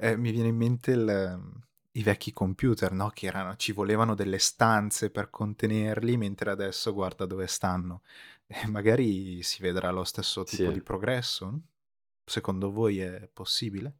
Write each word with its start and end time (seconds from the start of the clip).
Eh, 0.00 0.16
mi 0.16 0.30
viene 0.30 0.48
in 0.48 0.56
mente 0.56 0.92
il, 0.92 1.40
i 1.92 2.02
vecchi 2.02 2.32
computer, 2.32 2.92
no? 2.92 3.10
Che 3.12 3.26
erano, 3.26 3.56
ci 3.56 3.72
volevano 3.72 4.14
delle 4.14 4.38
stanze 4.38 5.10
per 5.10 5.28
contenerli, 5.30 6.16
mentre 6.16 6.50
adesso 6.50 6.92
guarda 6.92 7.26
dove 7.26 7.46
stanno. 7.46 8.02
Eh, 8.52 8.66
magari 8.66 9.44
si 9.44 9.62
vedrà 9.62 9.90
lo 9.92 10.02
stesso 10.02 10.42
tipo 10.42 10.66
Sì. 10.70 10.72
di 10.72 10.82
progresso? 10.82 11.60
Secondo 12.24 12.72
voi 12.72 12.98
è 12.98 13.28
possibile? 13.32 13.94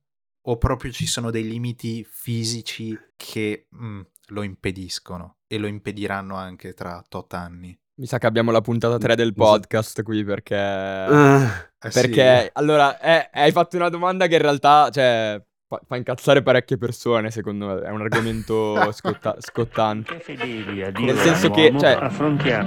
O 0.48 0.56
proprio 0.58 0.90
ci 0.90 1.06
sono 1.06 1.30
dei 1.30 1.44
limiti 1.48 2.03
fisici 2.05 2.98
che 3.14 3.69
mm, 3.73 4.01
lo 4.30 4.43
impediscono 4.43 5.37
e 5.46 5.57
lo 5.57 5.69
impediranno 5.69 6.35
anche 6.35 6.75
tra 6.75 7.01
tot 7.09 7.32
anni? 7.35 7.79
Mi 8.01 8.07
sa 8.07 8.19
che 8.19 8.27
abbiamo 8.27 8.51
la 8.51 8.61
puntata 8.61 8.98
3 8.98 9.14
del 9.14 9.29
Mi 9.37 9.45
sa- 9.45 9.51
podcast 9.51 10.03
qui 10.03 10.25
perché... 10.25 10.57
Ah, 10.57 11.71
Eh 11.79 11.91
sì, 11.93 12.01
Perché, 12.01 12.51
allora, 12.55 12.98
eh, 12.98 13.30
hai 13.32 13.53
fatto 13.53 13.77
una 13.77 13.89
domanda 13.89 14.27
che 14.27 14.35
in 14.35 14.43
realtà, 14.43 14.91
cioè, 14.91 15.41
fa, 15.71 15.80
fa 15.87 15.96
incazzare 15.96 16.43
parecchie 16.43 16.77
persone, 16.77 17.30
secondo 17.30 17.66
me. 17.66 17.80
È 17.80 17.90
un 17.90 18.00
argomento 18.00 18.75
scotta- 18.93 19.36
scottante. 19.39 20.18
fedeli 20.18 20.82
a 20.82 20.90
Dio 20.90 21.07
Nel 21.07 21.17
e 21.17 21.21
senso 21.21 21.50
che, 21.50 21.72
cioè- 21.79 21.96
affrontiamo 22.00 22.67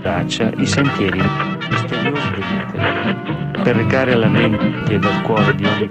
traccia 0.00 0.52
i 0.56 0.66
sentieri 0.66 1.20
misteriosi 1.68 2.30
dell'Interno 2.30 3.62
per 3.62 3.74
recare 3.74 4.12
alla 4.12 4.28
mente 4.28 4.94
ed 4.94 5.04
al 5.04 5.22
cuore 5.22 5.54
di 5.56 5.64
ogni 5.64 5.88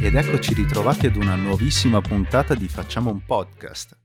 Ed 0.00 0.14
eccoci 0.14 0.54
ritrovati 0.54 1.06
ad 1.06 1.16
una 1.16 1.34
nuovissima 1.36 2.00
puntata 2.00 2.54
di 2.54 2.66
Facciamo 2.66 3.10
un 3.10 3.24
podcast. 3.24 3.96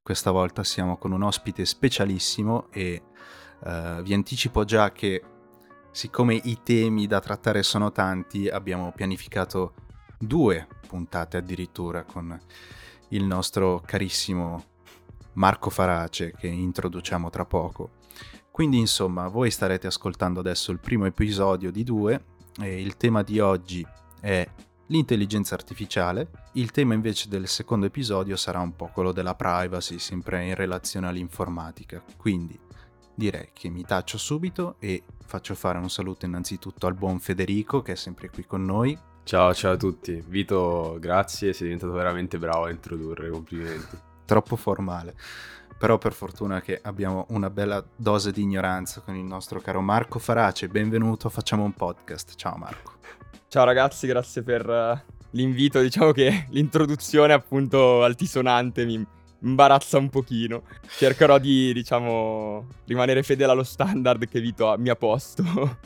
Questa 0.00 0.30
volta 0.30 0.64
siamo 0.64 0.96
con 0.96 1.12
un 1.12 1.22
ospite 1.22 1.64
specialissimo 1.64 2.68
e 2.72 3.02
eh, 3.64 4.00
vi 4.02 4.14
anticipo 4.14 4.64
già 4.64 4.92
che 4.92 5.22
siccome 5.90 6.34
i 6.34 6.60
temi 6.62 7.06
da 7.06 7.20
trattare 7.20 7.62
sono 7.62 7.92
tanti, 7.92 8.48
abbiamo 8.48 8.92
pianificato 8.92 9.74
due 10.18 10.66
puntate 10.86 11.36
addirittura 11.36 12.04
con 12.04 12.38
il 13.08 13.24
nostro 13.24 13.82
carissimo 13.84 14.64
Marco 15.34 15.70
Farace 15.70 16.32
che 16.32 16.46
introduciamo 16.46 17.30
tra 17.30 17.44
poco. 17.44 18.00
Quindi 18.50 18.78
insomma, 18.78 19.28
voi 19.28 19.50
starete 19.50 19.86
ascoltando 19.86 20.40
adesso 20.40 20.72
il 20.72 20.78
primo 20.78 21.06
episodio 21.06 21.70
di 21.70 21.84
due 21.84 22.24
e 22.60 22.80
il 22.80 22.96
tema 22.96 23.22
di 23.22 23.40
oggi 23.40 23.86
è 24.20 24.46
l'intelligenza 24.88 25.54
artificiale. 25.54 26.28
Il 26.52 26.70
tema 26.70 26.92
invece 26.92 27.28
del 27.28 27.48
secondo 27.48 27.86
episodio 27.86 28.36
sarà 28.36 28.60
un 28.60 28.76
po' 28.76 28.90
quello 28.92 29.12
della 29.12 29.34
privacy, 29.34 29.98
sempre 29.98 30.44
in 30.46 30.54
relazione 30.54 31.08
all'informatica. 31.08 32.02
Quindi 32.16 32.58
direi 33.14 33.50
che 33.52 33.68
mi 33.68 33.84
taccio 33.84 34.18
subito 34.18 34.76
e 34.78 35.02
faccio 35.24 35.54
fare 35.54 35.78
un 35.78 35.90
saluto 35.90 36.26
innanzitutto 36.26 36.86
al 36.86 36.94
buon 36.94 37.18
Federico 37.18 37.82
che 37.82 37.92
è 37.92 37.96
sempre 37.96 38.30
qui 38.30 38.44
con 38.44 38.64
noi. 38.64 38.98
Ciao, 39.24 39.54
ciao 39.54 39.72
a 39.72 39.76
tutti. 39.76 40.22
Vito, 40.26 40.96
grazie, 41.00 41.52
sei 41.52 41.68
diventato 41.68 41.92
veramente 41.92 42.38
bravo 42.38 42.64
a 42.64 42.70
introdurre, 42.70 43.30
complimenti. 43.30 43.96
Troppo 44.24 44.56
formale. 44.56 45.14
Però 45.78 45.98
per 45.98 46.12
fortuna 46.12 46.60
che 46.60 46.78
abbiamo 46.82 47.26
una 47.30 47.50
bella 47.50 47.84
dose 47.96 48.30
di 48.30 48.42
ignoranza 48.42 49.00
con 49.00 49.16
il 49.16 49.24
nostro 49.24 49.60
caro 49.60 49.80
Marco 49.80 50.18
Farace. 50.18 50.68
Benvenuto, 50.68 51.28
facciamo 51.28 51.64
un 51.64 51.72
podcast. 51.72 52.34
Ciao 52.36 52.56
Marco. 52.56 52.92
Ciao 53.48 53.64
ragazzi, 53.64 54.06
grazie 54.06 54.42
per 54.42 54.68
eh, 54.68 55.04
l'invito. 55.30 55.80
Diciamo 55.80 56.12
che 56.12 56.46
l'introduzione, 56.50 57.32
appunto, 57.32 58.02
altisonante 58.02 58.84
mi 58.84 59.04
imbarazza 59.42 59.98
un 59.98 60.08
pochino. 60.08 60.62
Cercherò 60.96 61.38
di, 61.38 61.72
diciamo, 61.72 62.66
rimanere 62.86 63.22
fedele 63.22 63.52
allo 63.52 63.62
standard 63.62 64.26
che 64.28 64.40
Vito 64.40 64.70
ha- 64.70 64.76
mi 64.76 64.88
ha 64.88 64.96
posto. 64.96 65.42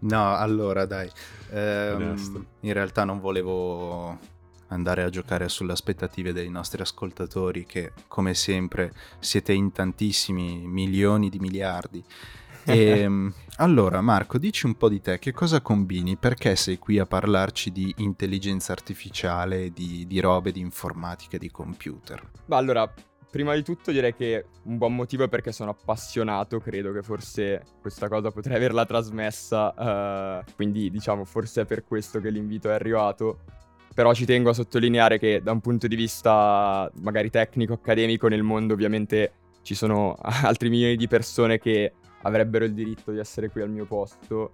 no, 0.00 0.34
allora 0.34 0.86
dai. 0.86 1.10
Ehm, 1.50 2.46
in 2.60 2.72
realtà 2.72 3.04
non 3.04 3.20
volevo 3.20 4.34
andare 4.68 5.04
a 5.04 5.10
giocare 5.10 5.48
sulle 5.48 5.72
aspettative 5.72 6.32
dei 6.32 6.48
nostri 6.48 6.82
ascoltatori 6.82 7.64
che 7.64 7.92
come 8.08 8.34
sempre 8.34 8.92
siete 9.20 9.52
in 9.52 9.72
tantissimi 9.72 10.66
milioni 10.66 11.28
di 11.28 11.38
miliardi. 11.38 12.04
Ehm, 12.66 13.32
allora 13.56 14.00
Marco, 14.00 14.38
dici 14.38 14.66
un 14.66 14.74
po' 14.74 14.88
di 14.88 15.00
te, 15.00 15.18
che 15.18 15.32
cosa 15.32 15.60
combini? 15.60 16.16
Perché 16.16 16.56
sei 16.56 16.78
qui 16.78 16.98
a 16.98 17.06
parlarci 17.06 17.70
di 17.70 17.94
intelligenza 17.98 18.72
artificiale, 18.72 19.70
di, 19.70 20.06
di 20.06 20.20
robe, 20.20 20.52
di 20.52 20.60
informatica, 20.60 21.38
di 21.38 21.50
computer? 21.50 22.30
Ma 22.46 22.56
allora, 22.56 22.92
prima 23.30 23.54
di 23.54 23.62
tutto 23.62 23.90
direi 23.90 24.14
che 24.14 24.46
un 24.64 24.78
buon 24.78 24.94
motivo 24.94 25.24
è 25.24 25.28
perché 25.28 25.52
sono 25.52 25.70
appassionato, 25.70 26.58
credo 26.58 26.92
che 26.92 27.02
forse 27.02 27.62
questa 27.80 28.08
cosa 28.08 28.30
potrei 28.30 28.56
averla 28.56 28.86
trasmessa, 28.86 30.42
eh, 30.44 30.52
quindi 30.54 30.90
diciamo 30.90 31.24
forse 31.24 31.62
è 31.62 31.64
per 31.64 31.84
questo 31.84 32.20
che 32.20 32.30
l'invito 32.30 32.68
è 32.70 32.72
arrivato. 32.72 33.40
Però 33.94 34.12
ci 34.12 34.26
tengo 34.26 34.50
a 34.50 34.52
sottolineare 34.52 35.18
che 35.18 35.40
da 35.42 35.52
un 35.52 35.60
punto 35.60 35.86
di 35.86 35.96
vista 35.96 36.90
magari 37.00 37.30
tecnico, 37.30 37.72
accademico, 37.74 38.28
nel 38.28 38.42
mondo 38.42 38.74
ovviamente 38.74 39.32
ci 39.62 39.74
sono 39.74 40.14
altri 40.20 40.68
milioni 40.68 40.96
di 40.96 41.08
persone 41.08 41.58
che 41.58 41.92
avrebbero 42.22 42.64
il 42.64 42.74
diritto 42.74 43.12
di 43.12 43.18
essere 43.18 43.50
qui 43.50 43.62
al 43.62 43.70
mio 43.70 43.86
posto, 43.86 44.50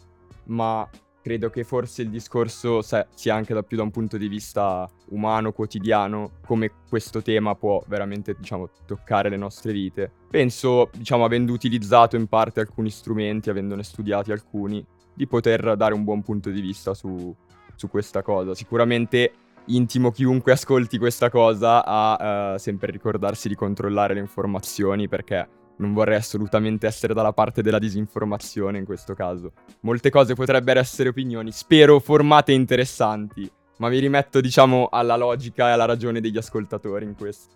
ma 0.46 0.88
credo 1.22 1.50
che 1.50 1.62
forse 1.62 2.02
il 2.02 2.10
discorso 2.10 2.82
sia 2.82 3.34
anche 3.34 3.54
da 3.54 3.62
più 3.62 3.76
da 3.76 3.84
un 3.84 3.90
punto 3.90 4.18
di 4.18 4.26
vista 4.26 4.88
umano, 5.10 5.52
quotidiano, 5.52 6.32
come 6.44 6.70
questo 6.88 7.22
tema 7.22 7.54
può 7.54 7.82
veramente, 7.86 8.34
diciamo, 8.34 8.68
toccare 8.86 9.28
le 9.28 9.36
nostre 9.36 9.72
vite. 9.72 10.10
Penso, 10.28 10.90
diciamo, 10.92 11.24
avendo 11.24 11.52
utilizzato 11.52 12.16
in 12.16 12.26
parte 12.26 12.60
alcuni 12.60 12.90
strumenti, 12.90 13.50
avendone 13.50 13.84
studiati 13.84 14.32
alcuni, 14.32 14.84
di 15.14 15.26
poter 15.26 15.76
dare 15.76 15.94
un 15.94 16.02
buon 16.04 16.22
punto 16.22 16.50
di 16.50 16.60
vista 16.60 16.92
su, 16.92 17.34
su 17.76 17.88
questa 17.88 18.22
cosa. 18.22 18.54
Sicuramente 18.54 19.32
intimo 19.66 20.10
chiunque 20.10 20.52
ascolti 20.52 20.98
questa 20.98 21.30
cosa 21.30 21.84
a 21.84 22.54
eh, 22.54 22.58
sempre 22.58 22.90
ricordarsi 22.90 23.46
di 23.46 23.54
controllare 23.54 24.14
le 24.14 24.20
informazioni 24.20 25.06
perché 25.06 25.48
non 25.77 25.93
vorrei 25.93 26.16
assolutamente 26.16 26.87
essere 26.87 27.15
dalla 27.15 27.33
parte 27.33 27.62
della 27.62 27.78
disinformazione 27.78 28.78
in 28.78 28.84
questo 28.84 29.15
caso. 29.15 29.53
Molte 29.81 30.10
cose 30.10 30.34
potrebbero 30.34 30.81
essere 30.81 31.09
opinioni, 31.09 31.53
spero 31.53 31.99
formate 31.99 32.53
e 32.53 32.56
interessanti, 32.56 33.50
ma 33.78 33.88
mi 33.88 33.99
rimetto, 33.99 34.41
diciamo, 34.41 34.88
alla 34.91 35.16
logica 35.16 35.69
e 35.69 35.72
alla 35.72 35.87
ragione 35.87 36.21
degli 36.21 36.37
ascoltatori 36.37 37.05
in 37.05 37.16
questo. 37.16 37.55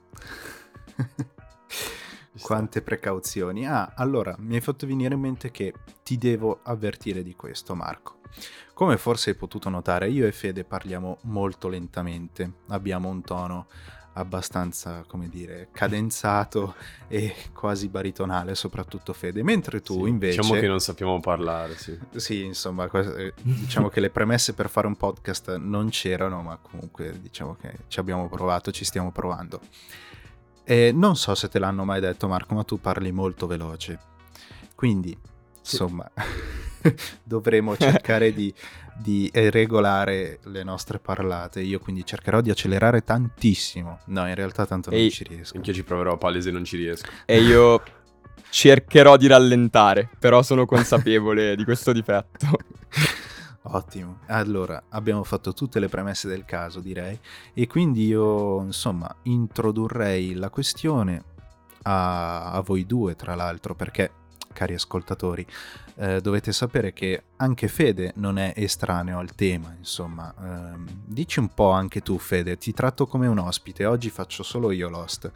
Quante 2.40 2.82
precauzioni. 2.82 3.66
Ah, 3.66 3.92
allora, 3.94 4.34
mi 4.38 4.56
hai 4.56 4.60
fatto 4.60 4.86
venire 4.86 5.14
in 5.14 5.20
mente 5.20 5.50
che 5.50 5.72
ti 6.02 6.18
devo 6.18 6.60
avvertire 6.62 7.22
di 7.22 7.34
questo, 7.34 7.74
Marco. 7.74 8.18
Come 8.74 8.98
forse 8.98 9.30
hai 9.30 9.36
potuto 9.36 9.68
notare, 9.70 10.10
io 10.10 10.26
e 10.26 10.32
Fede 10.32 10.64
parliamo 10.64 11.18
molto 11.22 11.68
lentamente. 11.68 12.52
Abbiamo 12.68 13.08
un 13.08 13.22
tono 13.22 13.68
abbastanza, 14.18 15.04
come 15.06 15.28
dire, 15.28 15.68
cadenzato 15.72 16.74
e 17.08 17.34
quasi 17.52 17.88
baritonale, 17.88 18.54
soprattutto 18.54 19.12
Fede. 19.12 19.42
Mentre 19.42 19.80
tu 19.80 20.04
Sì, 20.04 20.08
invece... 20.08 20.40
Diciamo 20.40 20.60
che 20.60 20.66
non 20.66 20.80
sappiamo 20.80 21.20
parlare, 21.20 21.76
sì. 21.76 21.98
Sì, 22.16 22.44
insomma, 22.44 22.88
eh, 22.90 23.32
diciamo 23.42 23.88
che 23.88 24.00
le 24.00 24.10
premesse 24.10 24.52
per 24.54 24.68
fare 24.68 24.86
un 24.86 24.96
podcast 24.96 25.56
non 25.56 25.88
c'erano, 25.90 26.42
ma 26.42 26.58
comunque 26.60 27.18
diciamo 27.20 27.56
che 27.60 27.72
ci 27.88 28.00
abbiamo 28.00 28.28
provato, 28.28 28.70
ci 28.70 28.84
stiamo 28.84 29.12
provando. 29.12 29.60
E 30.64 30.90
non 30.92 31.16
so 31.16 31.34
se 31.34 31.48
te 31.48 31.58
l'hanno 31.58 31.84
mai 31.84 32.00
detto, 32.00 32.26
Marco, 32.26 32.54
ma 32.54 32.64
tu 32.64 32.80
parli 32.80 33.12
molto 33.12 33.46
veloce. 33.46 33.98
Quindi, 34.74 35.16
Sì. 35.60 35.76
insomma, 35.82 36.10
dovremo 37.22 37.76
cercare 37.78 38.32
di, 38.32 38.52
di 38.96 39.30
eh, 39.32 39.50
regolare 39.50 40.40
le 40.44 40.62
nostre 40.62 40.98
parlate. 40.98 41.60
Io 41.60 41.78
quindi 41.78 42.04
cercherò 42.04 42.40
di 42.40 42.50
accelerare 42.50 43.02
tantissimo. 43.02 44.00
No, 44.06 44.26
in 44.28 44.34
realtà 44.34 44.66
tanto 44.66 44.90
non 44.90 44.98
Ehi, 44.98 45.10
ci 45.10 45.24
riesco. 45.24 45.56
Anch'io 45.56 45.72
ci 45.72 45.84
proverò 45.84 46.14
a 46.14 46.16
palese 46.16 46.50
non 46.50 46.64
ci 46.64 46.76
riesco. 46.76 47.08
E 47.24 47.40
io 47.40 47.82
cercherò 48.50 49.16
di 49.16 49.26
rallentare, 49.26 50.08
però 50.18 50.42
sono 50.42 50.66
consapevole 50.66 51.56
di 51.56 51.64
questo 51.64 51.92
difetto. 51.92 52.46
Ottimo. 53.68 54.20
Allora, 54.26 54.84
abbiamo 54.90 55.24
fatto 55.24 55.52
tutte 55.52 55.80
le 55.80 55.88
premesse 55.88 56.28
del 56.28 56.44
caso, 56.44 56.80
direi, 56.80 57.18
e 57.52 57.66
quindi 57.66 58.06
io, 58.06 58.62
insomma, 58.62 59.12
introdurrei 59.22 60.34
la 60.34 60.50
questione 60.50 61.22
a, 61.82 62.52
a 62.52 62.60
voi 62.60 62.86
due, 62.86 63.16
tra 63.16 63.34
l'altro, 63.34 63.74
perché, 63.74 64.10
cari 64.56 64.72
ascoltatori, 64.72 65.46
eh, 65.96 66.22
dovete 66.22 66.50
sapere 66.52 66.94
che 66.94 67.24
anche 67.36 67.68
Fede 67.68 68.12
non 68.16 68.38
è 68.38 68.54
estraneo 68.56 69.18
al 69.18 69.34
tema, 69.34 69.74
insomma. 69.76 70.34
Ehm, 70.40 70.86
dici 71.04 71.38
un 71.40 71.52
po' 71.52 71.70
anche 71.72 72.00
tu, 72.00 72.16
Fede, 72.16 72.56
ti 72.56 72.72
tratto 72.72 73.06
come 73.06 73.26
un 73.26 73.36
ospite, 73.38 73.84
oggi 73.84 74.08
faccio 74.08 74.42
solo 74.42 74.70
io 74.70 74.88
l'host. 74.88 75.30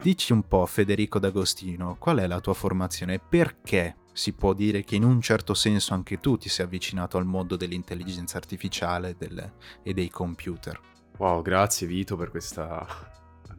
Dici 0.00 0.32
un 0.32 0.46
po', 0.46 0.64
Federico 0.66 1.18
D'Agostino, 1.18 1.96
qual 1.98 2.18
è 2.18 2.26
la 2.28 2.40
tua 2.40 2.54
formazione 2.54 3.14
e 3.14 3.20
perché 3.20 3.96
si 4.12 4.32
può 4.32 4.52
dire 4.54 4.82
che 4.84 4.94
in 4.94 5.04
un 5.04 5.20
certo 5.20 5.52
senso 5.52 5.92
anche 5.94 6.20
tu 6.20 6.36
ti 6.38 6.48
sei 6.48 6.64
avvicinato 6.66 7.18
al 7.18 7.26
mondo 7.26 7.56
dell'intelligenza 7.56 8.36
artificiale 8.38 9.16
del- 9.18 9.52
e 9.82 9.92
dei 9.92 10.08
computer? 10.08 10.78
Wow, 11.18 11.42
grazie 11.42 11.86
Vito 11.86 12.16
per 12.16 12.30
questa, 12.30 12.86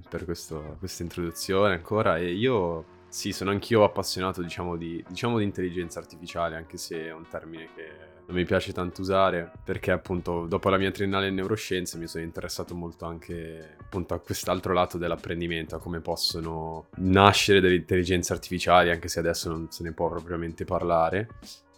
per 0.09 0.25
questo- 0.25 0.77
questa 0.79 1.03
introduzione 1.03 1.75
ancora. 1.75 2.17
E 2.17 2.33
io 2.33 2.85
Sì, 3.11 3.33
sono 3.33 3.51
anch'io 3.51 3.83
appassionato, 3.83 4.41
diciamo 4.41 4.77
di, 4.77 5.03
diciamo, 5.05 5.37
di 5.37 5.43
intelligenza 5.43 5.99
artificiale, 5.99 6.55
anche 6.55 6.77
se 6.77 7.07
è 7.07 7.11
un 7.11 7.27
termine 7.27 7.67
che 7.75 7.89
non 8.25 8.37
mi 8.37 8.45
piace 8.45 8.71
tanto 8.71 9.01
usare, 9.01 9.51
perché 9.65 9.91
appunto 9.91 10.45
dopo 10.45 10.69
la 10.69 10.77
mia 10.77 10.91
triennale 10.91 11.27
in 11.27 11.35
neuroscienze 11.35 11.97
mi 11.97 12.07
sono 12.07 12.23
interessato 12.23 12.73
molto 12.73 13.03
anche 13.03 13.75
appunto 13.81 14.13
a 14.13 14.19
quest'altro 14.19 14.71
lato 14.71 14.97
dell'apprendimento, 14.97 15.75
a 15.75 15.79
come 15.79 15.99
possono 15.99 16.85
nascere 16.99 17.59
delle 17.59 17.75
intelligenze 17.75 18.31
artificiali, 18.31 18.91
anche 18.91 19.09
se 19.09 19.19
adesso 19.19 19.49
non 19.49 19.69
se 19.69 19.83
ne 19.83 19.91
può 19.91 20.07
propriamente 20.07 20.63
parlare. 20.63 21.27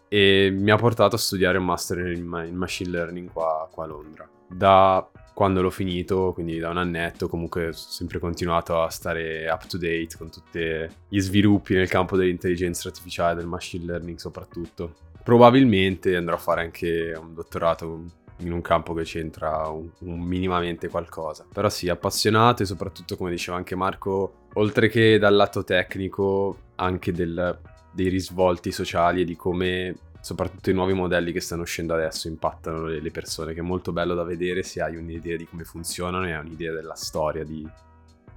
E 0.10 0.52
mi 0.56 0.70
ha 0.70 0.76
portato 0.76 1.16
a 1.16 1.20
studiare 1.20 1.58
un 1.58 1.66
master 1.66 1.98
in, 1.98 2.46
in 2.48 2.56
machine 2.56 2.92
learning 2.92 3.32
qua, 3.32 3.68
qua 3.72 3.86
a 3.86 3.88
Londra. 3.88 4.30
Da 4.48 5.10
quando 5.34 5.62
l'ho 5.62 5.70
finito, 5.70 6.32
quindi 6.34 6.60
da 6.60 6.70
un 6.70 6.78
annetto, 6.78 7.28
comunque 7.28 7.68
ho 7.68 7.72
sempre 7.74 8.20
continuato 8.20 8.82
a 8.82 8.90
stare 8.90 9.50
up 9.50 9.66
to 9.66 9.78
date 9.78 10.16
con 10.18 10.30
tutti 10.30 10.60
gli 11.08 11.20
sviluppi 11.20 11.74
nel 11.74 11.90
campo 11.90 12.16
dell'intelligenza 12.16 12.88
artificiale, 12.88 13.36
del 13.36 13.48
machine 13.48 13.86
learning 13.86 14.18
soprattutto. 14.18 14.96
Probabilmente 15.24 16.16
andrò 16.16 16.36
a 16.36 16.40
fare 16.40 16.62
anche 16.62 17.14
un 17.20 17.34
dottorato 17.34 18.06
in 18.38 18.52
un 18.52 18.62
campo 18.62 18.94
che 18.94 19.04
c'entra 19.04 19.68
un, 19.70 19.90
un 20.00 20.20
minimamente 20.20 20.88
qualcosa. 20.88 21.46
Però 21.52 21.70
sì, 21.70 21.90
appassionato 21.90 22.64
e 22.64 22.66
soprattutto, 22.66 23.16
come 23.18 23.32
diceva 23.32 23.58
anche 23.58 23.76
Marco, 23.76 24.48
oltre 24.54 24.90
che 24.90 25.18
dal 25.18 25.36
lato 25.36 25.64
tecnico, 25.64 26.58
anche 26.76 27.12
del, 27.12 27.58
dei 27.92 28.10
risvolti 28.10 28.72
sociali 28.72 29.22
e 29.22 29.26
di 29.26 29.36
come 29.36 29.96
soprattutto 30.24 30.70
i 30.70 30.74
nuovi 30.74 30.94
modelli 30.94 31.34
che 31.34 31.42
stanno 31.42 31.64
uscendo 31.64 31.94
adesso 31.94 32.30
impattano 32.30 32.86
le, 32.86 33.12
persone, 33.12 33.54
che 33.54 33.60
è 33.60 33.64
molto 33.64 33.92
bello 33.92 34.16
da 34.16 34.24
vedere 34.24 34.64
se 34.64 34.82
hai 34.82 34.96
un'idea 34.96 35.36
di 35.36 35.46
come 35.46 35.66
funzionano 35.66 36.26
e 36.26 36.32
hai 36.32 36.40
un'idea 36.40 36.72
della 36.72 36.96
storia 36.96 37.44
di, 37.44 37.68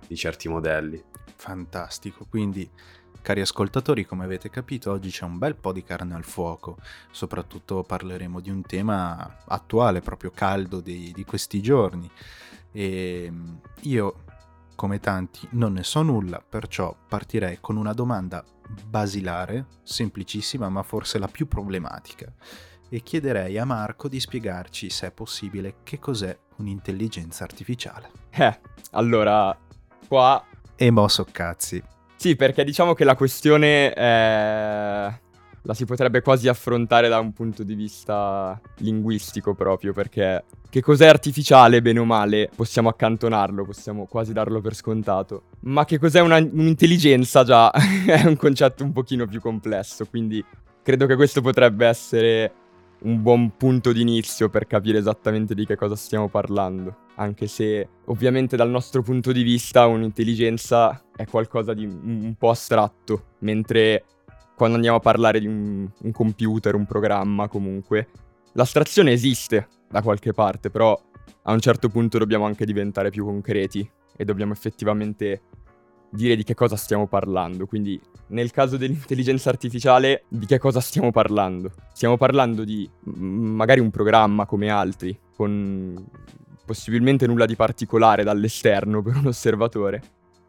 di 0.04 0.16
certi 0.16 0.48
modelli. 0.48 1.00
Fantastico, 1.36 2.26
quindi 2.28 2.68
cari 3.22 3.40
ascoltatori, 3.40 4.04
come 4.04 4.24
avete 4.24 4.50
capito, 4.50 4.90
oggi 4.90 5.10
c'è 5.10 5.26
un 5.26 5.38
bel 5.38 5.54
po' 5.54 5.72
di 5.72 5.84
carne 5.84 6.16
al 6.16 6.24
fuoco, 6.24 6.76
soprattutto 7.12 7.84
parleremo 7.84 8.40
di 8.40 8.50
un 8.50 8.62
tema 8.62 9.44
attuale, 9.44 10.00
proprio 10.00 10.32
caldo 10.34 10.80
di, 10.80 11.12
di 11.14 11.24
questi 11.24 11.62
giorni. 11.62 12.10
E 12.72 13.32
io, 13.82 14.24
come 14.76 15.00
tanti, 15.00 15.48
non 15.52 15.72
ne 15.72 15.82
so 15.82 16.02
nulla, 16.02 16.40
perciò 16.46 16.94
partirei 17.08 17.58
con 17.60 17.76
una 17.76 17.92
domanda 17.92 18.44
basilare, 18.86 19.66
semplicissima, 19.82 20.68
ma 20.68 20.84
forse 20.84 21.18
la 21.18 21.26
più 21.26 21.48
problematica. 21.48 22.32
E 22.88 23.02
chiederei 23.02 23.58
a 23.58 23.64
Marco 23.64 24.06
di 24.06 24.20
spiegarci, 24.20 24.90
se 24.90 25.08
è 25.08 25.10
possibile, 25.10 25.78
che 25.82 25.98
cos'è 25.98 26.38
un'intelligenza 26.58 27.42
artificiale. 27.42 28.10
Eh, 28.30 28.60
allora, 28.92 29.58
qua... 30.06 30.44
E 30.76 30.90
mo 30.92 31.08
so 31.08 31.26
cazzi. 31.30 31.82
Sì, 32.14 32.36
perché 32.36 32.62
diciamo 32.62 32.94
che 32.94 33.04
la 33.04 33.16
questione 33.16 33.92
è... 33.92 35.20
la 35.66 35.74
si 35.74 35.84
potrebbe 35.84 36.22
quasi 36.22 36.46
affrontare 36.46 37.08
da 37.08 37.18
un 37.18 37.32
punto 37.32 37.64
di 37.64 37.74
vista 37.74 38.58
linguistico 38.78 39.54
proprio, 39.54 39.92
perché 39.92 40.44
che 40.70 40.80
cos'è 40.80 41.06
artificiale, 41.06 41.82
bene 41.82 41.98
o 41.98 42.04
male, 42.04 42.50
possiamo 42.54 42.88
accantonarlo, 42.88 43.64
possiamo 43.64 44.06
quasi 44.06 44.32
darlo 44.32 44.60
per 44.60 44.74
scontato. 44.74 45.44
Ma 45.60 45.84
che 45.84 45.98
cos'è 45.98 46.20
una, 46.20 46.36
un'intelligenza 46.36 47.42
già 47.42 47.70
è 48.06 48.24
un 48.26 48.36
concetto 48.36 48.84
un 48.84 48.92
pochino 48.92 49.26
più 49.26 49.40
complesso, 49.40 50.06
quindi 50.06 50.42
credo 50.82 51.06
che 51.06 51.16
questo 51.16 51.40
potrebbe 51.40 51.86
essere 51.86 52.52
un 52.98 53.20
buon 53.20 53.56
punto 53.56 53.92
d'inizio 53.92 54.48
per 54.48 54.66
capire 54.66 54.98
esattamente 54.98 55.54
di 55.54 55.66
che 55.66 55.76
cosa 55.76 55.96
stiamo 55.96 56.28
parlando. 56.28 57.04
Anche 57.16 57.48
se 57.48 57.88
ovviamente 58.04 58.56
dal 58.56 58.70
nostro 58.70 59.02
punto 59.02 59.32
di 59.32 59.42
vista 59.42 59.86
un'intelligenza 59.86 61.02
è 61.14 61.24
qualcosa 61.26 61.74
di 61.74 61.84
un 61.86 62.34
po' 62.38 62.50
astratto, 62.50 63.34
mentre 63.40 64.04
quando 64.56 64.76
andiamo 64.76 64.96
a 64.96 65.00
parlare 65.00 65.38
di 65.38 65.46
un, 65.46 65.86
un 66.02 66.12
computer, 66.12 66.74
un 66.74 66.86
programma 66.86 67.46
comunque, 67.46 68.08
l'astrazione 68.52 69.12
esiste, 69.12 69.68
da 69.88 70.02
qualche 70.02 70.32
parte, 70.32 70.70
però 70.70 70.98
a 71.42 71.52
un 71.52 71.60
certo 71.60 71.88
punto 71.88 72.18
dobbiamo 72.18 72.46
anche 72.46 72.64
diventare 72.64 73.10
più 73.10 73.24
concreti 73.24 73.88
e 74.16 74.24
dobbiamo 74.24 74.52
effettivamente 74.52 75.42
dire 76.10 76.36
di 76.36 76.42
che 76.42 76.54
cosa 76.54 76.76
stiamo 76.76 77.06
parlando. 77.06 77.66
Quindi 77.66 78.00
nel 78.28 78.50
caso 78.50 78.76
dell'intelligenza 78.76 79.50
artificiale 79.50 80.24
di 80.28 80.46
che 80.46 80.58
cosa 80.58 80.80
stiamo 80.80 81.10
parlando? 81.10 81.70
Stiamo 81.92 82.16
parlando 82.16 82.64
di 82.64 82.88
magari 83.04 83.80
un 83.80 83.90
programma 83.90 84.46
come 84.46 84.70
altri, 84.70 85.16
con 85.36 86.02
possibilmente 86.64 87.26
nulla 87.26 87.46
di 87.46 87.54
particolare 87.54 88.24
dall'esterno 88.24 89.02
per 89.02 89.16
un 89.16 89.26
osservatore, 89.26 90.02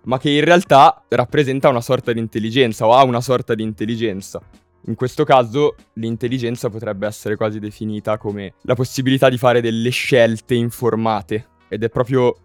ma 0.07 0.17
che 0.17 0.29
in 0.29 0.43
realtà 0.43 1.03
rappresenta 1.07 1.69
una 1.69 1.81
sorta 1.81 2.11
di 2.11 2.19
intelligenza 2.19 2.85
o 2.85 2.93
ha 2.93 3.03
una 3.03 3.21
sorta 3.21 3.55
di 3.55 3.63
intelligenza 3.63 4.41
in 4.87 4.95
questo 4.95 5.23
caso 5.23 5.75
l'intelligenza 5.93 6.69
potrebbe 6.69 7.07
essere 7.07 7.35
quasi 7.35 7.59
definita 7.59 8.17
come 8.17 8.53
la 8.61 8.73
possibilità 8.73 9.29
di 9.29 9.37
fare 9.37 9.61
delle 9.61 9.89
scelte 9.89 10.55
informate 10.55 11.47
ed 11.67 11.83
è 11.83 11.89
proprio 11.89 12.35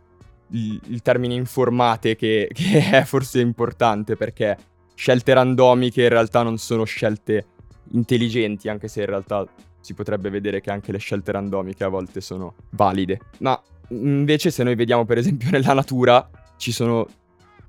il, 0.51 0.81
il 0.89 1.03
termine 1.03 1.35
informate 1.35 2.17
che, 2.17 2.49
che 2.53 2.91
è 2.91 3.05
forse 3.05 3.41
importante 3.41 4.17
perché 4.17 4.57
scelte 4.95 5.33
randomiche 5.35 6.03
in 6.03 6.09
realtà 6.09 6.43
non 6.43 6.59
sono 6.59 6.85
scelte 6.85 7.47
intelligenti, 7.93 8.69
anche 8.69 8.89
se 8.89 9.01
in 9.01 9.07
realtà 9.07 9.47
si 9.81 9.95
potrebbe 9.95 10.31
vedere 10.31 10.61
che 10.61 10.71
anche 10.71 10.93
le 10.93 10.99
scelte 10.99 11.33
randomiche 11.33 11.85
a 11.85 11.89
volte 11.89 12.21
sono 12.21 12.55
valide. 12.71 13.21
Ma 13.39 13.61
invece 13.89 14.51
se 14.51 14.63
noi 14.63 14.75
vediamo 14.75 15.05
per 15.05 15.19
esempio 15.19 15.51
nella 15.51 15.75
natura 15.75 16.29
ci 16.57 16.73
sono 16.73 17.07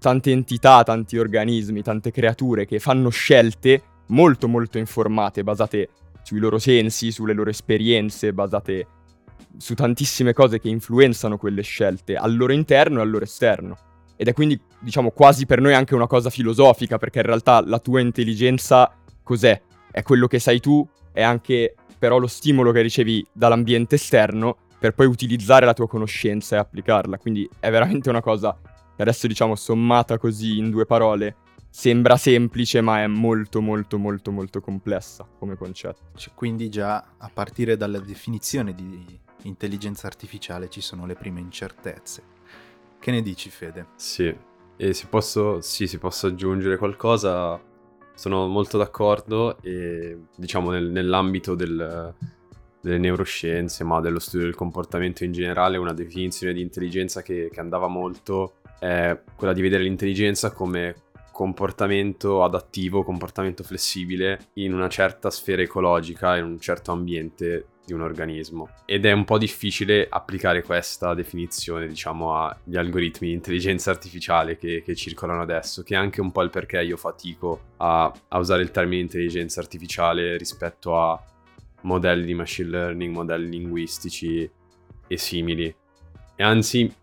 tante 0.03 0.31
entità, 0.31 0.83
tanti 0.83 1.17
organismi, 1.17 1.81
tante 1.81 2.11
creature 2.11 2.65
che 2.65 2.77
fanno 2.77 3.07
scelte 3.07 3.81
molto 4.07 4.50
molto 4.50 4.77
informate, 4.77 5.45
basate 5.45 5.88
sui 6.23 6.39
loro 6.39 6.59
sensi, 6.59 7.09
sulle 7.09 7.31
loro 7.31 7.50
esperienze, 7.50 8.33
basate 8.33 8.85
su 9.55 9.75
tantissime 9.75 10.33
cose 10.33 10.59
che 10.59 10.67
influenzano 10.67 11.38
quelle 11.38 11.61
scelte 11.61 12.17
al 12.17 12.35
loro 12.35 12.51
interno 12.51 13.00
e 13.00 13.01
al 13.03 13.09
loro 13.09 13.23
esterno. 13.23 13.77
Ed 14.17 14.27
è 14.27 14.33
quindi, 14.33 14.59
diciamo, 14.81 15.11
quasi 15.11 15.45
per 15.45 15.61
noi 15.61 15.73
anche 15.73 15.95
una 15.95 16.07
cosa 16.07 16.29
filosofica, 16.29 16.97
perché 16.97 17.19
in 17.19 17.25
realtà 17.25 17.63
la 17.65 17.79
tua 17.79 18.01
intelligenza 18.01 18.94
cos'è? 19.23 19.61
È 19.89 20.01
quello 20.01 20.27
che 20.27 20.39
sai 20.39 20.59
tu, 20.59 20.85
è 21.13 21.21
anche 21.21 21.75
però 21.97 22.17
lo 22.17 22.27
stimolo 22.27 22.73
che 22.73 22.81
ricevi 22.81 23.25
dall'ambiente 23.31 23.95
esterno 23.95 24.57
per 24.77 24.95
poi 24.95 25.05
utilizzare 25.05 25.65
la 25.65 25.73
tua 25.73 25.88
conoscenza 25.88 26.57
e 26.57 26.59
applicarla. 26.59 27.17
Quindi 27.17 27.50
è 27.57 27.71
veramente 27.71 28.09
una 28.09 28.19
cosa 28.19 28.53
che 28.95 29.01
adesso, 29.01 29.28
diciamo, 29.28 29.56
sommata 29.56 30.18
così 30.18 30.57
in 30.57 30.69
due 30.69 30.86
parole, 30.86 31.38
sembra 31.69 32.18
semplice 32.18 32.81
ma 32.81 33.01
è 33.01 33.07
molto 33.07 33.60
molto 33.60 33.98
molto 33.98 34.31
molto 34.31 34.62
complessa 34.62 35.28
come 35.40 35.56
concetto. 35.56 36.12
Cioè, 36.15 36.34
quindi 36.36 36.70
già 36.70 37.03
a 37.17 37.32
partire 37.34 37.75
dalla 37.77 38.00
definizione 38.00 38.75
di 38.75 39.20
intelligenza 39.44 40.06
artificiale 40.06 40.70
ci 40.70 40.82
sono 40.82 41.08
le 41.08 41.15
prime 41.15 41.39
incertezze. 41.39 42.24
Che 43.00 43.12
ne 43.12 43.24
dici 43.24 43.50
Fede? 43.50 43.88
Sì, 43.96 44.34
e 44.77 44.94
se 44.94 45.08
posso, 45.08 45.62
sì, 45.62 45.88
se 45.88 45.98
posso 45.98 46.27
aggiungere 46.27 46.77
qualcosa, 46.77 47.60
sono 48.13 48.48
molto 48.48 48.77
d'accordo 48.77 49.60
e 49.62 50.25
diciamo 50.38 50.70
nel, 50.70 50.91
nell'ambito 50.91 51.56
del, 51.56 52.13
delle 52.79 52.98
neuroscienze, 53.00 53.84
ma 53.84 54.00
dello 54.00 54.20
studio 54.20 54.46
del 54.46 54.56
comportamento 54.56 55.24
in 55.24 55.32
generale, 55.32 55.77
una 55.77 55.94
definizione 55.94 56.53
di 56.53 56.62
intelligenza 56.62 57.24
che, 57.24 57.50
che 57.51 57.60
andava 57.60 57.88
molto 57.88 58.58
è 58.84 59.18
quella 59.38 59.54
di 59.54 59.62
vedere 59.62 59.84
l'intelligenza 59.84 60.52
come 60.52 60.96
comportamento 61.32 62.44
adattivo, 62.44 63.04
comportamento 63.04 63.63
flessibile 63.63 64.50
in 64.56 64.74
una 64.74 64.90
certa 64.90 65.32
sfera 65.32 65.62
ecologica, 65.62 66.36
in 66.36 66.44
un 66.44 66.60
certo 66.60 66.92
ambiente 66.92 67.68
di 67.86 67.94
un 67.94 68.02
organismo. 68.02 68.70
Ed 68.86 69.06
è 69.06 69.12
un 69.13 69.24
po' 69.24 69.38
difficile 69.38 70.06
applicare 70.10 70.63
questa 70.63 71.13
definizione, 71.13 71.88
diciamo, 71.88 72.36
agli 72.36 72.75
algoritmi 72.75 73.30
di 73.30 73.34
intelligenza 73.34 73.90
artificiale 73.90 74.58
che, 74.58 74.84
che 74.84 74.96
circolano 74.96 75.42
adesso, 75.42 75.82
che 75.82 75.96
è 75.96 75.98
anche 75.98 76.20
un 76.20 76.32
po' 76.32 76.42
il 76.42 76.50
perché 76.50 76.82
io 76.82 76.98
fatico 76.98 77.62
a, 77.78 78.13
a 78.28 78.38
usare 78.38 78.63
il 78.63 78.72
termine 78.72 79.02
intelligenza 79.02 79.62
artificiale 79.62 80.38
rispetto 80.38 81.00
a 81.00 81.22
modelli 81.82 82.25
di 82.25 82.34
machine 82.34 82.70
learning, 82.70 83.13
modelli 83.13 83.50
linguistici 83.50 84.50
e 85.08 85.18
simili. 85.18 85.74
E 86.36 86.44
anzi, 86.44 86.94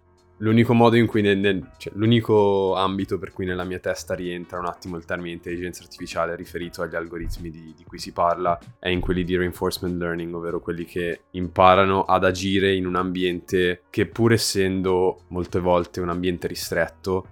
L'unico 0.42 0.72
modo 0.72 0.96
in 0.96 1.06
cui 1.06 1.20
nel, 1.20 1.36
nel, 1.36 1.68
cioè, 1.76 1.92
l'unico 1.96 2.74
ambito 2.74 3.18
per 3.18 3.30
cui 3.30 3.44
nella 3.44 3.64
mia 3.64 3.78
testa 3.78 4.14
rientra 4.14 4.58
un 4.58 4.64
attimo 4.64 4.96
il 4.96 5.04
termine 5.04 5.34
intelligenza 5.34 5.82
artificiale 5.82 6.34
riferito 6.34 6.80
agli 6.80 6.94
algoritmi 6.94 7.50
di, 7.50 7.74
di, 7.76 7.84
cui 7.84 7.98
si 7.98 8.12
parla 8.12 8.58
è 8.78 8.88
in 8.88 9.00
quelli 9.00 9.22
di 9.22 9.36
reinforcement 9.36 9.98
learning, 9.98 10.34
ovvero 10.34 10.60
quelli 10.60 10.86
che 10.86 11.24
imparano 11.32 12.04
ad 12.04 12.24
agire 12.24 12.74
in 12.74 12.86
un 12.86 12.96
ambiente 12.96 13.82
che 13.90 14.06
pur 14.06 14.32
essendo 14.32 15.24
molte 15.28 15.60
volte 15.60 16.00
un 16.00 16.08
ambiente 16.08 16.46
ristretto, 16.46 17.26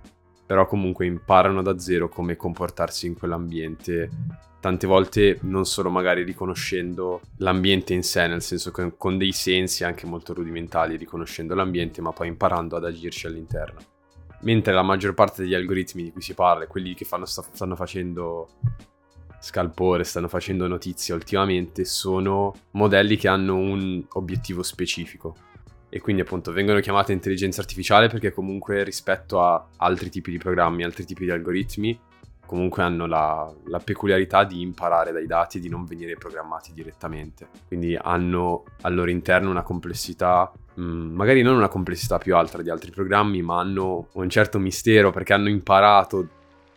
però 0.45 0.67
comunque 0.67 1.07
imparano 1.07 1.63
da 1.63 1.79
zero 1.79 2.11
come 2.11 2.37
comportarsi 2.37 3.07
in 3.07 3.17
quell'ambiente 3.17 4.11
tante 4.61 4.87
volte 4.87 5.39
non 5.43 5.65
solo 5.65 5.91
magari 5.91 6.23
riconoscendo 6.25 7.21
l'ambiente 7.39 7.95
in 7.95 8.03
sé, 8.03 8.27
nel 8.27 8.43
senso 8.43 8.71
che 8.71 8.95
con 8.97 9.17
dei 9.17 9.33
sensi 9.33 9.85
anche 9.85 10.07
molto 10.07 10.35
rudimentali 10.35 10.97
riconoscendo 10.97 11.55
l'ambiente, 11.55 12.01
ma 12.01 12.13
poi 12.13 12.29
imparando 12.29 12.77
ad 12.77 12.85
agirci 12.85 13.27
all'interno. 13.27 13.81
mentre 14.41 14.73
la 14.73 14.83
maggior 14.83 15.15
parte 15.15 15.43
degli 15.43 15.55
algoritmi 15.55 16.05
di 16.05 16.13
cui 16.13 16.23
si 16.23 16.35
parla, 16.35 16.67
quelli 16.67 16.95
che 16.95 17.05
fanno, 17.05 17.25
stanno 17.25 17.75
facendo 17.75 18.49
scalpore, 19.41 20.05
stanno 20.05 20.29
facendo 20.29 20.67
notizie 20.67 21.15
ultimamente, 21.15 21.85
sono 21.85 22.55
modelli 22.73 23.17
che 23.17 23.29
hanno 23.29 23.57
un 23.57 24.05
obiettivo 24.13 24.63
specifico. 24.63 25.37
E 25.91 26.01
quindi 26.01 26.21
appunto 26.21 26.53
vengono 26.53 26.81
chiamate 26.81 27.13
intelligenza 27.13 27.63
artificiale 27.63 28.09
perché 28.09 28.31
comunque 28.31 28.85
rispetto 28.85 29.43
a 29.43 29.69
altri 29.79 30.11
tipi 30.11 30.31
di 30.31 30.39
programmi, 30.39 30.85
altri 30.85 31.05
tipi 31.05 31.25
di 31.25 31.31
algoritmi, 31.31 31.99
comunque 32.49 32.83
hanno 32.83 33.05
la, 33.05 33.53
la, 33.67 33.79
peculiarità 33.79 34.43
di 34.45 34.63
imparare 34.63 35.13
dai 35.13 35.27
dati 35.27 35.59
e 35.59 35.61
di 35.61 35.69
non 35.69 35.85
venire 35.85 36.15
programmati 36.15 36.73
direttamente. 36.73 37.47
Quindi 37.67 37.95
hanno 37.95 38.65
al 38.81 38.95
loro 38.95 39.11
interno 39.11 39.51
una 39.51 39.63
complessità, 39.63 40.51
mh, 40.75 40.83
mm, 40.83 41.15
magari 41.15 41.43
non 41.43 41.57
una 41.57 41.69
complessità 41.69 42.17
più 42.17 42.35
alta 42.35 42.63
di 42.63 42.71
altri 42.71 42.91
programmi, 42.91 43.43
ma 43.43 43.61
hanno 43.61 44.09
un 44.13 44.31
certo 44.31 44.59
mistero 44.59 45.11
perché 45.11 45.35
hanno 45.35 45.51
imparato 45.51 46.27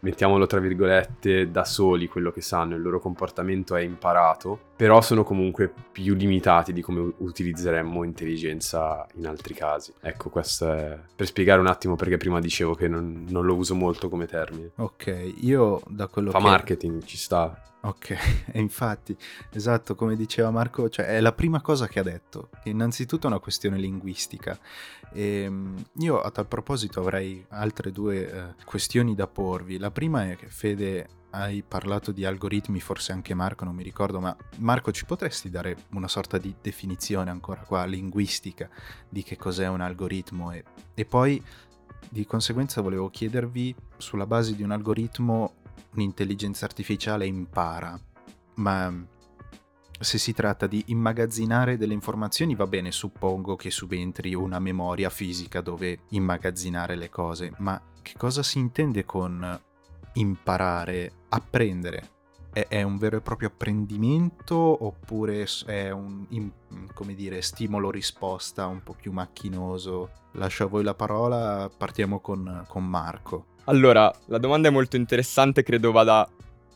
mettiamolo 0.01 0.45
tra 0.45 0.59
virgolette, 0.59 1.49
da 1.49 1.65
soli 1.65 2.07
quello 2.07 2.31
che 2.31 2.41
sanno, 2.41 2.75
il 2.75 2.81
loro 2.81 2.99
comportamento 2.99 3.75
è 3.75 3.81
imparato, 3.81 4.59
però 4.75 5.01
sono 5.01 5.23
comunque 5.23 5.71
più 5.91 6.13
limitati 6.13 6.73
di 6.73 6.81
come 6.81 7.13
utilizzeremmo 7.17 8.03
intelligenza 8.03 9.05
in 9.15 9.27
altri 9.27 9.53
casi. 9.53 9.93
Ecco, 10.01 10.29
questo 10.29 10.71
è 10.71 10.99
per 11.15 11.27
spiegare 11.27 11.59
un 11.59 11.67
attimo 11.67 11.95
perché 11.95 12.17
prima 12.17 12.39
dicevo 12.39 12.75
che 12.75 12.87
non, 12.87 13.25
non 13.29 13.45
lo 13.45 13.55
uso 13.55 13.75
molto 13.75 14.09
come 14.09 14.25
termine. 14.25 14.71
Ok, 14.75 15.33
io 15.41 15.81
da 15.87 16.07
quello 16.07 16.31
Fa 16.31 16.37
che... 16.37 16.43
Fa 16.43 16.49
marketing, 16.49 17.03
ci 17.03 17.17
sta. 17.17 17.61
Ok, 17.83 18.09
e 18.51 18.59
infatti, 18.59 19.15
esatto, 19.51 19.95
come 19.95 20.15
diceva 20.15 20.51
Marco, 20.51 20.89
cioè 20.89 21.07
è 21.07 21.19
la 21.19 21.31
prima 21.31 21.61
cosa 21.61 21.87
che 21.87 21.99
ha 21.99 22.03
detto, 22.03 22.49
innanzitutto 22.65 23.27
è 23.27 23.29
una 23.29 23.39
questione 23.39 23.77
linguistica. 23.77 24.57
E 25.13 25.43
ehm, 25.43 25.83
io 25.99 26.21
a 26.21 26.31
tal 26.31 26.47
proposito 26.47 26.99
avrei 26.99 27.45
altre 27.49 27.91
due 27.91 28.31
eh, 28.31 28.53
questioni 28.65 29.15
da 29.15 29.27
porvi. 29.27 29.77
La 29.77 29.91
prima 29.91 30.29
è 30.29 30.35
che 30.35 30.47
Fede 30.47 31.07
hai 31.31 31.63
parlato 31.65 32.11
di 32.11 32.25
algoritmi, 32.25 32.79
forse 32.79 33.11
anche 33.11 33.33
Marco, 33.33 33.63
non 33.63 33.75
mi 33.75 33.83
ricordo, 33.83 34.19
ma 34.19 34.35
Marco 34.57 34.91
ci 34.91 35.05
potresti 35.05 35.49
dare 35.49 35.85
una 35.91 36.07
sorta 36.07 36.37
di 36.37 36.53
definizione 36.61 37.29
ancora 37.29 37.61
qua, 37.61 37.85
linguistica, 37.85 38.69
di 39.07 39.23
che 39.23 39.37
cos'è 39.37 39.67
un 39.67 39.81
algoritmo 39.81 40.51
e, 40.51 40.63
e 40.93 41.05
poi 41.05 41.41
di 42.09 42.25
conseguenza 42.25 42.81
volevo 42.81 43.09
chiedervi 43.09 43.73
sulla 43.97 44.25
base 44.25 44.55
di 44.55 44.63
un 44.63 44.71
algoritmo 44.71 45.53
un'intelligenza 45.93 46.65
artificiale 46.65 47.25
impara, 47.25 47.99
ma 48.55 48.93
se 50.01 50.17
si 50.17 50.33
tratta 50.33 50.67
di 50.67 50.83
immagazzinare 50.87 51.77
delle 51.77 51.93
informazioni 51.93 52.55
va 52.55 52.67
bene, 52.67 52.91
suppongo 52.91 53.55
che 53.55 53.71
subentri 53.71 54.33
una 54.33 54.59
memoria 54.59 55.09
fisica 55.09 55.61
dove 55.61 55.99
immagazzinare 56.09 56.95
le 56.95 57.09
cose, 57.09 57.53
ma 57.57 57.79
che 58.01 58.13
cosa 58.17 58.43
si 58.43 58.57
intende 58.59 59.05
con 59.05 59.59
imparare, 60.13 61.11
apprendere? 61.29 62.09
È, 62.51 62.65
è 62.67 62.81
un 62.81 62.97
vero 62.97 63.17
e 63.17 63.21
proprio 63.21 63.47
apprendimento 63.47 64.55
oppure 64.55 65.47
è 65.65 65.89
un, 65.91 66.51
come 66.93 67.13
dire, 67.13 67.41
stimolo-risposta 67.41 68.65
un 68.65 68.83
po' 68.83 68.95
più 68.99 69.11
macchinoso? 69.11 70.09
Lascio 70.33 70.65
a 70.65 70.67
voi 70.67 70.83
la 70.83 70.95
parola, 70.95 71.69
partiamo 71.75 72.19
con, 72.19 72.65
con 72.67 72.85
Marco. 72.85 73.45
Allora, 73.65 74.11
la 74.25 74.39
domanda 74.39 74.67
è 74.67 74.71
molto 74.71 74.95
interessante, 74.95 75.63
credo 75.63 75.91
vada 75.91 76.27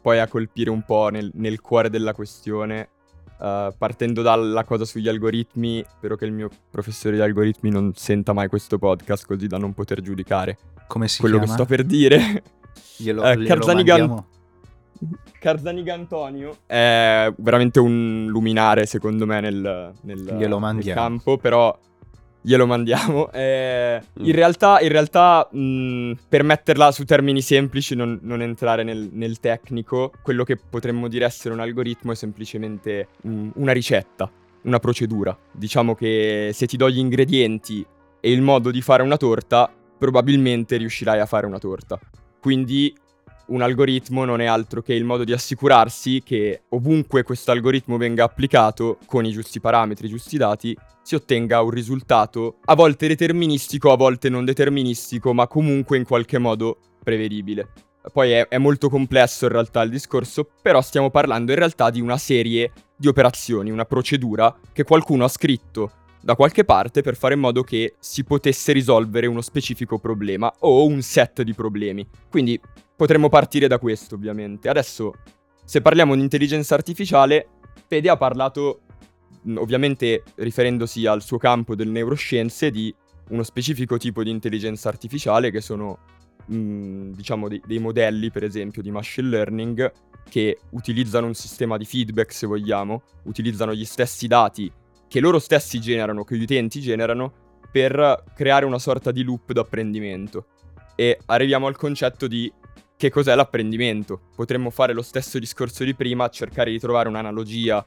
poi 0.01 0.20
a 0.20 0.27
colpire 0.27 0.70
un 0.70 0.84
po' 0.84 1.10
nel, 1.10 1.32
nel 1.34 1.60
cuore 1.62 1.89
della 1.89 2.13
questione. 2.13 2.89
Uh, 3.38 3.74
partendo 3.77 4.22
dalla 4.22 4.63
cosa 4.63 4.86
sugli 4.86 5.10
algoritmi, 5.10 5.84
spero 5.89 6.15
che 6.15 6.24
il 6.25 6.32
mio 6.32 6.50
professore 6.72 7.15
di 7.15 7.22
algoritmi 7.22 7.70
non 7.70 7.92
senta 7.94 8.32
mai 8.32 8.48
questo 8.48 8.77
podcast 8.77 9.25
così 9.25 9.48
da 9.48 9.58
non 9.58 9.74
poter 9.74 10.01
giudicare 10.01 10.58
Come 10.88 11.10
si 11.10 11.20
quello 11.20 11.39
chiama? 11.39 11.51
che 11.51 11.58
sto 11.60 11.68
per 11.68 11.84
dire. 11.84 12.44
Glielo, 12.98 13.22
uh, 13.22 13.44
Carzaniga, 13.44 14.25
Carzaniga 15.39 15.94
Antonio 15.94 16.58
è 16.65 17.32
veramente 17.38 17.80
un 17.80 18.27
luminare 18.30 18.86
secondo 18.86 19.25
me 19.25 19.42
nel, 19.42 19.92
nel, 20.01 20.22
nel 20.22 20.84
campo, 20.94 21.38
però 21.38 21.77
glielo 22.46 22.66
mandiamo. 22.66 23.30
Eh, 23.36 24.02
mm. 24.20 24.25
In 24.25 24.32
realtà, 24.32 24.80
in 24.80 24.90
realtà 24.90 25.48
mh, 25.52 26.14
per 26.30 26.44
metterla 26.44 26.92
su 26.92 27.04
termini 27.04 27.42
semplici, 27.42 27.96
non, 27.96 28.20
non 28.22 28.42
entrare 28.42 28.84
nel, 28.84 29.10
nel, 29.12 29.40
tecnico, 29.40 30.12
quello 30.22 30.44
che 30.44 30.56
potremmo 30.56 31.08
dire 31.08 31.25
essere 31.25 31.54
un 31.54 31.60
algoritmo 31.60 32.12
è 32.12 32.16
semplicemente 32.16 33.10
mh, 33.22 33.50
una 33.56 33.74
ricetta, 33.74 34.32
una 34.64 34.80
procedura. 34.80 35.38
Diciamo 35.52 35.96
che 35.96 36.52
se 36.54 36.66
ti 36.66 36.78
do 36.78 36.90
gli 36.90 37.00
ingredienti 37.00 37.86
e 38.20 38.32
il 38.32 38.42
modo 38.42 38.72
di 38.72 38.82
fare 38.82 39.04
una 39.04 39.18
torta, 39.18 39.70
probabilmente 39.98 40.78
riuscirai 40.78 41.20
a 41.20 41.25
fare 41.25 41.46
una 41.46 41.60
torta. 41.60 42.00
Quindi 42.40 42.96
un 43.48 43.62
algoritmo 43.62 44.25
non 44.25 44.42
è 44.42 44.46
altro 44.46 44.82
che 44.82 44.94
il 44.94 45.04
modo 45.04 45.24
di 45.24 45.34
assicurarsi 45.34 46.22
che 46.24 46.64
ovunque 46.70 47.24
questo 47.24 47.52
algoritmo 47.52 47.98
venga 47.98 48.24
applicato 48.24 48.98
con 49.06 49.25
i 49.25 49.32
giusti 49.32 49.60
parametri, 49.60 50.08
i 50.08 50.10
giusti 50.10 50.38
dati, 50.38 50.75
si 51.02 51.16
ottenga 51.16 51.62
un 51.62 51.70
risultato 51.70 52.58
a 52.66 52.75
volte 52.75 53.08
deterministico, 53.08 53.92
a 53.92 53.98
volte 53.98 54.30
non 54.30 54.46
deterministico, 54.46 55.34
ma 55.34 55.48
comunque 55.48 55.98
in 55.98 56.04
qualche 56.04 56.38
modo 56.38 56.78
prevedibile. 57.04 57.70
Poi 58.12 58.32
è, 58.32 58.48
è 58.48 58.58
molto 58.58 58.90
complesso 58.90 59.46
in 59.46 59.52
realtà 59.52 59.82
il 59.82 59.90
discorso, 59.90 60.48
però 60.62 60.82
stiamo 60.82 61.10
parlando 61.10 61.52
in 61.52 61.58
realtà 61.58 61.90
di 61.90 62.02
una 62.02 62.18
serie 62.18 62.72
di 62.96 63.08
operazioni, 63.08 63.72
una 63.72 63.86
procedura 63.86 64.56
che 64.72 64.84
qualcuno 64.84 65.25
ha 65.25 65.30
scritto 65.30 65.92
da 66.25 66.36
qualche 66.36 66.64
parte 66.66 67.02
per 67.02 67.16
fare 67.16 67.36
in 67.36 67.40
modo 67.40 67.62
che 67.62 67.98
si 68.00 68.24
potesse 68.24 68.72
risolvere 68.72 69.28
uno 69.28 69.42
specifico 69.42 70.00
problema 70.00 70.52
o 70.62 70.86
un 70.86 71.04
set 71.04 71.44
di 71.44 71.54
problemi. 71.54 72.08
Quindi 72.30 72.60
potremmo 72.96 73.30
partire 73.30 73.68
da 73.68 73.80
questo, 73.80 74.16
ovviamente. 74.16 74.70
Adesso, 74.70 75.14
se 75.64 75.82
parliamo 75.82 76.16
di 76.16 76.22
intelligenza 76.22 76.75
artificiale, 76.75 77.48
Fede 77.88 78.10
ha 78.10 78.18
parlato, 78.18 78.82
ovviamente 79.56 80.24
riferendosi 80.36 81.06
al 81.06 81.22
suo 81.22 81.38
campo 81.38 81.75
delle 81.75 81.92
neuroscienze, 81.92 82.72
di 82.72 82.94
uno 83.30 83.44
specifico 83.44 83.98
tipo 83.98 84.24
di 84.24 84.30
intelligenza 84.30 84.90
artificiale 84.90 85.52
che 85.52 85.62
sono, 85.62 86.00
mh, 86.46 87.12
diciamo, 87.12 87.48
dei, 87.48 87.62
dei 87.66 87.80
modelli, 87.80 88.32
per 88.32 88.44
esempio, 88.44 88.82
di 88.82 88.92
machine 88.92 89.30
learning 89.30 89.92
che 90.30 90.58
utilizzano 90.72 91.28
un 91.28 91.36
sistema 91.36 91.78
di 91.78 91.86
feedback, 91.86 92.34
se 92.34 92.48
vogliamo, 92.48 93.04
utilizzano 93.24 93.74
gli 93.74 93.86
stessi 93.86 94.28
dati 94.28 94.72
che 95.08 95.20
loro 95.20 95.40
stessi 95.40 95.80
generano, 95.80 96.24
che 96.24 96.36
gli 96.36 96.44
utenti 96.44 96.82
generano, 96.82 97.44
per 97.72 98.24
creare 98.34 98.66
una 98.66 98.80
sorta 98.80 99.12
di 99.12 99.24
loop 99.24 99.52
d'apprendimento. 99.52 100.48
E 100.96 101.20
arriviamo 101.25 101.68
al 101.68 101.75
concetto 101.75 102.28
di 102.28 102.52
che 102.98 103.10
cos'è 103.10 103.36
l'apprendimento. 103.36 104.22
Potremmo 104.36 104.70
fare 104.70 104.94
lo 104.94 105.02
stesso 105.02 105.40
discorso 105.40 105.84
di 105.84 105.94
prima, 105.96 106.30
cercare 106.30 106.72
di 106.72 106.80
trovare 106.80 107.10
un'analogia 107.10 107.86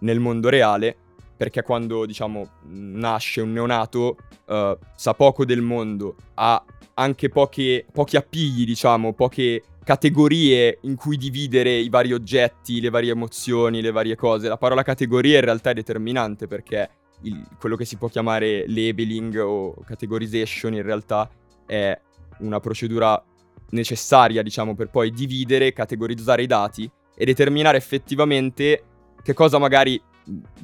nel 0.00 0.20
mondo 0.20 0.48
reale, 0.48 0.96
perché 1.36 1.62
quando, 1.62 2.04
diciamo, 2.06 2.48
nasce 2.64 3.40
un 3.40 3.52
neonato, 3.52 4.16
uh, 4.46 4.76
sa 4.94 5.14
poco 5.14 5.44
del 5.44 5.62
mondo, 5.62 6.16
ha 6.34 6.62
anche 6.94 7.28
poche, 7.28 7.86
pochi 7.90 8.16
appigli, 8.16 8.64
diciamo, 8.64 9.14
poche 9.14 9.62
categorie 9.82 10.78
in 10.82 10.96
cui 10.96 11.16
dividere 11.16 11.72
i 11.72 11.88
vari 11.88 12.12
oggetti, 12.12 12.80
le 12.80 12.90
varie 12.90 13.12
emozioni, 13.12 13.80
le 13.80 13.90
varie 13.90 14.16
cose. 14.16 14.48
La 14.48 14.58
parola 14.58 14.82
categoria 14.82 15.38
in 15.38 15.44
realtà 15.44 15.70
è 15.70 15.74
determinante 15.74 16.46
perché 16.46 16.90
il, 17.22 17.42
quello 17.58 17.76
che 17.76 17.84
si 17.84 17.96
può 17.96 18.08
chiamare 18.08 18.64
labeling 18.68 19.36
o 19.36 19.74
categorization 19.84 20.74
in 20.74 20.82
realtà 20.82 21.28
è 21.66 21.98
una 22.40 22.60
procedura 22.60 23.22
necessaria, 23.70 24.42
diciamo, 24.42 24.74
per 24.74 24.88
poi 24.88 25.10
dividere, 25.10 25.72
categorizzare 25.72 26.42
i 26.42 26.46
dati 26.46 26.90
e 27.14 27.24
determinare 27.24 27.76
effettivamente 27.76 28.84
che 29.22 29.34
cosa 29.34 29.58
magari 29.58 30.00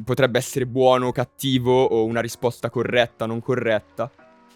potrebbe 0.05 0.39
essere 0.39 0.67
buono 0.67 1.09
o 1.09 1.13
cattivo 1.13 1.85
o 1.85 2.05
una 2.05 2.21
risposta 2.21 2.71
corretta, 2.71 3.27
non 3.27 3.41
corretta. 3.41 4.11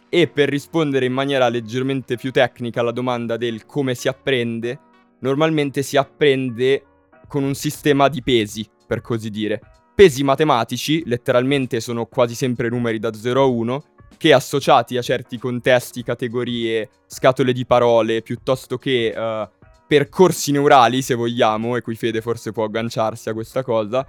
E 0.08 0.26
per 0.26 0.48
rispondere 0.48 1.06
in 1.06 1.12
maniera 1.12 1.48
leggermente 1.48 2.16
più 2.16 2.32
tecnica 2.32 2.80
alla 2.80 2.90
domanda 2.90 3.36
del 3.36 3.64
come 3.64 3.94
si 3.94 4.08
apprende, 4.08 4.78
normalmente 5.20 5.82
si 5.82 5.96
apprende 5.96 6.84
con 7.28 7.44
un 7.44 7.54
sistema 7.54 8.08
di 8.08 8.22
pesi, 8.22 8.66
per 8.86 9.00
così 9.02 9.30
dire. 9.30 9.60
Pesi 9.94 10.24
matematici, 10.24 11.02
letteralmente 11.06 11.80
sono 11.80 12.06
quasi 12.06 12.34
sempre 12.34 12.68
numeri 12.68 12.98
da 12.98 13.12
0 13.12 13.42
a 13.42 13.46
1, 13.46 13.84
che 14.20 14.34
associati 14.34 14.98
a 14.98 15.02
certi 15.02 15.38
contesti, 15.38 16.02
categorie, 16.02 16.90
scatole 17.06 17.54
di 17.54 17.64
parole, 17.64 18.20
piuttosto 18.20 18.76
che 18.76 19.14
uh, 19.16 19.48
percorsi 19.86 20.52
neurali, 20.52 21.00
se 21.00 21.14
vogliamo, 21.14 21.74
e 21.74 21.80
qui 21.80 21.94
Fede 21.94 22.20
forse 22.20 22.52
può 22.52 22.64
agganciarsi 22.64 23.30
a 23.30 23.32
questa 23.32 23.62
cosa, 23.62 24.06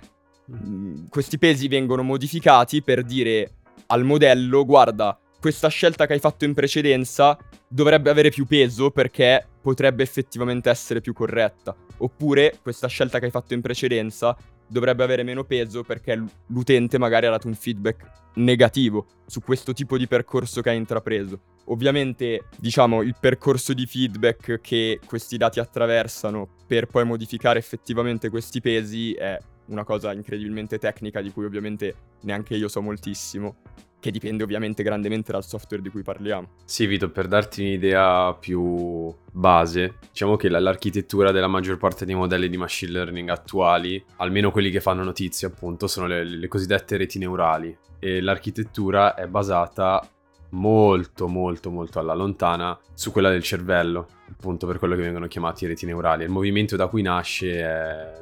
mh, 0.47 0.55
mm, 0.67 1.05
questi 1.07 1.37
pesi 1.37 1.69
vengono 1.69 2.03
modificati 2.03 2.81
per 2.81 3.03
dire 3.03 3.59
al 3.85 4.03
modello, 4.03 4.65
guarda, 4.65 5.17
questa 5.39 5.69
scelta 5.69 6.05
che 6.05 6.11
hai 6.11 6.19
fatto 6.19 6.43
in 6.43 6.53
precedenza 6.53 7.37
dovrebbe 7.65 8.09
avere 8.09 8.31
più 8.31 8.45
peso 8.45 8.91
perché 8.91 9.47
potrebbe 9.61 10.03
effettivamente 10.03 10.69
essere 10.69 10.99
più 10.99 11.13
corretta. 11.13 11.73
Oppure 11.99 12.59
questa 12.61 12.87
scelta 12.87 13.17
che 13.17 13.25
hai 13.25 13.31
fatto 13.31 13.53
in 13.53 13.61
precedenza 13.61 14.35
dovrebbe 14.71 15.03
avere 15.03 15.23
meno 15.23 15.43
peso 15.43 15.83
perché 15.83 16.21
l'utente 16.47 16.97
magari 16.97 17.25
ha 17.25 17.31
dato 17.31 17.47
un 17.47 17.55
feedback 17.55 18.09
negativo 18.35 19.05
su 19.25 19.41
questo 19.41 19.73
tipo 19.73 19.97
di 19.97 20.07
percorso 20.07 20.61
che 20.61 20.69
ha 20.69 20.73
intrapreso. 20.73 21.41
Ovviamente, 21.65 22.45
diciamo, 22.57 23.01
il 23.01 23.15
percorso 23.19 23.73
di 23.73 23.85
feedback 23.85 24.61
che 24.61 24.99
questi 25.05 25.35
dati 25.35 25.59
attraversano 25.59 26.47
per 26.65 26.85
poi 26.85 27.03
modificare 27.03 27.59
effettivamente 27.59 28.29
questi 28.29 28.61
pesi 28.61 29.13
è 29.13 29.37
una 29.71 29.83
cosa 29.83 30.13
incredibilmente 30.13 30.77
tecnica 30.77 31.21
di 31.21 31.31
cui 31.31 31.45
ovviamente 31.45 31.95
neanche 32.21 32.55
io 32.55 32.67
so 32.67 32.81
moltissimo, 32.81 33.55
che 33.99 34.11
dipende 34.11 34.43
ovviamente 34.43 34.83
grandemente 34.83 35.31
dal 35.31 35.45
software 35.45 35.81
di 35.81 35.89
cui 35.89 36.01
parliamo. 36.01 36.49
Sì, 36.65 36.85
Vito, 36.87 37.09
per 37.09 37.27
darti 37.27 37.61
un'idea 37.61 38.33
più 38.33 39.13
base, 39.31 39.95
diciamo 40.09 40.35
che 40.35 40.49
l'architettura 40.49 41.31
della 41.31 41.47
maggior 41.47 41.77
parte 41.77 42.05
dei 42.05 42.15
modelli 42.15 42.49
di 42.49 42.57
machine 42.57 42.91
learning 42.91 43.29
attuali, 43.29 44.03
almeno 44.17 44.51
quelli 44.51 44.71
che 44.71 44.81
fanno 44.81 45.03
notizia 45.03 45.47
appunto, 45.47 45.87
sono 45.87 46.07
le, 46.07 46.23
le 46.23 46.47
cosiddette 46.47 46.97
reti 46.97 47.19
neurali 47.19 47.75
e 47.99 48.21
l'architettura 48.21 49.13
è 49.13 49.27
basata 49.27 50.05
molto 50.51 51.27
molto 51.27 51.69
molto 51.69 51.99
alla 51.99 52.13
lontana 52.13 52.77
su 52.93 53.11
quella 53.11 53.29
del 53.29 53.43
cervello, 53.43 54.07
appunto 54.29 54.67
per 54.67 54.79
quello 54.79 54.95
che 54.95 55.01
vengono 55.01 55.27
chiamati 55.27 55.65
reti 55.67 55.85
neurali. 55.85 56.23
Il 56.23 56.29
movimento 56.29 56.75
da 56.75 56.87
cui 56.87 57.01
nasce 57.03 57.59
è 57.59 58.19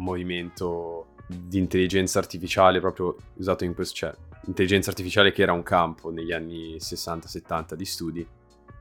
movimento 0.00 1.14
di 1.26 1.58
intelligenza 1.58 2.18
artificiale 2.18 2.80
proprio 2.80 3.16
usato 3.36 3.64
in 3.64 3.74
questo, 3.74 3.94
cioè 3.94 4.14
intelligenza 4.46 4.90
artificiale 4.90 5.32
che 5.32 5.42
era 5.42 5.52
un 5.52 5.62
campo 5.62 6.10
negli 6.10 6.32
anni 6.32 6.76
60-70 6.76 7.74
di 7.74 7.84
studi. 7.84 8.26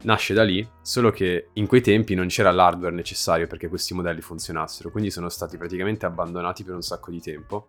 Nasce 0.01 0.33
da 0.33 0.43
lì, 0.43 0.67
solo 0.81 1.11
che 1.11 1.49
in 1.53 1.67
quei 1.67 1.81
tempi 1.81 2.15
non 2.15 2.27
c'era 2.27 2.51
l'hardware 2.51 2.95
necessario 2.95 3.47
perché 3.47 3.67
questi 3.67 3.93
modelli 3.93 4.21
funzionassero, 4.21 4.91
quindi 4.91 5.11
sono 5.11 5.27
stati 5.29 5.57
praticamente 5.57 6.05
abbandonati 6.05 6.63
per 6.63 6.73
un 6.73 6.81
sacco 6.81 7.11
di 7.11 7.19
tempo 7.19 7.67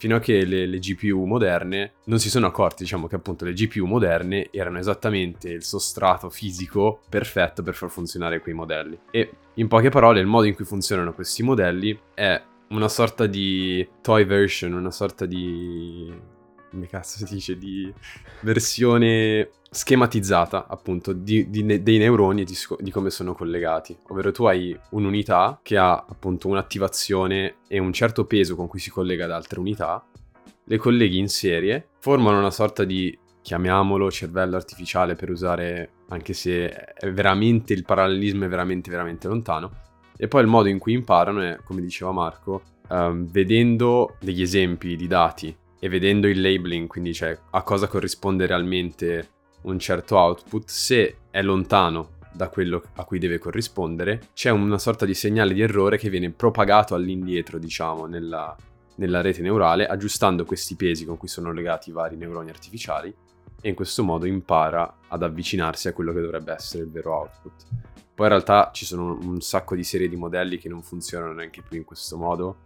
fino 0.00 0.16
a 0.16 0.18
che 0.18 0.46
le, 0.46 0.64
le, 0.64 0.78
GPU 0.78 1.26
moderne 1.26 1.92
non 2.04 2.18
si 2.18 2.30
sono 2.30 2.46
accorti, 2.46 2.84
diciamo 2.84 3.06
che 3.06 3.16
appunto 3.16 3.44
le 3.44 3.52
GPU 3.52 3.84
moderne 3.84 4.48
erano 4.50 4.78
esattamente 4.78 5.50
il 5.50 5.62
sostrato 5.62 6.30
fisico 6.30 7.02
perfetto 7.06 7.62
per 7.62 7.74
far 7.74 7.90
funzionare 7.90 8.40
quei 8.40 8.54
modelli. 8.54 8.98
E 9.10 9.30
in 9.54 9.68
poche 9.68 9.90
parole 9.90 10.20
il 10.20 10.26
modo 10.26 10.46
in 10.46 10.54
cui 10.54 10.64
funzionano 10.64 11.12
questi 11.12 11.42
modelli 11.42 11.96
è 12.14 12.42
una 12.70 12.88
sorta 12.88 13.26
di 13.26 13.86
toy 14.00 14.24
version, 14.24 14.72
una 14.74 14.90
sorta 14.90 15.26
di... 15.26 16.12
come 16.70 16.86
cazzo 16.86 17.24
si 17.24 17.34
dice? 17.34 17.56
Di 17.56 17.92
versione 18.42 19.50
schematizzata 19.70 20.66
appunto 20.68 21.12
di, 21.12 21.48
di, 21.48 21.82
dei 21.82 21.98
neuroni 21.98 22.42
e 22.42 22.44
di, 22.44 22.56
di, 22.78 22.90
come 22.90 23.10
sono 23.10 23.34
collegati. 23.34 23.96
Ovvero 24.08 24.32
tu 24.32 24.44
hai 24.44 24.78
un'unità 24.90 25.58
che 25.62 25.76
ha 25.76 25.94
appunto 25.94 26.48
un'attivazione 26.48 27.56
e 27.68 27.78
un 27.78 27.92
certo 27.92 28.24
peso 28.24 28.56
con 28.56 28.68
cui 28.68 28.78
si 28.78 28.90
collega 28.90 29.24
ad 29.24 29.32
altre 29.32 29.60
unità, 29.60 30.04
le 30.64 30.76
colleghi 30.76 31.18
in 31.18 31.28
serie, 31.28 31.88
formano 31.98 32.38
una 32.38 32.50
sorta 32.50 32.84
di, 32.84 33.16
chiamiamolo 33.42 34.10
cervello 34.10 34.56
artificiale 34.56 35.14
per 35.14 35.30
usare, 35.30 35.90
anche 36.08 36.34
se 36.34 36.94
veramente, 37.10 37.72
il 37.72 37.84
parallelismo 37.84 38.44
è 38.44 38.48
veramente 38.48 38.90
veramente 38.90 39.26
lontano, 39.26 39.88
e 40.22 40.28
poi 40.28 40.42
il 40.42 40.48
modo 40.48 40.68
in 40.68 40.78
cui 40.78 40.92
imparano 40.92 41.40
è, 41.40 41.58
come 41.64 41.80
diceva 41.80 42.12
Marco, 42.12 42.62
um, 42.90 43.26
vedendo 43.30 44.16
degli 44.20 44.42
esempi 44.42 44.94
di 44.94 45.06
dati 45.06 45.56
e 45.78 45.88
vedendo 45.88 46.28
il 46.28 46.42
labeling, 46.42 46.86
quindi 46.86 47.14
cioè 47.14 47.36
a 47.48 47.62
cosa 47.62 47.86
corrisponde 47.86 48.44
realmente 48.44 49.30
un 49.62 49.78
certo 49.78 50.18
output, 50.18 50.68
se 50.68 51.16
è 51.30 51.40
lontano 51.40 52.18
da 52.34 52.50
quello 52.50 52.82
a 52.96 53.04
cui 53.04 53.18
deve 53.18 53.38
corrispondere, 53.38 54.28
c'è 54.34 54.50
una 54.50 54.78
sorta 54.78 55.06
di 55.06 55.14
segnale 55.14 55.54
di 55.54 55.62
errore 55.62 55.96
che 55.96 56.10
viene 56.10 56.30
propagato 56.30 56.94
all'indietro, 56.94 57.58
diciamo, 57.58 58.04
nella, 58.04 58.54
nella 58.96 59.22
rete 59.22 59.40
neurale, 59.40 59.86
aggiustando 59.86 60.44
questi 60.44 60.76
pesi 60.76 61.06
con 61.06 61.16
cui 61.16 61.28
sono 61.28 61.50
legati 61.50 61.88
i 61.88 61.94
vari 61.94 62.16
neuroni 62.16 62.50
artificiali 62.50 63.12
e 63.62 63.68
in 63.70 63.74
questo 63.74 64.04
modo 64.04 64.26
impara 64.26 64.98
ad 65.08 65.22
avvicinarsi 65.22 65.88
a 65.88 65.94
quello 65.94 66.12
che 66.12 66.20
dovrebbe 66.20 66.52
essere 66.52 66.82
il 66.82 66.90
vero 66.90 67.14
output. 67.14 67.52
Poi 68.20 68.28
in 68.28 68.34
realtà 68.34 68.68
ci 68.74 68.84
sono 68.84 69.18
un 69.22 69.40
sacco 69.40 69.74
di 69.74 69.82
serie 69.82 70.06
di 70.06 70.14
modelli 70.14 70.58
che 70.58 70.68
non 70.68 70.82
funzionano 70.82 71.32
neanche 71.32 71.62
più 71.66 71.78
in 71.78 71.86
questo 71.86 72.18
modo 72.18 72.58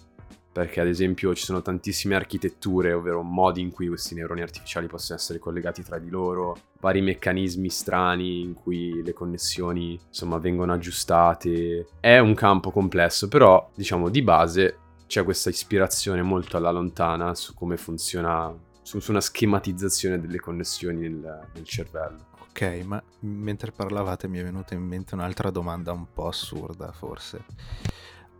perché 0.51 0.81
ad 0.81 0.89
esempio 0.89 1.33
ci 1.33 1.45
sono 1.45 1.63
tantissime 1.63 2.17
architetture, 2.17 2.93
ovvero 2.93 3.23
modi 3.23 3.61
in 3.61 3.71
cui 3.71 3.87
questi 3.87 4.17
neuroni 4.17 4.43
artificiali 4.43 4.89
possono 4.89 5.17
essere 5.17 5.39
collegati 5.39 5.85
tra 5.85 6.01
di 6.01 6.11
loro, 6.11 6.57
vari 6.81 7.03
meccanismi 7.03 7.71
strani 7.71 8.41
in 8.41 8.55
cui 8.55 9.01
le 9.05 9.13
connessioni 9.13 9.97
insomma 10.09 10.39
vengono 10.39 10.73
aggiustate. 10.73 11.87
È 12.01 12.19
un 12.19 12.35
campo 12.35 12.73
complesso, 12.73 13.29
però 13.29 13.71
diciamo 13.77 14.09
di 14.09 14.23
base 14.23 14.79
c'è 15.07 15.23
questa 15.23 15.51
ispirazione 15.51 16.23
molto 16.23 16.57
alla 16.57 16.73
lontana 16.73 17.33
su 17.37 17.55
come 17.55 17.77
funziona, 17.77 18.53
su, 18.83 18.99
su 18.99 19.13
una 19.13 19.21
schematizzazione 19.21 20.19
delle 20.19 20.41
connessioni 20.41 21.03
nel, 21.03 21.47
nel 21.55 21.65
cervello. 21.65 22.33
Ok, 22.57 22.83
ma 22.85 23.03
mentre 23.23 23.73
parlavate 23.73 24.29
mi 24.29 24.39
è 24.39 24.45
venuta 24.45 24.75
in 24.75 24.83
mente 24.85 25.15
un'altra 25.15 25.51
domanda 25.51 25.91
un 25.91 26.07
po' 26.13 26.29
assurda 26.29 26.93
forse. 26.93 27.45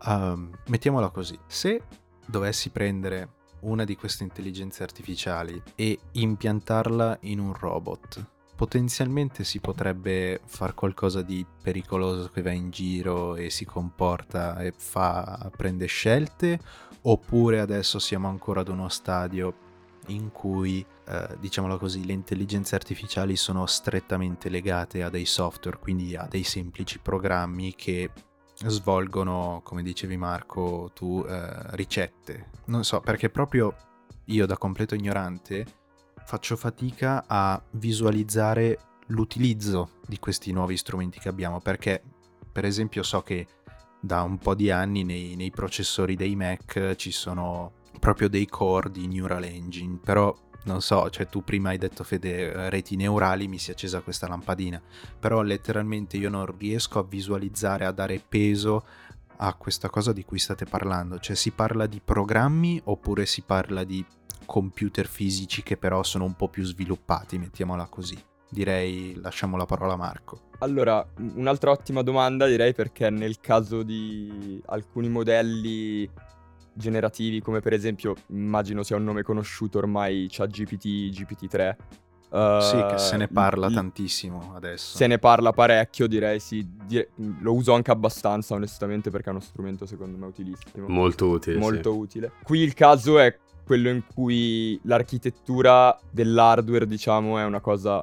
Um, 0.05 0.57
mettiamola 0.67 1.09
così, 1.09 1.37
se 1.47 1.81
dovessi 2.25 2.69
prendere 2.69 3.27
una 3.63 3.83
di 3.83 3.97
queste 3.97 4.23
intelligenze 4.23 4.83
artificiali 4.83 5.61
e 5.75 5.99
impiantarla 6.13 7.17
in 7.23 7.39
un 7.39 7.53
robot, 7.53 8.25
potenzialmente 8.55 9.43
si 9.43 9.59
potrebbe 9.59 10.39
fare 10.45 10.73
qualcosa 10.73 11.21
di 11.21 11.45
pericoloso 11.61 12.29
che 12.29 12.41
va 12.41 12.51
in 12.51 12.69
giro 12.69 13.35
e 13.35 13.49
si 13.49 13.65
comporta 13.65 14.59
e 14.59 14.73
fa, 14.77 15.51
prende 15.53 15.87
scelte, 15.87 16.57
oppure 17.01 17.59
adesso 17.59 17.99
siamo 17.99 18.29
ancora 18.29 18.61
ad 18.61 18.69
uno 18.69 18.87
stadio 18.87 19.53
in 20.07 20.31
cui, 20.31 20.85
eh, 21.07 21.77
così, 21.77 22.05
le 22.05 22.13
intelligenze 22.13 22.75
artificiali 22.75 23.35
sono 23.35 23.65
strettamente 23.65 24.49
legate 24.49 25.03
a 25.03 25.09
dei 25.09 25.25
software, 25.25 25.79
quindi 25.79 26.15
a 26.15 26.27
dei 26.29 26.43
semplici 26.43 26.99
programmi 26.99 27.75
che 27.75 28.11
svolgono, 28.55 29.61
come 29.63 29.83
dicevi 29.83 30.17
Marco, 30.17 30.91
tu 30.93 31.25
eh, 31.27 31.75
ricette. 31.75 32.51
Non 32.65 32.83
so, 32.83 33.01
perché 33.01 33.29
proprio 33.29 33.75
io 34.25 34.45
da 34.45 34.57
completo 34.57 34.95
ignorante 34.95 35.65
faccio 36.25 36.55
fatica 36.55 37.25
a 37.27 37.61
visualizzare 37.71 38.79
l'utilizzo 39.07 39.99
di 40.07 40.17
questi 40.17 40.51
nuovi 40.51 40.77
strumenti 40.77 41.19
che 41.19 41.29
abbiamo, 41.29 41.59
perché 41.59 42.01
per 42.51 42.65
esempio 42.65 43.03
so 43.03 43.21
che 43.21 43.45
da 43.99 44.21
un 44.21 44.37
po' 44.37 44.55
di 44.55 44.71
anni 44.71 45.03
nei, 45.03 45.35
nei 45.35 45.51
processori 45.51 46.15
dei 46.15 46.35
Mac 46.35 46.95
ci 46.95 47.11
sono 47.11 47.73
proprio 47.99 48.29
dei 48.29 48.45
core 48.47 48.91
di 48.91 49.07
Neural 49.07 49.43
Engine, 49.43 49.99
però 50.03 50.33
non 50.65 50.81
so, 50.81 51.09
cioè 51.09 51.27
tu 51.27 51.43
prima 51.43 51.69
hai 51.69 51.77
detto 51.77 52.03
Fede 52.03 52.51
eh, 52.51 52.69
reti 52.69 52.95
neurali, 52.95 53.47
mi 53.47 53.57
si 53.57 53.69
è 53.69 53.73
accesa 53.73 54.01
questa 54.01 54.27
lampadina, 54.27 54.81
però 55.19 55.41
letteralmente 55.41 56.17
io 56.17 56.29
non 56.29 56.45
riesco 56.57 56.99
a 56.99 57.03
visualizzare, 57.03 57.85
a 57.85 57.91
dare 57.91 58.21
peso 58.27 58.83
a 59.37 59.53
questa 59.53 59.89
cosa 59.89 60.13
di 60.13 60.23
cui 60.23 60.39
state 60.39 60.65
parlando, 60.65 61.19
cioè 61.19 61.35
si 61.35 61.51
parla 61.51 61.87
di 61.87 62.01
programmi 62.03 62.81
oppure 62.85 63.25
si 63.25 63.41
parla 63.41 63.83
di 63.83 64.03
computer 64.45 65.07
fisici 65.07 65.63
che 65.63 65.77
però 65.77 66.03
sono 66.03 66.23
un 66.25 66.35
po' 66.35 66.49
più 66.49 66.63
sviluppati, 66.63 67.37
mettiamola 67.37 67.87
così. 67.87 68.17
Direi 68.47 69.19
lasciamo 69.21 69.57
la 69.57 69.65
parola 69.65 69.93
a 69.93 69.97
Marco. 69.97 70.49
Allora, 70.59 71.05
un'altra 71.17 71.71
ottima 71.71 72.01
domanda 72.01 72.45
direi 72.47 72.73
perché 72.73 73.09
nel 73.09 73.39
caso 73.41 73.83
di 73.83 74.61
alcuni 74.67 75.09
modelli 75.09 76.09
generativi 76.75 77.41
come 77.41 77.61
per 77.61 77.73
esempio, 77.73 78.15
immagino 78.27 78.83
sia 78.83 78.95
un 78.95 79.03
nome 79.03 79.23
conosciuto 79.23 79.77
ormai, 79.79 80.27
ChatGPT, 80.29 80.85
GPT-3. 81.09 81.75
Uh, 82.27 82.59
sì, 82.59 82.83
che 82.89 82.97
se 82.97 83.15
ne 83.15 83.27
parla 83.29 83.67
l- 83.67 83.73
tantissimo 83.73 84.53
adesso. 84.55 84.97
Se 84.97 85.07
ne 85.07 85.19
parla 85.19 85.53
parecchio, 85.53 86.05
direi 86.07 86.39
sì. 86.39 86.67
Dire- 86.85 87.11
lo 87.39 87.53
uso 87.53 87.73
anche 87.73 87.91
abbastanza, 87.91 88.55
onestamente, 88.55 89.09
perché 89.09 89.29
è 89.29 89.31
uno 89.31 89.39
strumento 89.39 89.85
secondo 89.85 90.17
me 90.17 90.25
utilissimo. 90.25 90.87
Molto 90.87 91.27
utile. 91.27 91.57
Molto 91.57 91.91
sì. 91.91 91.97
utile. 91.97 92.31
Qui 92.43 92.59
il 92.59 92.73
caso 92.73 93.19
è 93.19 93.37
quello 93.65 93.89
in 93.89 94.03
cui 94.13 94.79
l'architettura 94.83 95.97
dell'hardware, 96.11 96.85
diciamo, 96.85 97.39
è 97.39 97.45
una 97.45 97.61
cosa 97.61 98.01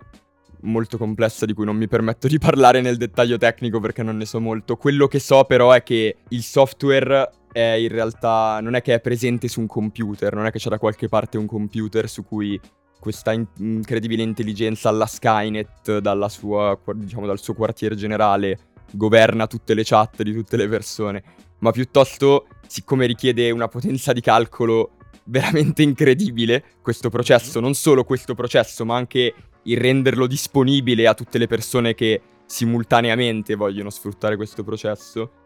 molto 0.62 0.96
complessa 0.96 1.44
di 1.44 1.54
cui 1.54 1.64
non 1.64 1.76
mi 1.76 1.88
permetto 1.88 2.28
di 2.28 2.38
parlare 2.38 2.80
nel 2.80 2.96
dettaglio 2.96 3.36
tecnico 3.36 3.80
perché 3.80 4.02
non 4.02 4.16
ne 4.16 4.24
so 4.24 4.40
molto. 4.40 4.76
Quello 4.76 5.06
che 5.06 5.18
so 5.18 5.44
però 5.44 5.72
è 5.72 5.82
che 5.82 6.16
il 6.28 6.42
software 6.42 7.30
in 7.60 7.88
realtà 7.88 8.60
non 8.60 8.74
è 8.74 8.82
che 8.82 8.94
è 8.94 9.00
presente 9.00 9.48
su 9.48 9.60
un 9.60 9.66
computer, 9.66 10.34
non 10.34 10.46
è 10.46 10.50
che 10.50 10.58
c'è 10.58 10.70
da 10.70 10.78
qualche 10.78 11.08
parte 11.08 11.38
un 11.38 11.46
computer 11.46 12.08
su 12.08 12.24
cui 12.24 12.58
questa 12.98 13.32
in- 13.32 13.46
incredibile 13.58 14.22
intelligenza 14.22 14.88
alla 14.88 15.06
Skynet 15.06 16.00
sua, 16.28 16.78
diciamo, 16.94 17.26
dal 17.26 17.40
suo 17.40 17.54
quartier 17.54 17.94
generale 17.94 18.70
governa 18.92 19.46
tutte 19.46 19.74
le 19.74 19.82
chat 19.84 20.22
di 20.22 20.32
tutte 20.32 20.56
le 20.56 20.68
persone, 20.68 21.22
ma 21.58 21.70
piuttosto 21.72 22.46
siccome 22.66 23.06
richiede 23.06 23.50
una 23.50 23.68
potenza 23.68 24.12
di 24.12 24.20
calcolo 24.20 24.96
veramente 25.24 25.82
incredibile 25.82 26.64
questo 26.80 27.10
processo, 27.10 27.60
non 27.60 27.74
solo 27.74 28.04
questo 28.04 28.34
processo, 28.34 28.84
ma 28.84 28.96
anche 28.96 29.34
il 29.64 29.78
renderlo 29.78 30.26
disponibile 30.26 31.06
a 31.06 31.14
tutte 31.14 31.38
le 31.38 31.46
persone 31.46 31.94
che 31.94 32.20
simultaneamente 32.46 33.54
vogliono 33.54 33.90
sfruttare 33.90 34.36
questo 34.36 34.62
processo, 34.62 35.41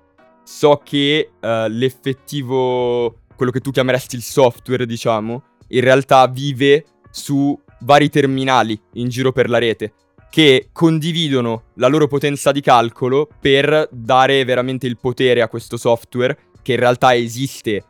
so 0.46 0.80
che 0.84 1.30
uh, 1.40 1.68
l'effettivo 1.68 3.22
quello 3.34 3.50
che 3.50 3.60
tu 3.60 3.72
chiameresti 3.72 4.14
il 4.14 4.22
software, 4.22 4.86
diciamo, 4.86 5.42
in 5.68 5.80
realtà 5.80 6.26
vive 6.28 6.84
su 7.10 7.58
vari 7.80 8.08
terminali 8.08 8.80
in 8.94 9.08
giro 9.08 9.32
per 9.32 9.50
la 9.50 9.58
rete 9.58 9.92
che 10.30 10.68
condividono 10.72 11.64
la 11.76 11.88
loro 11.88 12.08
potenza 12.08 12.52
di 12.52 12.60
calcolo 12.60 13.26
per 13.40 13.88
dare 13.90 14.44
veramente 14.44 14.86
il 14.86 14.98
potere 14.98 15.40
a 15.40 15.48
questo 15.48 15.76
software 15.78 16.36
che 16.60 16.72
in 16.72 16.78
realtà 16.78 17.14
esiste 17.14 17.82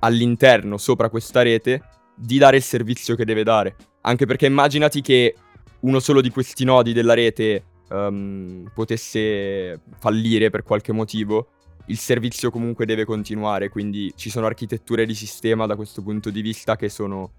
all'interno, 0.00 0.76
sopra 0.76 1.10
questa 1.10 1.42
rete, 1.42 1.82
di 2.14 2.38
dare 2.38 2.58
il 2.58 2.62
servizio 2.62 3.16
che 3.16 3.24
deve 3.24 3.42
dare. 3.42 3.74
Anche 4.02 4.26
perché 4.26 4.46
immaginati 4.46 5.00
che 5.00 5.34
uno 5.80 5.98
solo 5.98 6.20
di 6.20 6.30
questi 6.30 6.64
nodi 6.64 6.92
della 6.92 7.14
rete 7.14 7.64
um, 7.88 8.70
potesse 8.72 9.80
fallire 9.98 10.50
per 10.50 10.62
qualche 10.62 10.92
motivo, 10.92 11.48
il 11.88 11.98
servizio 11.98 12.50
comunque 12.50 12.84
deve 12.84 13.04
continuare, 13.04 13.68
quindi 13.68 14.12
ci 14.14 14.30
sono 14.30 14.46
architetture 14.46 15.06
di 15.06 15.14
sistema 15.14 15.66
da 15.66 15.74
questo 15.74 16.02
punto 16.02 16.30
di 16.30 16.42
vista 16.42 16.76
che 16.76 16.88
sono, 16.88 17.32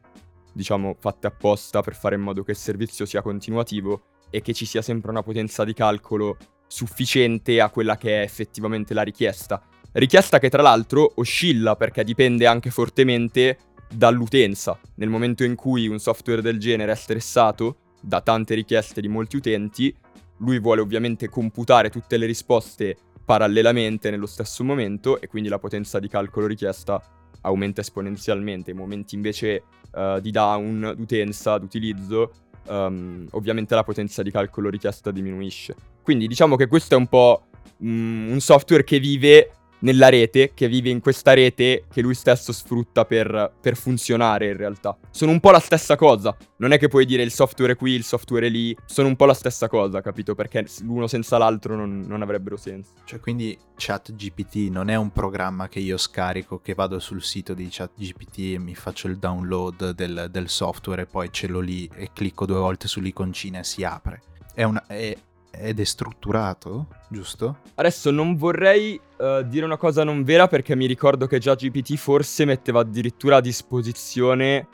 diciamo, 0.53 0.95
fatte 0.99 1.27
apposta 1.27 1.81
per 1.81 1.95
fare 1.95 2.15
in 2.15 2.21
modo 2.21 2.43
che 2.43 2.51
il 2.51 2.57
servizio 2.57 3.05
sia 3.05 3.21
continuativo 3.21 4.01
e 4.31 4.41
che 4.41 4.53
ci 4.53 4.65
sia 4.65 4.81
sempre 4.81 5.11
una 5.11 5.21
potenza 5.21 5.63
di 5.63 5.73
calcolo 5.73 6.37
sufficiente 6.67 7.61
a 7.61 7.69
quella 7.69 7.97
che 7.97 8.21
è 8.21 8.23
effettivamente 8.23 8.93
la 8.93 9.03
richiesta. 9.03 9.61
Richiesta 9.91 10.39
che 10.39 10.49
tra 10.49 10.61
l'altro 10.61 11.13
oscilla 11.15 11.75
perché 11.75 12.03
dipende 12.03 12.47
anche 12.47 12.71
fortemente 12.71 13.57
dall'utenza. 13.91 14.79
Nel 14.95 15.09
momento 15.09 15.43
in 15.43 15.55
cui 15.55 15.87
un 15.87 15.99
software 15.99 16.41
del 16.41 16.59
genere 16.59 16.91
è 16.91 16.95
stressato 16.95 17.77
da 18.01 18.21
tante 18.21 18.55
richieste 18.55 19.01
di 19.01 19.07
molti 19.07 19.35
utenti, 19.35 19.95
lui 20.37 20.59
vuole 20.59 20.81
ovviamente 20.81 21.27
computare 21.27 21.89
tutte 21.89 22.17
le 22.17 22.25
risposte 22.25 22.97
parallelamente 23.29 24.09
nello 24.09 24.25
stesso 24.25 24.63
momento 24.63 25.21
e 25.21 25.27
quindi 25.27 25.49
la 25.49 25.59
potenza 25.59 25.99
di 25.99 26.07
calcolo 26.07 26.47
richiesta 26.47 26.99
aumenta 27.41 27.81
esponenzialmente. 27.81 28.71
I 28.71 28.73
momenti 28.73 29.13
invece 29.13 29.61
uh, 29.91 30.19
di 30.19 30.31
down 30.31 30.95
d'utenza, 30.97 31.59
d'utilizzo, 31.59 32.31
um, 32.69 33.27
ovviamente 33.33 33.75
la 33.75 33.83
potenza 33.83 34.23
di 34.23 34.31
calcolo 34.31 34.71
richiesta 34.71 35.11
diminuisce. 35.11 35.75
Quindi 36.01 36.25
diciamo 36.25 36.55
che 36.55 36.65
questo 36.65 36.95
è 36.95 36.97
un 36.97 37.05
po' 37.05 37.43
um, 37.81 38.31
un 38.31 38.39
software 38.39 38.83
che 38.83 38.97
vive 38.97 39.51
nella 39.79 40.09
rete, 40.09 40.51
che 40.53 40.67
vive 40.67 40.89
in 40.89 40.99
questa 40.99 41.33
rete 41.33 41.85
che 41.91 42.01
lui 42.01 42.13
stesso 42.13 42.51
sfrutta 42.51 43.05
per, 43.05 43.53
per, 43.61 43.75
funzionare 43.75 44.47
in 44.47 44.57
realtà. 44.57 44.97
Sono 45.11 45.31
un 45.31 45.39
po' 45.39 45.51
la 45.51 45.59
stessa 45.59 45.95
cosa. 45.95 46.35
Non 46.57 46.71
è 46.71 46.79
che 46.79 46.87
puoi 46.87 47.05
dire 47.05 47.23
il 47.23 47.31
software 47.31 47.75
qui, 47.75 47.91
il 47.91 48.03
software 48.03 48.49
lì. 48.49 48.75
Sono 48.85 49.07
un 49.07 49.15
po' 49.15 49.25
la 49.25 49.33
stessa 49.33 49.67
cosa, 49.67 50.01
capito? 50.01 50.35
Perché 50.35 50.65
l'uno 50.81 51.07
senza 51.07 51.37
l'altro 51.37 51.75
non, 51.75 52.01
non 52.07 52.21
avrebbero 52.21 52.57
senso. 52.57 52.91
Cioè, 53.05 53.19
quindi 53.19 53.57
ChatGPT 53.75 54.69
non 54.69 54.89
è 54.89 54.95
un 54.95 55.11
programma 55.11 55.67
che 55.67 55.79
io 55.79 55.97
scarico, 55.97 56.59
che 56.59 56.73
vado 56.73 56.99
sul 56.99 57.23
sito 57.23 57.53
di 57.53 57.67
ChatGPT 57.69 58.37
e 58.53 58.59
mi 58.59 58.75
faccio 58.75 59.07
il 59.07 59.17
download 59.17 59.91
del, 59.91 60.27
del 60.31 60.49
software 60.49 61.03
e 61.03 61.05
poi 61.05 61.29
ce 61.31 61.47
l'ho 61.47 61.59
lì 61.59 61.89
e 61.95 62.09
clicco 62.13 62.45
due 62.45 62.57
volte 62.57 62.87
sull'iconcina 62.87 63.59
e 63.59 63.63
si 63.63 63.83
apre. 63.83 64.21
È, 64.53 64.63
una, 64.63 64.85
è, 64.87 65.15
ed 65.59 65.79
è 65.79 65.83
strutturato, 65.83 66.87
giusto? 67.09 67.59
Adesso 67.75 68.11
non 68.11 68.35
vorrei 68.35 68.99
uh, 69.17 69.43
dire 69.43 69.65
una 69.65 69.77
cosa 69.77 70.03
non 70.03 70.23
vera 70.23 70.47
perché 70.47 70.75
mi 70.75 70.85
ricordo 70.85 71.27
che 71.27 71.39
già 71.39 71.55
GPT 71.55 71.95
forse 71.95 72.45
metteva 72.45 72.79
addirittura 72.79 73.37
a 73.37 73.41
disposizione 73.41 74.67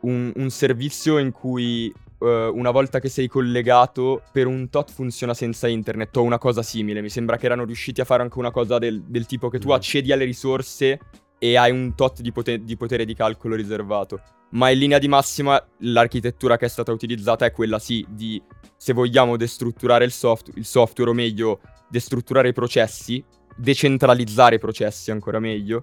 un, 0.00 0.32
un 0.34 0.50
servizio 0.50 1.18
in 1.18 1.30
cui 1.32 1.92
uh, 2.18 2.26
una 2.26 2.70
volta 2.70 2.98
che 2.98 3.08
sei 3.08 3.28
collegato 3.28 4.22
per 4.32 4.46
un 4.46 4.68
tot 4.70 4.90
funziona 4.90 5.34
senza 5.34 5.68
internet 5.68 6.16
o 6.16 6.22
una 6.22 6.38
cosa 6.38 6.62
simile. 6.62 7.02
Mi 7.02 7.10
sembra 7.10 7.36
che 7.36 7.46
erano 7.46 7.64
riusciti 7.64 8.00
a 8.00 8.04
fare 8.04 8.22
anche 8.22 8.38
una 8.38 8.50
cosa 8.50 8.78
del, 8.78 9.02
del 9.02 9.26
tipo 9.26 9.48
che 9.48 9.58
tu 9.58 9.68
mm. 9.68 9.72
accedi 9.72 10.12
alle 10.12 10.24
risorse 10.24 10.98
e 11.42 11.56
hai 11.56 11.72
un 11.72 11.96
tot 11.96 12.20
di, 12.20 12.30
poter- 12.30 12.60
di 12.60 12.76
potere 12.76 13.04
di 13.04 13.14
calcolo 13.14 13.56
riservato. 13.56 14.20
Ma 14.50 14.70
in 14.70 14.78
linea 14.78 15.00
di 15.00 15.08
massima 15.08 15.60
l'architettura 15.78 16.56
che 16.56 16.66
è 16.66 16.68
stata 16.68 16.92
utilizzata 16.92 17.44
è 17.44 17.50
quella 17.50 17.80
sì 17.80 18.06
di, 18.08 18.40
se 18.76 18.92
vogliamo 18.92 19.36
destrutturare 19.36 20.04
il, 20.04 20.12
soft- 20.12 20.52
il 20.54 20.64
software, 20.64 21.10
o 21.10 21.14
meglio, 21.14 21.58
destrutturare 21.88 22.50
i 22.50 22.52
processi, 22.52 23.24
decentralizzare 23.56 24.54
i 24.54 24.58
processi 24.60 25.10
ancora 25.10 25.40
meglio, 25.40 25.82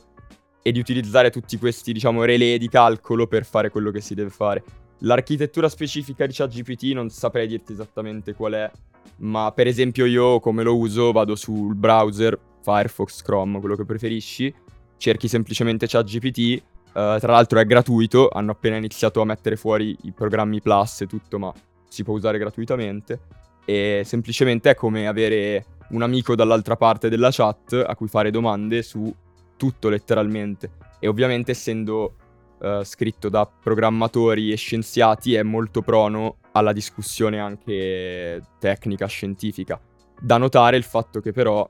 e 0.62 0.72
di 0.72 0.80
utilizzare 0.80 1.30
tutti 1.30 1.58
questi, 1.58 1.92
diciamo, 1.92 2.24
relay 2.24 2.58
di 2.58 2.70
calcolo 2.70 3.28
per 3.28 3.44
fare 3.44 3.70
quello 3.70 3.92
che 3.92 4.00
si 4.00 4.16
deve 4.16 4.30
fare. 4.30 4.64
L'architettura 5.00 5.68
specifica 5.68 6.26
di 6.26 6.32
ChatGPT 6.32 6.94
non 6.94 7.10
saprei 7.10 7.48
dirti 7.48 7.74
esattamente 7.74 8.34
qual 8.34 8.54
è, 8.54 8.72
ma 9.18 9.52
per 9.52 9.68
esempio 9.68 10.06
io 10.06 10.40
come 10.40 10.64
lo 10.64 10.78
uso 10.78 11.12
vado 11.12 11.36
sul 11.36 11.76
browser, 11.76 12.40
Firefox, 12.62 13.24
Chrome, 13.24 13.60
quello 13.60 13.76
che 13.76 13.84
preferisci, 13.84 14.54
cerchi 15.00 15.28
semplicemente 15.28 15.88
ChatGPT, 15.88 16.62
uh, 16.88 17.18
tra 17.18 17.32
l'altro 17.32 17.58
è 17.58 17.66
gratuito, 17.66 18.30
hanno 18.30 18.52
appena 18.52 18.76
iniziato 18.76 19.22
a 19.22 19.26
mettere 19.26 19.56
fuori 19.56 19.98
i 20.04 20.12
programmi 20.12 20.62
Plus 20.62 21.02
e 21.02 21.08
tutto, 21.08 21.40
ma 21.40 21.52
si 21.88 22.04
può 22.04 22.14
usare 22.14 22.38
gratuitamente 22.38 23.20
e 23.66 24.04
semplicemente 24.06 24.70
è 24.70 24.76
come 24.76 25.08
avere 25.08 25.66
un 25.90 26.02
amico 26.04 26.36
dall'altra 26.36 26.76
parte 26.76 27.10
della 27.10 27.30
chat 27.32 27.84
a 27.86 27.96
cui 27.96 28.08
fare 28.08 28.32
domande 28.32 28.84
su 28.84 29.14
tutto 29.58 29.90
letteralmente 29.90 30.72
e 31.00 31.08
ovviamente 31.08 31.52
essendo 31.52 32.16
uh, 32.60 32.84
scritto 32.84 33.30
da 33.30 33.46
programmatori 33.48 34.52
e 34.52 34.56
scienziati 34.56 35.34
è 35.34 35.44
molto 35.44 35.82
prono 35.82 36.38
alla 36.52 36.74
discussione 36.74 37.40
anche 37.40 38.42
tecnica, 38.60 39.08
scientifica. 39.08 39.80
Da 40.20 40.38
notare 40.38 40.78
il 40.78 40.84
fatto 40.84 41.20
che 41.20 41.32
però 41.32 41.68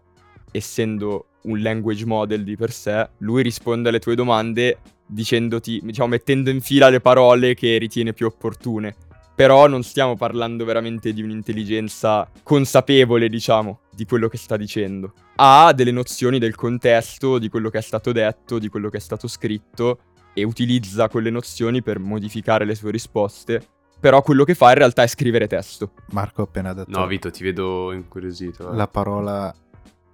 essendo 0.52 1.29
un 1.44 1.62
language 1.62 2.06
model 2.06 2.44
di 2.44 2.56
per 2.56 2.72
sé, 2.72 3.10
lui 3.20 3.44
risponde 3.44 3.90
alle 3.90 4.00
tue 4.00 4.16
domande 4.16 4.80
dicendoti, 5.06 5.80
diciamo, 5.84 6.10
mettendo 6.10 6.50
in 6.50 6.62
fila 6.62 6.90
le 6.90 7.02
parole 7.02 7.54
che 7.54 7.78
ritiene 7.78 8.14
più 8.14 8.26
opportune. 8.26 8.96
Però 9.36 9.68
non 9.68 9.84
stiamo 9.84 10.18
parlando 10.18 10.66
veramente 10.66 11.14
di 11.14 11.22
un'intelligenza 11.22 12.30
consapevole, 12.44 13.30
diciamo, 13.30 13.82
di 13.90 14.06
quello 14.06 14.28
che 14.28 14.38
sta 14.38 14.58
dicendo. 14.58 15.14
Ha 15.36 15.72
delle 15.74 15.92
nozioni 15.92 16.40
del 16.40 16.56
contesto, 16.56 17.40
di 17.40 17.48
quello 17.48 17.70
che 17.70 17.78
è 17.78 17.82
stato 17.82 18.12
detto, 18.12 18.60
di 18.60 18.68
quello 18.68 18.90
che 18.90 18.98
è 18.98 19.00
stato 19.00 19.30
scritto 19.30 20.00
e 20.34 20.44
utilizza 20.44 21.08
quelle 21.08 21.30
nozioni 21.30 21.82
per 21.82 22.00
modificare 22.00 22.66
le 22.66 22.76
sue 22.76 22.92
risposte. 22.92 23.66
Però 23.98 24.22
quello 24.22 24.44
che 24.44 24.56
fa 24.56 24.70
in 24.70 24.78
realtà 24.78 25.04
è 25.04 25.08
scrivere 25.08 25.48
testo. 25.48 25.92
Marco 26.12 26.42
ha 26.42 26.44
appena 26.44 26.74
detto. 26.74 26.98
No, 26.98 27.08
Vito, 27.08 27.32
ti 27.32 27.44
vedo 27.44 27.94
incuriosito. 27.94 28.72
Eh. 28.72 28.76
La 28.76 28.88
parola 28.88 29.54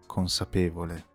consapevole. 0.05 1.05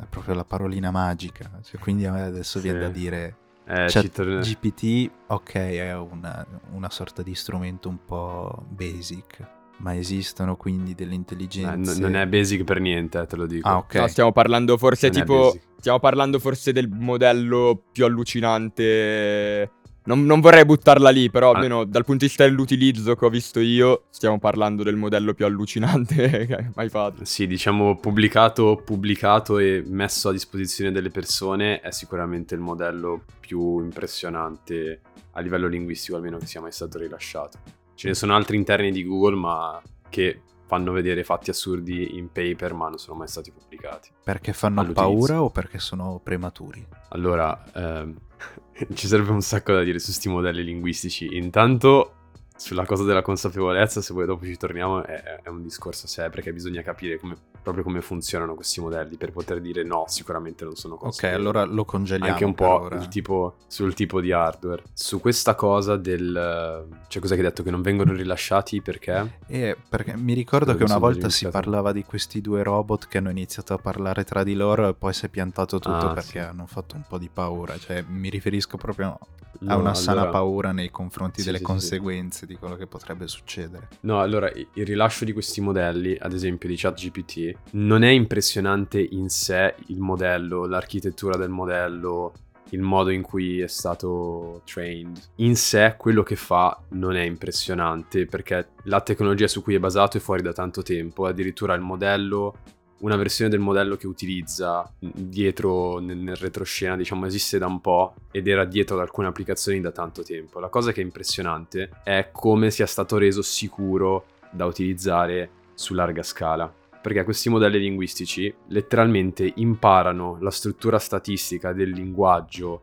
È 0.00 0.06
proprio 0.08 0.34
la 0.34 0.44
parolina 0.44 0.90
magica. 0.90 1.50
Cioè, 1.62 1.80
quindi 1.80 2.06
adesso 2.06 2.58
sì. 2.58 2.64
viene 2.64 2.80
da 2.80 2.88
dire... 2.88 3.36
Eh, 3.66 3.88
cioè, 3.88 4.02
GPT, 4.02 5.10
ok, 5.28 5.54
è 5.54 5.96
una, 5.96 6.44
una, 6.72 6.90
sorta 6.90 7.22
di 7.22 7.36
strumento 7.36 7.88
un 7.88 7.98
po' 8.04 8.64
basic, 8.68 9.46
ma 9.76 9.94
esistono 9.96 10.56
quindi 10.56 10.94
delle 10.94 11.14
intelligenze... 11.14 11.96
Eh, 11.96 12.00
non 12.00 12.16
è 12.16 12.26
basic 12.26 12.64
per 12.64 12.80
niente, 12.80 13.20
eh, 13.20 13.26
te 13.26 13.36
lo 13.36 13.46
dico. 13.46 13.68
Ah, 13.68 13.76
ok. 13.76 13.94
No, 13.94 14.08
stiamo 14.08 14.32
parlando 14.32 14.76
forse 14.76 15.10
non 15.10 15.20
tipo... 15.20 15.58
Stiamo 15.78 16.00
parlando 16.00 16.38
forse 16.40 16.72
del 16.72 16.88
modello 16.88 17.80
più 17.92 18.04
allucinante 18.04 19.70
non, 20.10 20.24
non, 20.24 20.40
vorrei 20.40 20.64
buttarla 20.64 21.10
lì, 21.10 21.30
però 21.30 21.52
ah. 21.52 21.54
almeno 21.54 21.84
dal 21.84 22.04
punto 22.04 22.22
di 22.22 22.26
vista 22.26 22.44
dell'utilizzo 22.44 23.14
che 23.14 23.24
ho 23.24 23.28
visto 23.28 23.60
io, 23.60 24.04
stiamo 24.10 24.38
parlando 24.38 24.82
del 24.82 24.96
modello 24.96 25.34
più 25.34 25.44
allucinante 25.44 26.46
che 26.46 26.54
hai 26.54 26.70
mai 26.74 26.88
fatto. 26.88 27.24
Sì, 27.24 27.46
diciamo 27.46 27.96
pubblicato, 27.96 28.82
pubblicato 28.84 29.58
e 29.58 29.82
messo 29.86 30.30
a 30.30 30.32
disposizione 30.32 30.90
delle 30.90 31.10
persone 31.10 31.80
è 31.80 31.92
sicuramente 31.92 32.54
il 32.54 32.60
modello 32.60 33.22
più 33.38 33.80
impressionante 33.80 35.00
a 35.32 35.40
livello 35.40 35.68
linguistico, 35.68 36.16
almeno 36.16 36.38
che 36.38 36.46
sia 36.46 36.60
mai 36.60 36.72
stato 36.72 36.98
rilasciato. 36.98 37.58
Ce 37.94 38.08
ne 38.08 38.14
sono 38.14 38.34
altri 38.34 38.56
interni 38.56 38.90
di 38.90 39.04
Google, 39.04 39.36
ma 39.36 39.80
che 40.08 40.40
fanno 40.70 40.92
vedere 40.92 41.24
fatti 41.24 41.50
assurdi 41.50 42.16
in 42.16 42.30
paper, 42.30 42.74
ma 42.74 42.88
non 42.88 42.98
sono 42.98 43.18
mai 43.18 43.26
stati 43.26 43.50
pubblicati. 43.50 44.12
Perché 44.22 44.52
fanno 44.52 44.92
paura 44.92 45.42
o 45.42 45.50
perché 45.50 45.80
sono 45.80 46.20
prematuri? 46.22 46.86
Allora, 47.08 47.60
ehm, 47.74 48.16
ci 48.94 49.08
serve 49.08 49.32
un 49.32 49.42
sacco 49.42 49.72
da 49.72 49.82
dire 49.82 49.98
su 49.98 50.04
questi 50.06 50.28
modelli 50.28 50.62
linguistici. 50.62 51.36
Intanto, 51.36 52.19
sulla 52.60 52.84
cosa 52.84 53.04
della 53.04 53.22
consapevolezza, 53.22 54.02
se 54.02 54.12
poi 54.12 54.26
dopo 54.26 54.44
ci 54.44 54.54
torniamo, 54.58 55.02
è, 55.02 55.40
è 55.42 55.48
un 55.48 55.62
discorso 55.62 56.04
a 56.04 56.08
sé, 56.08 56.28
perché 56.28 56.52
bisogna 56.52 56.82
capire 56.82 57.18
come 57.18 57.34
proprio 57.62 57.82
come 57.82 58.00
funzionano 58.02 58.54
questi 58.54 58.80
modelli 58.80 59.16
per 59.16 59.32
poter 59.32 59.60
dire 59.60 59.82
no, 59.82 60.04
sicuramente 60.08 60.64
non 60.64 60.76
sono 60.76 60.96
cose. 60.96 61.26
Ok, 61.26 61.32
allora 61.32 61.64
lo 61.64 61.84
congeliamo. 61.84 62.32
Anche 62.32 62.44
un 62.44 62.54
po' 62.54 62.90
tipo, 63.08 63.56
sul 63.66 63.94
tipo 63.94 64.20
di 64.20 64.30
hardware. 64.30 64.82
Su 64.92 65.20
questa 65.20 65.54
cosa 65.54 65.96
del... 65.96 66.86
Cioè, 67.08 67.22
cos'è 67.22 67.34
che 67.34 67.40
hai 67.40 67.46
detto? 67.46 67.62
Che 67.62 67.70
non 67.70 67.80
vengono 67.80 68.12
rilasciati 68.12 68.82
perché? 68.82 69.38
Eh, 69.46 69.76
perché 69.88 70.16
mi 70.16 70.34
ricordo 70.34 70.74
che 70.74 70.84
una 70.84 70.98
volta 70.98 71.30
si 71.30 71.48
parlava 71.48 71.92
di 71.92 72.04
questi 72.04 72.42
due 72.42 72.62
robot 72.62 73.08
che 73.08 73.18
hanno 73.18 73.30
iniziato 73.30 73.72
a 73.72 73.78
parlare 73.78 74.24
tra 74.24 74.42
di 74.42 74.54
loro 74.54 74.88
e 74.88 74.94
poi 74.94 75.14
si 75.14 75.24
è 75.26 75.28
piantato 75.28 75.78
tutto 75.78 76.08
ah, 76.08 76.12
perché 76.12 76.30
sì. 76.30 76.38
hanno 76.38 76.66
fatto 76.66 76.94
un 76.94 77.04
po' 77.08 77.16
di 77.16 77.30
paura. 77.32 77.78
Cioè, 77.78 78.04
mi 78.06 78.28
riferisco 78.28 78.76
proprio 78.76 79.18
a 79.66 79.76
una 79.76 79.94
sana 79.94 80.28
paura 80.28 80.72
nei 80.72 80.90
confronti 80.90 81.40
sì, 81.40 81.46
delle 81.46 81.58
sì, 81.58 81.64
conseguenze 81.64 82.46
di 82.50 82.56
quello 82.56 82.74
che 82.74 82.88
potrebbe 82.88 83.28
succedere. 83.28 83.88
No, 84.00 84.20
allora 84.20 84.50
il 84.50 84.84
rilascio 84.84 85.24
di 85.24 85.32
questi 85.32 85.60
modelli, 85.60 86.16
ad 86.18 86.32
esempio 86.32 86.68
di 86.68 86.76
ChatGPT, 86.76 87.52
non 87.72 88.02
è 88.02 88.10
impressionante 88.10 89.00
in 89.00 89.28
sé 89.28 89.76
il 89.86 90.00
modello, 90.00 90.66
l'architettura 90.66 91.36
del 91.36 91.48
modello, 91.48 92.32
il 92.70 92.80
modo 92.80 93.10
in 93.10 93.22
cui 93.22 93.60
è 93.60 93.68
stato 93.68 94.62
trained. 94.64 95.18
In 95.36 95.54
sé 95.54 95.94
quello 95.96 96.24
che 96.24 96.36
fa 96.36 96.76
non 96.90 97.14
è 97.14 97.22
impressionante 97.22 98.26
perché 98.26 98.70
la 98.84 99.00
tecnologia 99.00 99.46
su 99.46 99.62
cui 99.62 99.76
è 99.76 99.80
basato 99.80 100.16
è 100.16 100.20
fuori 100.20 100.42
da 100.42 100.52
tanto 100.52 100.82
tempo, 100.82 101.26
addirittura 101.26 101.74
il 101.74 101.82
modello 101.82 102.56
una 103.00 103.16
versione 103.16 103.50
del 103.50 103.60
modello 103.60 103.96
che 103.96 104.06
utilizza 104.06 104.90
dietro 104.98 105.98
nel, 105.98 106.36
retroscena, 106.36 106.96
diciamo, 106.96 107.26
esiste 107.26 107.58
da 107.58 107.66
un 107.66 107.80
po' 107.80 108.14
ed 108.30 108.46
era 108.46 108.64
dietro 108.64 108.96
ad 108.96 109.02
alcune 109.02 109.28
applicazioni 109.28 109.80
da 109.80 109.90
tanto 109.90 110.22
tempo. 110.22 110.60
La 110.60 110.68
cosa 110.68 110.92
che 110.92 111.00
è 111.00 111.04
impressionante 111.04 111.90
è 112.02 112.28
come 112.32 112.70
sia 112.70 112.86
stato 112.86 113.16
reso 113.16 113.42
sicuro 113.42 114.24
da 114.50 114.66
utilizzare 114.66 115.50
su 115.74 115.94
larga 115.94 116.22
scala. 116.22 116.72
Perché 117.00 117.24
questi 117.24 117.48
modelli 117.48 117.78
linguistici 117.78 118.52
letteralmente 118.68 119.50
imparano 119.56 120.36
la 120.40 120.50
struttura 120.50 120.98
statistica 120.98 121.72
del 121.72 121.90
linguaggio 121.90 122.82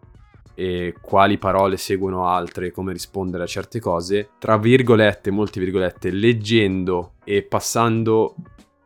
e 0.55 0.95
quali 0.99 1.37
parole 1.37 1.77
seguono 1.77 2.25
altre, 2.25 2.71
come 2.71 2.91
rispondere 2.91 3.43
a 3.43 3.47
certe 3.47 3.79
cose, 3.79 4.29
tra 4.39 4.57
virgolette, 4.57 5.29
molte 5.29 5.59
virgolette, 5.59 6.09
leggendo 6.09 7.11
e 7.23 7.43
passando 7.43 8.33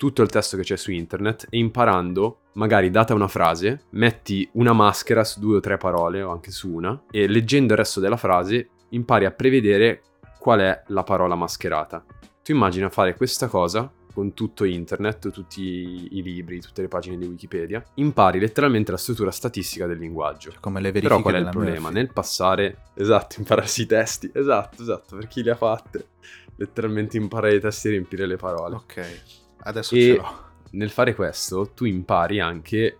tutto 0.01 0.23
il 0.23 0.29
testo 0.29 0.57
che 0.57 0.63
c'è 0.63 0.77
su 0.77 0.89
internet 0.89 1.45
e 1.47 1.59
imparando, 1.59 2.39
magari 2.53 2.89
data 2.89 3.13
una 3.13 3.27
frase, 3.27 3.83
metti 3.91 4.49
una 4.53 4.73
maschera 4.73 5.23
su 5.23 5.39
due 5.39 5.57
o 5.57 5.59
tre 5.59 5.77
parole 5.77 6.23
o 6.23 6.31
anche 6.31 6.49
su 6.49 6.71
una 6.71 7.03
e 7.11 7.27
leggendo 7.27 7.73
il 7.73 7.77
resto 7.77 7.99
della 7.99 8.17
frase 8.17 8.69
impari 8.89 9.25
a 9.25 9.31
prevedere 9.31 10.01
qual 10.39 10.61
è 10.61 10.81
la 10.87 11.03
parola 11.03 11.35
mascherata. 11.35 12.03
Tu 12.41 12.51
immagina 12.51 12.89
fare 12.89 13.15
questa 13.15 13.45
cosa 13.45 13.91
con 14.11 14.33
tutto 14.33 14.63
internet, 14.63 15.29
tutti 15.29 15.61
i 15.61 16.23
libri, 16.23 16.59
tutte 16.59 16.81
le 16.81 16.87
pagine 16.87 17.19
di 17.19 17.27
Wikipedia, 17.27 17.83
impari 17.93 18.39
letteralmente 18.39 18.89
la 18.89 18.97
struttura 18.97 19.29
statistica 19.29 19.85
del 19.85 19.99
linguaggio. 19.99 20.51
Come 20.61 20.81
le 20.81 20.91
verifiche 20.91 21.09
Però 21.09 21.21
qual 21.21 21.35
è 21.35 21.45
il 21.45 21.49
problema? 21.51 21.79
Murphy. 21.79 21.93
Nel 21.93 22.11
passare, 22.11 22.77
esatto, 22.95 23.35
impararsi 23.37 23.83
i 23.83 23.85
testi, 23.85 24.31
esatto, 24.33 24.81
esatto, 24.81 25.15
per 25.15 25.27
chi 25.27 25.43
le 25.43 25.51
ha 25.51 25.55
fatte, 25.55 26.07
letteralmente 26.55 27.17
imparare 27.17 27.53
i 27.53 27.59
testi 27.59 27.89
e 27.89 27.91
riempire 27.91 28.25
le 28.25 28.37
parole. 28.37 28.75
Ok. 28.77 29.40
Adesso 29.63 29.95
e 29.95 29.99
ce 29.99 30.15
l'ho. 30.15 30.49
Nel 30.71 30.89
fare 30.89 31.15
questo 31.15 31.71
tu 31.73 31.85
impari 31.85 32.39
anche 32.39 32.97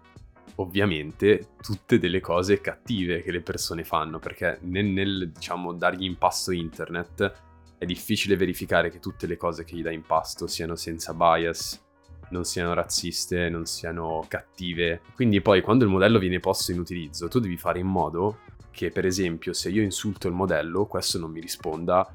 ovviamente 0.56 1.54
tutte 1.62 1.98
delle 1.98 2.20
cose 2.20 2.60
cattive 2.60 3.22
che 3.22 3.32
le 3.32 3.42
persone 3.42 3.84
fanno 3.84 4.20
perché 4.20 4.60
nel, 4.64 4.86
nel 4.86 5.32
diciamo 5.34 5.74
dargli 5.74 6.04
in 6.04 6.18
pasto 6.18 6.52
internet 6.52 7.34
è 7.78 7.86
difficile 7.86 8.36
verificare 8.36 8.90
che 8.90 9.00
tutte 9.00 9.26
le 9.26 9.38
cose 9.38 9.64
che 9.64 9.76
gli 9.76 9.82
dai 9.82 9.96
in 9.96 10.04
pasto 10.04 10.48
siano 10.48 10.76
senza 10.76 11.14
bias 11.14 11.82
non 12.32 12.46
siano 12.46 12.74
razziste, 12.74 13.50
non 13.50 13.66
siano 13.66 14.26
cattive. 14.28 15.02
Quindi 15.14 15.42
poi 15.42 15.62
quando 15.62 15.84
il 15.84 15.90
modello 15.90 16.18
viene 16.18 16.40
posto 16.40 16.72
in 16.72 16.80
utilizzo, 16.80 17.28
tu 17.28 17.40
devi 17.40 17.58
fare 17.58 17.80
in 17.80 17.88
modo 17.88 18.40
che, 18.72 18.90
per 18.90 19.06
esempio, 19.06 19.54
se 19.54 19.70
io 19.70 19.82
insulto 19.82 20.28
il 20.28 20.34
modello, 20.34 20.86
questo 20.86 21.20
non 21.20 21.32
mi 21.32 21.40
risponda 21.40 22.10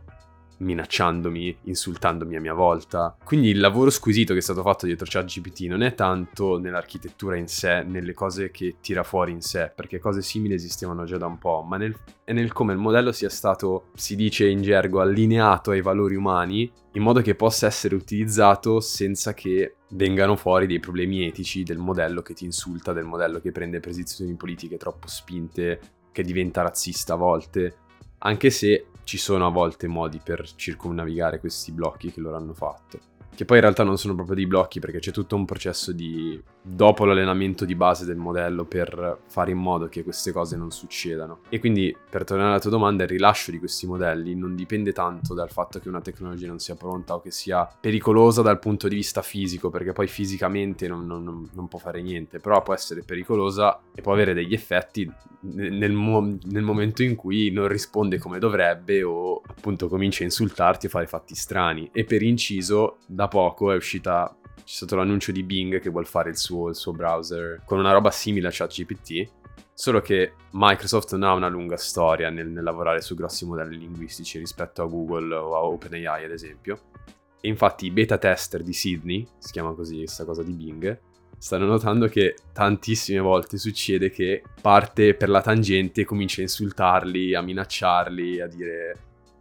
minacciandomi, 0.59 1.59
insultandomi 1.65 2.37
a 2.37 2.41
mia 2.41 2.55
volta. 2.55 3.17
Quindi 3.25 3.49
il 3.49 3.61
lavoro 3.61 3.91
squisito 3.91 4.33
che 4.33 4.39
è 4.39 4.43
stato 4.43 4.63
fatto 4.63 4.87
dietro 4.87 5.07
ChatGPT 5.09 5.61
non 5.63 5.83
è 5.83 5.95
tanto 5.95 6.59
nell'architettura 6.59 7.37
in 7.37 7.49
sé, 7.49 7.83
nelle 7.83 8.15
cose 8.15 8.51
che 8.51 8.77
tira 8.81 9.03
fuori 9.03 9.33
in 9.33 9.41
sé, 9.41 9.73
perché 9.75 9.99
cose 9.99 10.23
simili 10.23 10.55
esistevano 10.55 11.05
già 11.05 11.19
da 11.19 11.27
un 11.27 11.39
po', 11.39 11.63
ma 11.63 11.77
nel, 11.77 11.95
è 12.25 12.33
nel 12.33 12.53
come 12.53 12.73
il 12.73 12.79
modello 12.79 13.13
sia 13.13 13.29
stato, 13.29 13.91
si 13.95 14.17
dice 14.17 14.47
in 14.47 14.63
gergo, 14.63 15.01
allineato 15.01 15.71
ai 15.71 15.83
valori 15.83 16.15
umani, 16.15 16.71
in 16.93 17.03
modo 17.03 17.21
che 17.21 17.35
possa 17.35 17.67
essere 17.67 17.95
utilizzato 17.95 18.81
senza 18.81 19.35
che 19.35 19.77
vengano 19.91 20.35
fuori 20.37 20.67
dei 20.67 20.81
problemi 20.81 21.27
etici 21.27 21.63
del 21.63 21.79
modello 21.79 22.23
che 22.23 22.35
ti 22.35 22.45
insulta, 22.45 22.93
del 22.93 23.05
modello 23.05 23.41
che 23.41 23.53
prende 23.53 23.81
posizioni 23.81 24.35
politiche 24.35 24.79
troppo 24.79 25.07
spinte, 25.07 25.81
che 26.11 26.23
diventa 26.23 26.63
razzista 26.63 27.13
a 27.13 27.17
volte, 27.17 27.77
anche 28.19 28.51
se 28.51 28.87
ci 29.07 29.19
sono 29.19 29.47
a 29.47 29.51
volte 29.51 29.87
modi 29.87 30.21
per 30.23 30.45
circumnavigare 30.57 31.39
questi 31.39 31.71
blocchi 31.71 32.11
che 32.11 32.21
loro 32.21 32.37
hanno 32.37 32.55
fatto. 32.55 32.99
Che 33.33 33.45
poi 33.45 33.59
in 33.59 33.63
realtà 33.63 33.85
non 33.85 33.99
sono 33.99 34.17
proprio 34.17 34.35
dei 34.35 34.49
blocchi 34.49 34.81
perché 34.81 34.99
c'è 34.99 35.13
tutto 35.13 35.37
un 35.37 35.45
processo 35.45 35.93
di 35.93 36.43
dopo 36.69 37.05
l'allenamento 37.05 37.65
di 37.65 37.77
base 37.77 38.05
del 38.05 38.17
modello 38.17 38.65
per 38.65 39.21
fare 39.29 39.53
in 39.53 39.59
modo 39.59 39.87
che 39.89 40.03
queste 40.03 40.33
cose 40.33 40.57
non 40.57 40.73
succedano. 40.73 41.41
E 41.49 41.61
quindi, 41.61 41.97
per 42.11 42.25
tornare 42.25 42.51
alla 42.51 42.59
tua 42.59 42.71
domanda, 42.71 43.05
il 43.05 43.11
rilascio 43.11 43.53
di 43.53 43.59
questi 43.59 43.87
modelli 43.87 44.35
non 44.35 44.57
dipende 44.57 44.93
tanto 44.93 45.33
dal 45.33 45.51
fatto 45.51 45.79
che 45.79 45.89
una 45.89 46.01
tecnologia 46.01 46.49
non 46.49 46.59
sia 46.59 46.75
pronta 46.75 47.15
o 47.15 47.21
che 47.21 47.31
sia 47.31 47.69
pericolosa 47.81 48.43
dal 48.43 48.59
punto 48.59 48.89
di 48.89 48.97
vista 48.97 49.23
fisico, 49.23 49.71
perché 49.71 49.93
poi 49.93 50.09
fisicamente 50.09 50.89
non, 50.89 51.07
non, 51.07 51.49
non 51.53 51.69
può 51.69 51.79
fare 51.79 52.03
niente, 52.03 52.41
però 52.41 52.63
può 52.63 52.75
essere 52.75 53.03
pericolosa 53.03 53.81
e 53.95 54.03
può 54.03 54.13
avere 54.13 54.35
degli 54.35 54.53
effetti 54.53 55.11
nel, 55.41 55.93
mo- 55.93 56.37
nel 56.45 56.63
momento 56.63 57.03
in 57.03 57.15
cui 57.15 57.51
non 57.51 57.69
risponde 57.69 58.19
come 58.19 58.39
dovrebbe 58.39 59.03
o 59.03 59.41
appunto 59.47 59.89
comincia 59.89 60.23
a 60.23 60.27
insultarti 60.27 60.87
o 60.87 60.89
fare 60.89 61.07
fatti 61.07 61.35
strani. 61.35 61.89
E 61.93 62.05
per 62.05 62.23
inciso, 62.23 62.99
da 63.07 63.29
poco 63.29 63.71
è 63.71 63.77
uscita 63.77 64.36
c'è 64.67 64.75
stato 64.75 64.97
l'annuncio 64.97 65.31
di 65.31 65.45
Bing 65.45 65.79
che 65.81 65.91
vuole 65.91 66.07
fare 66.07 66.29
il 66.29 66.37
suo, 66.37 66.69
il 66.69 66.75
suo 66.75 66.91
browser 66.91 67.63
con 67.65 67.79
una 67.79 67.93
roba 67.93 68.11
simile 68.11 68.49
a 68.49 68.51
ChatGPT, 68.53 69.31
solo 69.73 70.01
che 70.01 70.33
Microsoft 70.51 71.13
non 71.13 71.23
ha 71.23 71.35
una 71.35 71.47
lunga 71.47 71.77
storia 71.77 72.31
nel, 72.31 72.49
nel, 72.49 72.65
lavorare 72.65 73.01
su 73.01 73.15
grossi 73.15 73.47
modelli 73.47 73.79
linguistici 73.79 74.39
rispetto 74.39 74.83
a 74.83 74.87
Google 74.87 75.33
o 75.37 75.55
a 75.55 75.63
OpenAI 75.63 76.25
ad 76.25 76.33
esempio. 76.33 76.81
E 77.41 77.47
infatti 77.47 77.87
i 77.87 77.93
beta 77.93 78.19
tester 78.19 78.65
di 78.65 78.73
Sydney, 78.73 79.25
si 79.39 79.53
chiama 79.53 79.73
così 79.73 79.99
questa 79.99 80.25
cosa 80.25 80.43
di 80.43 80.53
Bing, 80.53 81.01
stanno 81.39 81.67
notando 81.67 82.09
che 82.09 82.35
tantissime 82.53 83.21
volte 83.21 83.59
succede 83.59 84.11
che 84.11 84.43
parte 84.61 85.15
per 85.15 85.29
la 85.29 85.43
tangente 85.43 86.01
e 86.01 86.05
comincia 86.05 86.41
a 86.41 86.43
insultarli, 86.43 87.37
a 87.37 87.41
minacciarli, 87.41 88.41
a 88.41 88.49
dire 88.49 88.97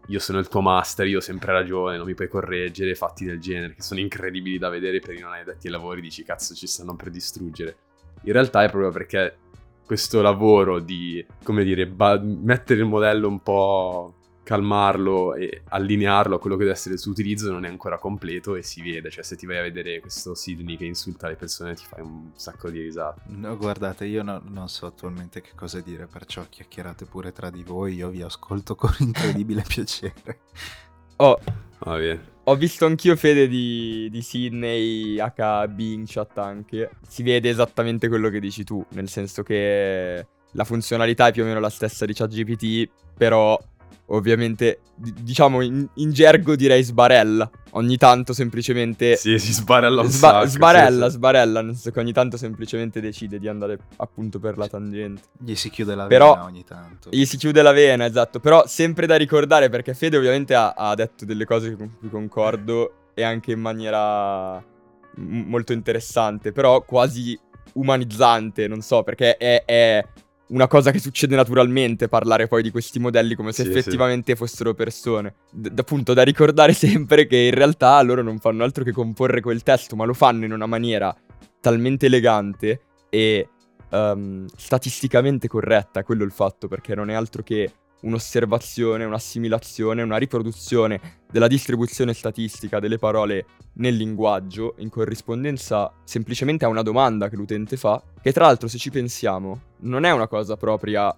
io 0.08 0.20
sono 0.20 0.40
il 0.40 0.48
tuo 0.48 0.62
master, 0.62 1.08
io 1.08 1.18
ho 1.18 1.22
sempre 1.22 1.52
ragione, 1.52 1.98
non 1.98 2.06
mi 2.06 2.14
puoi 2.14 2.28
correggere, 2.28 2.96
fatti 2.96 3.26
del 3.26 3.40
genere, 3.40 3.74
che 3.74 3.82
sono 3.82 4.00
incredibili 4.00 4.58
da 4.58 4.70
vedere 4.70 5.00
per 5.00 5.16
i 5.16 5.20
non 5.20 5.34
addetti 5.34 5.68
ai 5.68 5.74
lavori, 5.74 6.02
dici 6.02 6.24
cazzo 6.24 6.54
ci 6.54 6.68
stanno 6.68 6.96
per 6.96 7.10
distruggere. 7.10 7.78
In 8.24 8.34
realtà 8.34 8.64
è 8.64 8.70
proprio 8.70 8.92
perché 8.92 9.38
questo 9.86 10.22
lavoro 10.22 10.80
di, 10.80 11.26
come 11.44 11.64
dire, 11.64 11.88
ba- 11.88 12.20
mettere 12.20 12.80
il 12.80 12.88
modello 12.88 13.28
un 13.28 13.42
po' 13.42 14.15
calmarlo 14.46 15.34
e 15.34 15.64
allinearlo 15.70 16.36
a 16.36 16.40
quello 16.40 16.56
che 16.56 16.64
deve 16.64 16.76
essere 16.76 16.94
il 16.94 17.00
suo 17.02 17.12
utilizzo 17.12 17.52
non 17.52 17.66
è 17.66 17.68
ancora 17.68 17.98
completo 17.98 18.56
e 18.56 18.62
si 18.62 18.82
vede, 18.82 19.10
cioè 19.10 19.24
se 19.24 19.36
ti 19.36 19.46
vai 19.46 19.58
a 19.58 19.64
vedere 19.64 20.00
questo 20.00 20.36
Sidney 20.36 20.78
che 20.78 20.86
insulta 20.86 21.28
le 21.28 21.36
persone 21.36 21.74
ti 21.74 21.84
fai 21.86 22.02
un 22.02 22.30
sacco 22.36 22.70
di 22.70 22.80
risate. 22.80 23.22
No, 23.28 23.58
guardate, 23.58 24.06
io 24.06 24.22
no, 24.22 24.42
non 24.46 24.70
so 24.70 24.86
attualmente 24.86 25.42
che 25.42 25.52
cosa 25.56 25.82
dire, 25.82 26.06
perciò 26.06 26.46
chiacchierate 26.48 27.06
pure 27.06 27.32
tra 27.32 27.50
di 27.50 27.64
voi, 27.64 27.96
io 27.96 28.10
vi 28.10 28.22
ascolto 28.22 28.76
con 28.78 28.94
incredibile 29.00 29.64
piacere. 29.68 30.40
Oh, 31.18 31.40
Va 31.80 31.98
bene. 31.98 32.34
Ho 32.46 32.56
visto 32.56 32.86
anch'io 32.86 33.16
Fede 33.16 33.48
di, 33.48 34.08
di 34.12 34.22
Sydney 34.22 35.20
H 35.20 35.68
Bing 35.68 36.06
Chat 36.08 36.38
anche. 36.38 36.92
Si 37.08 37.24
vede 37.24 37.50
esattamente 37.50 38.08
quello 38.08 38.30
che 38.30 38.40
dici 38.40 38.64
tu, 38.64 38.86
nel 38.90 39.10
senso 39.10 39.42
che 39.44 40.28
la 40.52 40.64
funzionalità 40.64 41.28
è 41.28 41.32
più 41.32 41.44
o 41.44 41.46
meno 41.46 41.60
la 41.60 41.70
stessa 41.70 42.06
di 42.06 42.14
ChatGPT, 42.14 42.90
però 43.18 43.60
ovviamente, 44.08 44.82
d- 44.96 45.22
diciamo 45.22 45.62
in, 45.62 45.88
in, 45.96 46.12
gergo 46.12 46.56
direi 46.56 46.84
sbarella. 46.84 47.50
Ogni 47.72 47.98
tanto 47.98 48.34
semplicemente... 48.34 49.16
Sì, 49.16 49.38
si 49.40 49.52
sbarella 49.52 50.02
un 50.02 50.10
sba- 50.10 50.30
sacco, 50.30 50.48
Sbarella, 50.48 51.06
sì, 51.06 51.12
sì. 51.12 51.18
sbarella, 51.18 51.62
nel 51.62 51.74
senso 51.74 51.92
che 51.92 52.00
ogni 52.00 52.14
tanto 52.14 52.38
semplicemente 52.38 53.02
decide 53.02 53.40
di 53.40 53.48
andare 53.48 53.78
appunto 53.98 54.40
per 54.40 54.58
la 54.58 54.68
tangente. 54.68 55.24
Gli 55.38 55.56
si 55.56 55.70
chiude 55.70 55.96
la 55.96 56.06
Però, 56.06 56.34
vena 56.34 56.46
ogni 56.46 56.64
tanto. 56.64 57.10
Gli 57.12 57.26
si 57.26 57.38
chiude 57.38 57.62
la 57.62 57.72
vena, 57.72 58.06
esatto. 58.06 58.40
Però 58.40 58.66
sempre 58.68 59.06
da 59.08 59.16
ricordare 59.16 59.70
perché 59.70 59.94
Fede 59.94 60.18
ovviamente 60.18 60.56
ha, 60.56 60.72
ha 60.72 60.96
detto 60.96 61.26
delle 61.26 61.46
cose 61.46 61.76
con 61.76 61.92
cui 62.00 62.10
concordo 62.10 63.12
e 63.14 63.24
anche 63.24 63.52
in 63.52 63.60
maniera 63.60 64.58
m- 64.58 65.44
molto 65.48 65.74
interessante, 65.74 66.52
però 66.52 66.82
quasi 66.84 67.38
umanizzante, 67.74 68.68
non 68.68 68.82
so, 68.82 69.04
perché 69.04 69.38
è, 69.38 69.64
è 69.66 70.06
una 70.48 70.68
cosa 70.68 70.92
che 70.92 71.00
succede 71.00 71.36
naturalmente 71.36 72.08
parlare 72.08 72.48
poi 72.48 72.62
di 72.62 72.70
questi 72.70 73.00
modelli 73.00 73.36
come 73.36 73.52
se 73.52 73.64
Sì, 73.64 73.70
effettivamente 73.70 74.36
fossero 74.36 74.74
persone. 74.74 75.36
D- 75.52 75.74
appunto, 75.76 76.14
da 76.14 76.24
ricordare 76.24 76.74
sempre 76.74 77.26
che 77.26 77.38
in 77.38 77.54
realtà 77.54 78.02
loro 78.02 78.22
non 78.22 78.40
fanno 78.40 78.64
altro 78.64 78.84
che 78.84 78.92
comporre 78.92 79.42
quel 79.42 79.64
testo, 79.64 79.96
ma 79.96 80.06
lo 80.06 80.14
fanno 80.14 80.46
in 80.46 80.52
una 80.52 80.68
maniera 80.68 81.16
talmente 81.60 82.06
elegante 82.06 82.82
e 83.10 83.50
ehm, 83.90 84.46
statisticamente 84.56 85.48
corretta, 85.48 86.04
quello 86.04 86.24
è 86.24 86.26
il 86.26 86.32
fatto, 86.32 86.68
perché 86.68 86.94
non 86.94 87.10
è 87.10 87.14
altro 87.14 87.42
che 87.42 87.72
un'osservazione, 88.02 89.04
un'assimilazione, 89.04 90.02
una 90.04 90.18
riproduzione 90.18 91.24
della 91.32 91.48
distribuzione 91.48 92.14
statistica 92.14 92.80
delle 92.80 92.98
parole 92.98 93.46
nel 93.74 93.96
linguaggio 93.96 94.76
in 94.78 94.90
corrispondenza 94.90 95.92
semplicemente 96.04 96.66
a 96.66 96.68
una 96.68 96.84
domanda 96.84 97.30
che 97.30 97.36
l'utente 97.36 97.78
fa, 97.78 98.02
che 98.22 98.32
tra 98.32 98.46
l'altro 98.46 98.68
se 98.68 98.78
ci 98.78 98.92
pensiamo 98.92 99.74
non 99.86 100.04
è 100.04 100.12
una 100.12 100.28
cosa 100.28 100.56
propria 100.58 101.16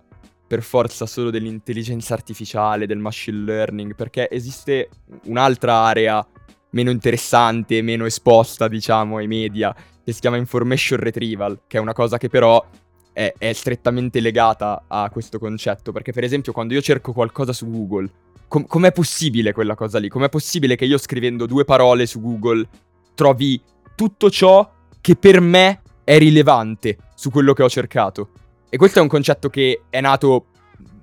per 0.48 0.62
forza 0.62 1.06
solo 1.06 1.30
dell'intelligenza 1.30 2.14
artificiale, 2.14 2.86
del 2.86 3.00
machine 3.00 3.44
learning, 3.44 3.96
perché 3.96 4.30
esiste 4.30 4.90
un'altra 5.26 5.84
area 5.84 6.26
meno 6.72 6.90
interessante, 6.90 7.82
meno 7.82 8.06
esposta, 8.06 8.68
diciamo, 8.68 9.18
ai 9.18 9.28
media, 9.28 9.76
che 10.04 10.14
si 10.14 10.22
chiama 10.22 10.38
information 10.38 11.00
retrieval, 11.00 11.62
che 11.68 11.78
è 11.78 11.82
una 11.82 11.94
cosa 11.94 12.18
che 12.18 12.30
però 12.30 12.66
è, 13.12 13.34
è 13.38 13.52
strettamente 13.52 14.20
legata 14.22 14.86
a 14.88 15.10
questo 15.10 15.38
concetto, 15.38 15.92
perché 15.92 16.12
per 16.14 16.24
esempio 16.24 16.54
quando 16.54 16.74
io 16.74 16.82
cerco 16.82 17.12
qualcosa 17.12 17.52
su 17.52 17.70
Google, 17.70 18.10
com- 18.48 18.66
com'è 18.66 18.92
possibile 18.92 19.52
quella 19.52 19.76
cosa 19.76 20.00
lì? 20.00 20.08
Com'è 20.08 20.30
possibile 20.30 20.76
che 20.76 20.86
io 20.86 20.98
scrivendo 20.98 21.46
due 21.46 21.66
parole 21.66 22.06
su 22.06 22.22
Google 22.22 22.68
trovi 23.16 23.62
tutto 23.96 24.30
ciò 24.30 24.72
che 25.02 25.16
per 25.16 25.42
me 25.42 25.82
è 26.04 26.18
rilevante 26.18 26.98
su 27.16 27.32
quello 27.32 27.54
che 27.54 27.64
ho 27.64 27.70
cercato? 27.70 28.30
E 28.70 28.78
questo 28.78 29.00
è 29.00 29.02
un 29.02 29.08
concetto 29.08 29.50
che 29.50 29.84
è 29.90 30.02
nato 30.02 30.48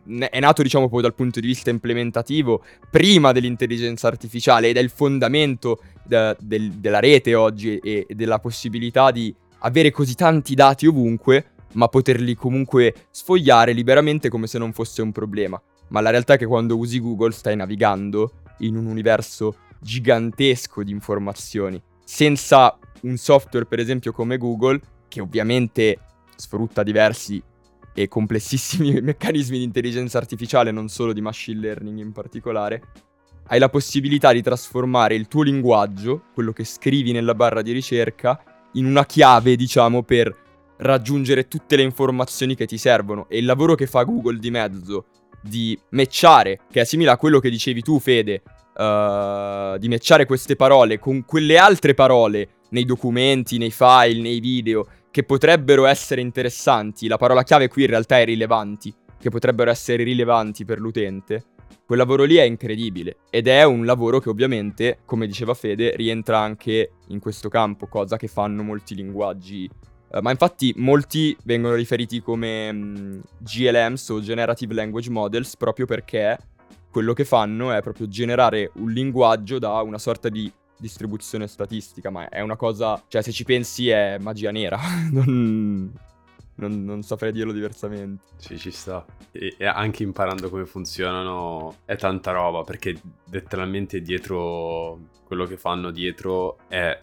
è 0.06 0.38
nato 0.38 0.62
diciamo 0.62 0.90
poi 0.90 1.00
dal 1.00 1.14
punto 1.14 1.40
di 1.40 1.46
vista 1.46 1.70
implementativo 1.70 2.62
prima 2.90 3.32
dell'intelligenza 3.32 4.06
artificiale 4.06 4.68
ed 4.68 4.76
è 4.76 4.80
il 4.80 4.90
fondamento 4.90 5.80
de- 6.04 6.36
del- 6.40 6.72
della 6.72 7.00
rete 7.00 7.34
oggi 7.34 7.78
e 7.78 8.06
della 8.10 8.38
possibilità 8.38 9.10
di 9.10 9.34
avere 9.60 9.90
così 9.90 10.14
tanti 10.14 10.54
dati 10.54 10.86
ovunque 10.86 11.52
ma 11.72 11.88
poterli 11.88 12.34
comunque 12.34 13.06
sfogliare 13.10 13.72
liberamente 13.72 14.28
come 14.28 14.46
se 14.46 14.58
non 14.58 14.72
fosse 14.74 15.00
un 15.00 15.10
problema. 15.10 15.60
Ma 15.88 16.00
la 16.00 16.10
realtà 16.10 16.34
è 16.34 16.38
che 16.38 16.46
quando 16.46 16.76
usi 16.76 17.00
Google 17.00 17.32
stai 17.32 17.56
navigando 17.56 18.42
in 18.58 18.76
un 18.76 18.86
universo 18.86 19.56
gigantesco 19.80 20.82
di 20.82 20.90
informazioni, 20.90 21.80
senza 22.04 22.78
un 23.02 23.16
software 23.16 23.66
per 23.66 23.80
esempio 23.80 24.12
come 24.12 24.38
Google, 24.38 24.80
che 25.08 25.20
ovviamente 25.20 25.98
sfrutta 26.36 26.82
diversi 26.82 27.42
e 27.94 28.08
complessissimi 28.08 29.00
meccanismi 29.02 29.58
di 29.58 29.64
intelligenza 29.64 30.18
artificiale, 30.18 30.70
non 30.70 30.88
solo 30.88 31.12
di 31.12 31.20
machine 31.20 31.60
learning 31.60 31.98
in 31.98 32.12
particolare, 32.12 32.82
hai 33.48 33.58
la 33.58 33.68
possibilità 33.68 34.32
di 34.32 34.42
trasformare 34.42 35.14
il 35.14 35.28
tuo 35.28 35.42
linguaggio, 35.42 36.24
quello 36.34 36.52
che 36.52 36.64
scrivi 36.64 37.12
nella 37.12 37.34
barra 37.34 37.62
di 37.62 37.72
ricerca, 37.72 38.42
in 38.72 38.86
una 38.86 39.04
chiave, 39.06 39.56
diciamo, 39.56 40.02
per 40.02 40.34
raggiungere 40.78 41.46
tutte 41.46 41.76
le 41.76 41.82
informazioni 41.82 42.54
che 42.54 42.66
ti 42.66 42.78
servono. 42.78 43.26
E 43.28 43.38
il 43.38 43.44
lavoro 43.44 43.74
che 43.74 43.86
fa 43.86 44.02
Google 44.02 44.38
di 44.38 44.50
mezzo, 44.50 45.06
di 45.42 45.78
matchare, 45.90 46.60
che 46.70 46.80
è 46.80 46.84
simile 46.84 47.10
a 47.10 47.16
quello 47.16 47.38
che 47.38 47.50
dicevi 47.50 47.82
tu, 47.82 47.98
Fede, 48.00 48.42
uh, 48.76 49.78
di 49.78 49.88
matchare 49.88 50.26
queste 50.26 50.56
parole 50.56 50.98
con 50.98 51.24
quelle 51.24 51.58
altre 51.58 51.94
parole 51.94 52.48
nei 52.70 52.84
documenti, 52.84 53.58
nei 53.58 53.70
file, 53.70 54.20
nei 54.20 54.40
video, 54.40 54.86
che 55.14 55.22
potrebbero 55.22 55.86
essere 55.86 56.20
interessanti, 56.20 57.06
la 57.06 57.18
parola 57.18 57.44
chiave 57.44 57.68
qui 57.68 57.82
in 57.82 57.88
realtà 57.88 58.18
è 58.18 58.24
rilevanti, 58.24 58.92
che 59.16 59.30
potrebbero 59.30 59.70
essere 59.70 60.02
rilevanti 60.02 60.64
per 60.64 60.80
l'utente, 60.80 61.44
quel 61.86 62.00
lavoro 62.00 62.24
lì 62.24 62.34
è 62.34 62.42
incredibile 62.42 63.18
ed 63.30 63.46
è 63.46 63.62
un 63.62 63.84
lavoro 63.84 64.18
che 64.18 64.28
ovviamente, 64.28 64.98
come 65.04 65.28
diceva 65.28 65.54
Fede, 65.54 65.94
rientra 65.94 66.40
anche 66.40 66.94
in 67.10 67.20
questo 67.20 67.48
campo, 67.48 67.86
cosa 67.86 68.16
che 68.16 68.26
fanno 68.26 68.64
molti 68.64 68.96
linguaggi. 68.96 69.70
Uh, 70.08 70.18
ma 70.20 70.32
infatti 70.32 70.74
molti 70.78 71.36
vengono 71.44 71.76
riferiti 71.76 72.20
come 72.20 72.70
um, 72.70 73.22
GLMs 73.38 74.08
o 74.08 74.20
Generative 74.20 74.74
Language 74.74 75.10
Models 75.10 75.56
proprio 75.56 75.86
perché 75.86 76.36
quello 76.90 77.12
che 77.12 77.24
fanno 77.24 77.70
è 77.70 77.80
proprio 77.82 78.08
generare 78.08 78.72
un 78.78 78.90
linguaggio 78.90 79.60
da 79.60 79.80
una 79.80 79.98
sorta 79.98 80.28
di 80.28 80.52
distribuzione 80.78 81.46
statistica, 81.46 82.10
ma 82.10 82.28
è 82.28 82.40
una 82.40 82.56
cosa, 82.56 83.02
cioè 83.08 83.22
se 83.22 83.32
ci 83.32 83.44
pensi 83.44 83.88
è 83.88 84.18
magia 84.18 84.50
nera, 84.50 84.78
non, 85.10 85.92
non, 86.56 86.84
non, 86.84 87.02
saprei 87.02 87.32
dirlo 87.32 87.52
diversamente. 87.52 88.24
Sì, 88.36 88.58
ci 88.58 88.70
sta. 88.70 89.04
E, 89.30 89.54
e, 89.58 89.66
anche 89.66 90.02
imparando 90.02 90.48
come 90.48 90.66
funzionano 90.66 91.76
è 91.84 91.96
tanta 91.96 92.32
roba, 92.32 92.62
perché 92.62 93.00
letteralmente 93.30 94.00
dietro 94.00 95.10
quello 95.24 95.44
che 95.46 95.56
fanno 95.56 95.90
dietro 95.90 96.58
è 96.68 96.98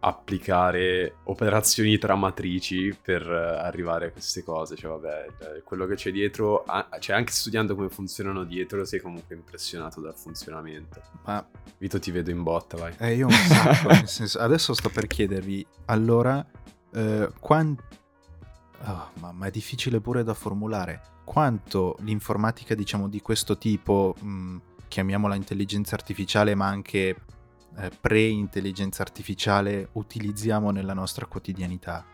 applicare 0.00 1.16
operazioni 1.24 1.98
tra 1.98 2.14
matrici 2.14 2.96
per 3.00 3.22
eh, 3.22 3.66
arrivare 3.66 4.06
a 4.06 4.10
queste 4.10 4.42
cose. 4.42 4.76
Cioè, 4.76 4.90
vabbè, 4.90 5.26
eh, 5.38 5.62
quello 5.62 5.86
che 5.86 5.94
c'è 5.94 6.10
dietro, 6.10 6.64
cioè 6.98 7.16
anche 7.16 7.32
studiando 7.32 7.74
come 7.74 7.88
funzionano 7.88 8.44
dietro, 8.44 8.84
sei 8.84 9.00
comunque 9.00 9.34
impressionato 9.34 10.00
dal 10.00 10.14
funzionamento. 10.16 11.00
Ma 11.24 11.46
Vito, 11.80 11.98
ti 11.98 12.10
vedo 12.10 12.30
in 12.30 12.42
botta, 12.42 12.76
vai. 12.76 12.94
Eh, 12.98 13.14
io 13.14 13.26
un 13.26 13.32
sacco, 13.32 13.88
nel 13.92 14.06
senso, 14.06 14.38
adesso 14.38 14.74
sto 14.74 14.90
per 14.90 15.06
chiedervi, 15.06 15.66
allora, 15.86 16.44
eh, 16.92 17.30
quanto... 17.40 17.82
Oh, 18.84 19.10
ma, 19.14 19.32
ma, 19.32 19.46
è 19.46 19.50
difficile 19.50 19.98
pure 19.98 20.22
da 20.22 20.34
formulare. 20.34 21.00
Quanto 21.24 21.96
l'informatica, 22.00 22.74
diciamo, 22.74 23.08
di 23.08 23.22
questo 23.22 23.56
tipo, 23.56 24.14
mh, 24.20 24.56
chiamiamola 24.88 25.34
intelligenza 25.34 25.94
artificiale, 25.94 26.54
ma 26.54 26.66
anche 26.66 27.16
eh, 27.76 27.90
pre-intelligenza 28.00 29.02
artificiale 29.02 29.88
utilizziamo 29.92 30.70
nella 30.70 30.94
nostra 30.94 31.26
quotidianità. 31.26 32.04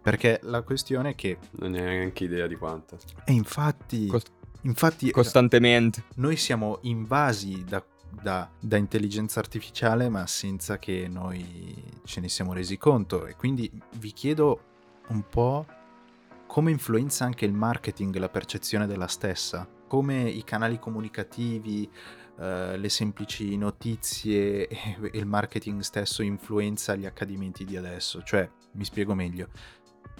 Perché 0.00 0.40
la 0.42 0.62
questione 0.62 1.10
è 1.10 1.14
che... 1.14 1.38
Non 1.52 1.72
ne 1.72 1.80
hai 1.80 1.96
neanche 1.96 2.24
idea 2.24 2.46
di 2.46 2.56
quanto. 2.56 2.98
E 3.24 3.32
infatti... 3.32 4.06
Cost- 4.06 4.32
infatti 4.62 5.10
costantemente. 5.10 6.04
Noi 6.16 6.36
siamo 6.36 6.78
invasi 6.82 7.64
da, 7.64 7.84
da, 8.10 8.50
da, 8.60 8.76
intelligenza 8.76 9.38
artificiale 9.40 10.08
ma 10.08 10.26
senza 10.26 10.78
che 10.78 11.08
noi 11.08 11.84
ce 12.04 12.20
ne 12.20 12.28
siamo 12.28 12.52
resi 12.52 12.76
conto. 12.76 13.26
E 13.26 13.36
quindi 13.36 13.70
vi 13.98 14.12
chiedo 14.12 14.60
un 15.08 15.24
po' 15.28 15.66
come 16.46 16.70
influenza 16.70 17.24
anche 17.24 17.44
il 17.44 17.52
marketing 17.52 18.16
la 18.16 18.28
percezione 18.28 18.86
della 18.86 19.08
stessa. 19.08 19.68
Come 19.88 20.28
i 20.28 20.42
canali 20.42 20.78
comunicativi, 20.78 21.88
uh, 22.36 22.76
le 22.76 22.88
semplici 22.88 23.56
notizie 23.56 24.68
e 24.68 25.10
il 25.12 25.26
marketing 25.26 25.80
stesso 25.80 26.22
influenza 26.22 26.94
gli 26.94 27.06
accadimenti 27.06 27.64
di 27.64 27.76
adesso. 27.76 28.22
Cioè, 28.22 28.48
mi 28.72 28.84
spiego 28.84 29.14
meglio. 29.14 29.48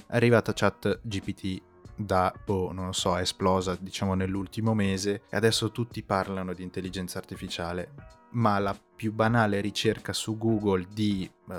È 0.07 0.17
arrivata 0.17 0.53
chat 0.55 1.01
GPT 1.03 1.63
da, 1.97 2.33
boh, 2.45 2.73
non 2.73 2.87
lo 2.87 2.93
so, 2.93 3.17
è 3.17 3.23
esplosa 3.23 3.77
diciamo 3.81 4.15
nell'ultimo 4.15 4.75
mese 4.75 5.23
e 5.31 5.37
adesso 5.37 5.71
tutti 5.71 6.03
parlano 6.03 6.53
di 6.53 6.63
intelligenza 6.63 7.19
artificiale, 7.19 7.95
ma 8.33 8.59
la 8.59 8.79
più 8.97 9.13
banale 9.13 9.61
ricerca 9.61 10.13
su 10.13 10.37
Google 10.37 10.87
di, 10.93 11.29
uh, 11.49 11.55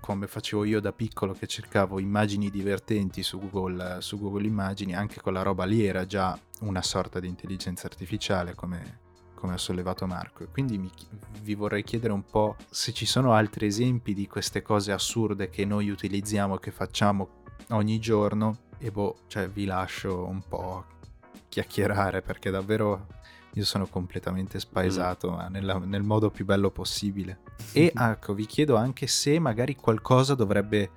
come 0.00 0.26
facevo 0.26 0.64
io 0.64 0.80
da 0.80 0.92
piccolo 0.92 1.32
che 1.32 1.46
cercavo 1.46 1.98
immagini 1.98 2.50
divertenti 2.50 3.22
su 3.22 3.38
Google, 3.38 4.00
su 4.00 4.18
Google 4.18 4.46
Immagini, 4.46 4.94
anche 4.94 5.20
con 5.20 5.32
la 5.32 5.42
roba 5.42 5.64
lì 5.64 5.84
era 5.84 6.06
già 6.06 6.38
una 6.60 6.82
sorta 6.82 7.18
di 7.18 7.26
intelligenza 7.26 7.86
artificiale 7.86 8.54
come, 8.54 9.00
come 9.38 9.54
ha 9.54 9.58
sollevato 9.58 10.06
Marco. 10.06 10.46
Quindi 10.50 10.78
mi, 10.78 10.90
vi 11.42 11.54
vorrei 11.54 11.84
chiedere 11.84 12.12
un 12.12 12.24
po' 12.24 12.56
se 12.68 12.92
ci 12.92 13.06
sono 13.06 13.32
altri 13.32 13.66
esempi 13.66 14.12
di 14.12 14.26
queste 14.26 14.62
cose 14.62 14.92
assurde 14.92 15.48
che 15.48 15.64
noi 15.64 15.88
utilizziamo 15.88 16.56
e 16.56 16.60
che 16.60 16.70
facciamo 16.70 17.28
ogni 17.68 17.98
giorno. 17.98 18.66
E 18.78 18.90
boh, 18.90 19.18
cioè 19.28 19.48
vi 19.48 19.64
lascio 19.64 20.24
un 20.26 20.42
po' 20.46 20.84
chiacchierare 21.48 22.22
perché 22.22 22.50
davvero 22.50 23.06
io 23.54 23.64
sono 23.64 23.86
completamente 23.86 24.60
spaesato, 24.60 25.30
mm. 25.30 25.34
ma 25.34 25.48
nella, 25.48 25.78
nel 25.78 26.02
modo 26.02 26.30
più 26.30 26.44
bello 26.44 26.70
possibile. 26.70 27.40
E 27.72 27.92
ecco, 27.94 28.34
vi 28.34 28.46
chiedo 28.46 28.76
anche 28.76 29.06
se 29.06 29.38
magari 29.38 29.76
qualcosa 29.76 30.34
dovrebbe 30.34 30.90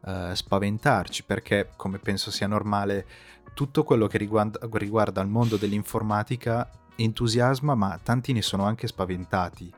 uh, 0.00 0.34
spaventarci, 0.34 1.24
perché 1.24 1.70
come 1.76 1.98
penso 1.98 2.30
sia 2.30 2.46
normale, 2.46 3.06
tutto 3.54 3.84
quello 3.84 4.06
che 4.06 4.18
riguarda, 4.18 4.58
riguarda 4.72 5.20
il 5.20 5.28
mondo 5.28 5.56
dell'informatica 5.56 6.68
entusiasma, 6.98 7.74
ma 7.74 7.98
tanti 8.02 8.32
ne 8.32 8.42
sono 8.42 8.64
anche 8.64 8.86
spaventati. 8.86 9.72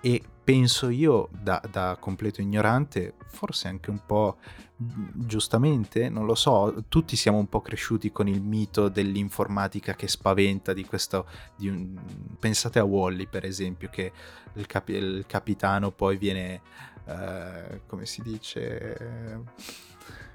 E 0.00 0.22
penso 0.42 0.88
io, 0.88 1.28
da, 1.30 1.62
da, 1.70 1.96
completo 2.00 2.40
ignorante, 2.40 3.14
forse 3.26 3.68
anche 3.68 3.90
un 3.90 4.00
po' 4.04 4.36
giustamente, 4.74 6.08
non 6.08 6.26
lo 6.26 6.34
so, 6.34 6.84
tutti 6.88 7.14
siamo 7.14 7.38
un 7.38 7.48
po' 7.48 7.60
cresciuti 7.60 8.10
con 8.10 8.26
il 8.26 8.42
mito 8.42 8.88
dell'informatica 8.88 9.94
che 9.94 10.08
spaventa 10.08 10.72
di 10.72 10.84
questo... 10.84 11.26
Di 11.56 11.68
un... 11.68 11.96
Pensate 12.38 12.78
a 12.78 12.84
Wally, 12.84 13.28
per 13.28 13.44
esempio, 13.44 13.88
che 13.88 14.12
il, 14.54 14.66
capi- 14.66 14.94
il 14.94 15.24
capitano 15.26 15.90
poi 15.92 16.16
viene... 16.16 16.60
Uh, 17.04 17.80
come 17.86 18.06
si 18.06 18.22
dice... 18.22 19.44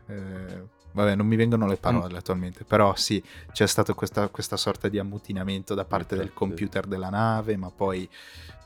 Uh, 0.05 0.69
Vabbè, 0.97 1.13
non 1.13 1.27
mi 1.27 1.35
vengono 1.35 1.67
le 1.67 1.77
parole 1.77 2.15
mm. 2.15 2.17
attualmente, 2.17 2.63
però 2.63 2.95
sì, 2.95 3.23
c'è 3.51 3.67
stata 3.67 3.93
questa, 3.93 4.29
questa, 4.29 4.57
sorta 4.57 4.87
di 4.87 4.97
ammutinamento 4.97 5.75
da 5.75 5.85
parte 5.85 6.15
okay, 6.15 6.25
del 6.25 6.33
computer 6.33 6.83
sì. 6.85 6.89
della 6.89 7.09
nave, 7.09 7.55
ma 7.55 7.69
poi 7.69 8.09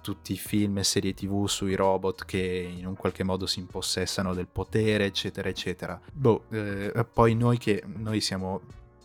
tutti 0.02 0.32
i 0.32 0.38
film 0.38 0.78
e 0.78 0.86
serie 0.86 1.14
tv 1.14 1.46
sui 1.48 1.76
robot 1.76 2.24
che 2.24 2.74
in 2.74 2.88
un 2.88 2.96
qualche 2.96 3.24
modo 3.24 3.46
si 3.46 3.60
impossessano 3.60 4.34
del 4.34 4.48
potere, 4.48 5.04
eccetera, 5.04 5.50
eccetera. 5.50 6.00
Boh, 6.10 6.46
eh, 6.52 7.06
poi 7.12 7.36
noi 7.36 7.58
che 7.58 7.84
noi 7.86 8.22
siamo 8.22 8.62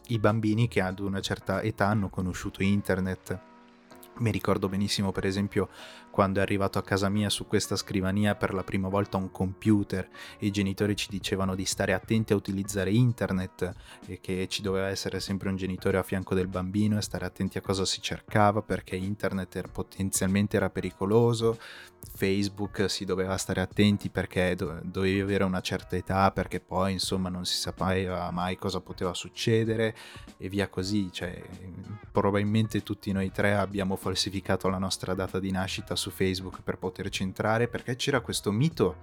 i 0.07 0.21
bambini 0.21 0.69
che 0.69 0.81
ad 0.81 1.01
una 1.01 1.21
certa 1.21 1.63
età 1.63 1.89
hanno 1.89 2.09
conosciuto 2.09 2.63
internet 2.63 3.41
Mi 4.19 4.31
ricordo 4.31 4.69
benissimo, 4.69 5.11
per 5.11 5.27
esempio, 5.27 5.69
quando 6.17 6.39
è 6.39 6.43
arrivato 6.43 6.79
a 6.79 6.83
casa 6.83 7.11
mia 7.11 7.29
su 7.29 7.47
questa 7.47 7.77
scrivania 7.77 8.37
per 8.37 8.55
la 8.55 8.65
prima 8.65 8.89
volta 8.89 9.19
un 9.19 9.31
computer 9.31 10.09
e 10.39 10.47
i 10.47 10.51
genitori 10.51 10.97
ci 10.97 11.09
dicevano 11.11 11.55
di 11.55 11.67
stare 11.67 11.93
attenti 11.93 12.33
a 12.33 12.37
utilizzare 12.37 12.91
internet 12.91 13.71
e 14.07 14.19
che 14.23 14.49
ci 14.49 14.63
doveva 14.63 14.87
essere 14.87 15.21
sempre 15.21 15.51
un 15.51 15.57
genitore 15.57 15.99
a 15.99 16.03
fianco 16.03 16.35
del 16.35 16.47
bambino 16.47 16.97
e 16.97 17.03
stare 17.03 17.27
attenti 17.27 17.59
a 17.59 17.61
cosa 17.61 17.85
si 17.85 18.01
cercava 18.01 18.63
perché 18.63 18.97
internet 18.97 19.57
era, 19.57 19.69
potenzialmente 19.69 20.57
era 20.57 20.71
pericoloso, 20.71 21.59
Facebook 22.15 22.89
si 22.89 23.05
doveva 23.05 23.37
stare 23.37 23.61
attenti 23.61 24.09
perché 24.09 24.55
do- 24.55 24.81
dovevi 24.83 25.21
avere 25.21 25.45
una 25.45 25.61
certa 25.61 25.97
età 25.97 26.31
perché 26.31 26.61
poi 26.61 26.93
insomma 26.93 27.29
non 27.29 27.45
si 27.45 27.57
sapeva 27.57 28.31
mai 28.31 28.57
cosa 28.57 28.81
poteva 28.81 29.15
succedere 29.15 29.95
e 30.37 30.49
via 30.49 30.69
così, 30.69 31.11
cioè 31.13 31.43
probabilmente 32.11 32.83
tutti 32.83 33.13
noi 33.13 33.31
tre 33.31 33.55
abbiamo 33.55 33.97
falsificato 33.97 34.69
la 34.69 34.79
nostra 34.79 35.15
data 35.15 35.39
di 35.39 35.51
nascita 35.51 35.97
su 35.97 36.11
Facebook 36.11 36.63
per 36.63 36.79
poterci 36.79 37.23
entrare 37.23 37.69
perché 37.69 37.97
c'era 37.97 38.21
questo 38.21 38.51
mito 38.53 38.97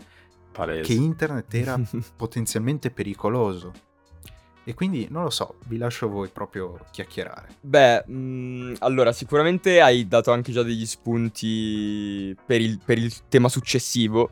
Palese. 0.51 0.81
che 0.81 0.93
internet 0.93 1.53
era 1.53 1.79
potenzialmente 2.15 2.91
pericoloso. 2.91 3.91
E 4.65 4.73
quindi 4.73 5.07
non 5.09 5.23
lo 5.23 5.29
so, 5.29 5.55
vi 5.65 5.77
lascio 5.77 6.07
voi 6.07 6.29
proprio 6.29 6.79
chiacchierare. 6.91 7.49
Beh, 7.59 8.05
mh, 8.05 8.75
allora 8.79 9.11
sicuramente 9.11 9.81
hai 9.81 10.07
dato 10.07 10.31
anche 10.31 10.53
già 10.53 10.63
degli 10.63 10.85
spunti 10.85 12.33
per 12.45 12.61
il, 12.61 12.79
per 12.83 12.97
il 12.97 13.11
tema 13.27 13.49
successivo 13.49 14.31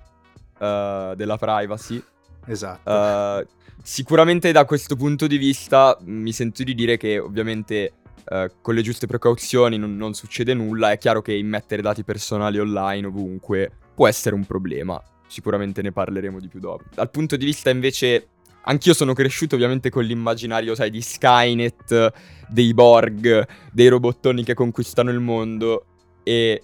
uh, 0.60 1.16
della 1.16 1.38
privacy. 1.38 2.02
Esatto. 2.46 2.90
Uh, 2.90 3.46
sicuramente 3.84 4.54
da 4.54 4.64
questo 4.64 4.96
punto 4.96 5.28
di 5.28 5.38
vista 5.38 5.98
mi 6.06 6.32
sento 6.32 6.64
di 6.64 6.76
dire 6.76 6.96
che 6.96 7.20
ovviamente 7.20 7.92
uh, 8.30 8.50
con 8.62 8.74
le 8.74 8.84
giuste 8.84 9.08
precauzioni 9.08 9.78
non, 9.78 9.98
non 9.98 10.14
succede 10.14 10.54
nulla. 10.54 10.92
È 10.92 10.98
chiaro 10.98 11.22
che 11.22 11.34
immettere 11.34 11.82
dati 11.82 12.06
personali 12.06 12.58
online 12.58 13.08
ovunque 13.08 13.70
può 13.94 14.08
essere 14.08 14.34
un 14.34 14.46
problema. 14.46 15.02
Sicuramente 15.28 15.82
ne 15.82 15.92
parleremo 15.92 16.40
di 16.40 16.48
più 16.48 16.60
dopo. 16.60 16.84
Dal 16.94 17.10
punto 17.10 17.36
di 17.36 17.46
vista 17.46 17.70
invece 17.70 18.28
Anch'io 18.64 18.94
sono 18.94 19.14
cresciuto 19.14 19.56
ovviamente 19.56 19.90
con 19.90 20.04
l'immaginario, 20.04 20.76
sai, 20.76 20.90
di 20.90 21.02
Skynet, 21.02 22.14
dei 22.48 22.74
Borg, 22.74 23.48
dei 23.72 23.88
robottoni 23.88 24.44
che 24.44 24.54
conquistano 24.54 25.10
il 25.10 25.20
mondo 25.20 25.86
e 26.24 26.62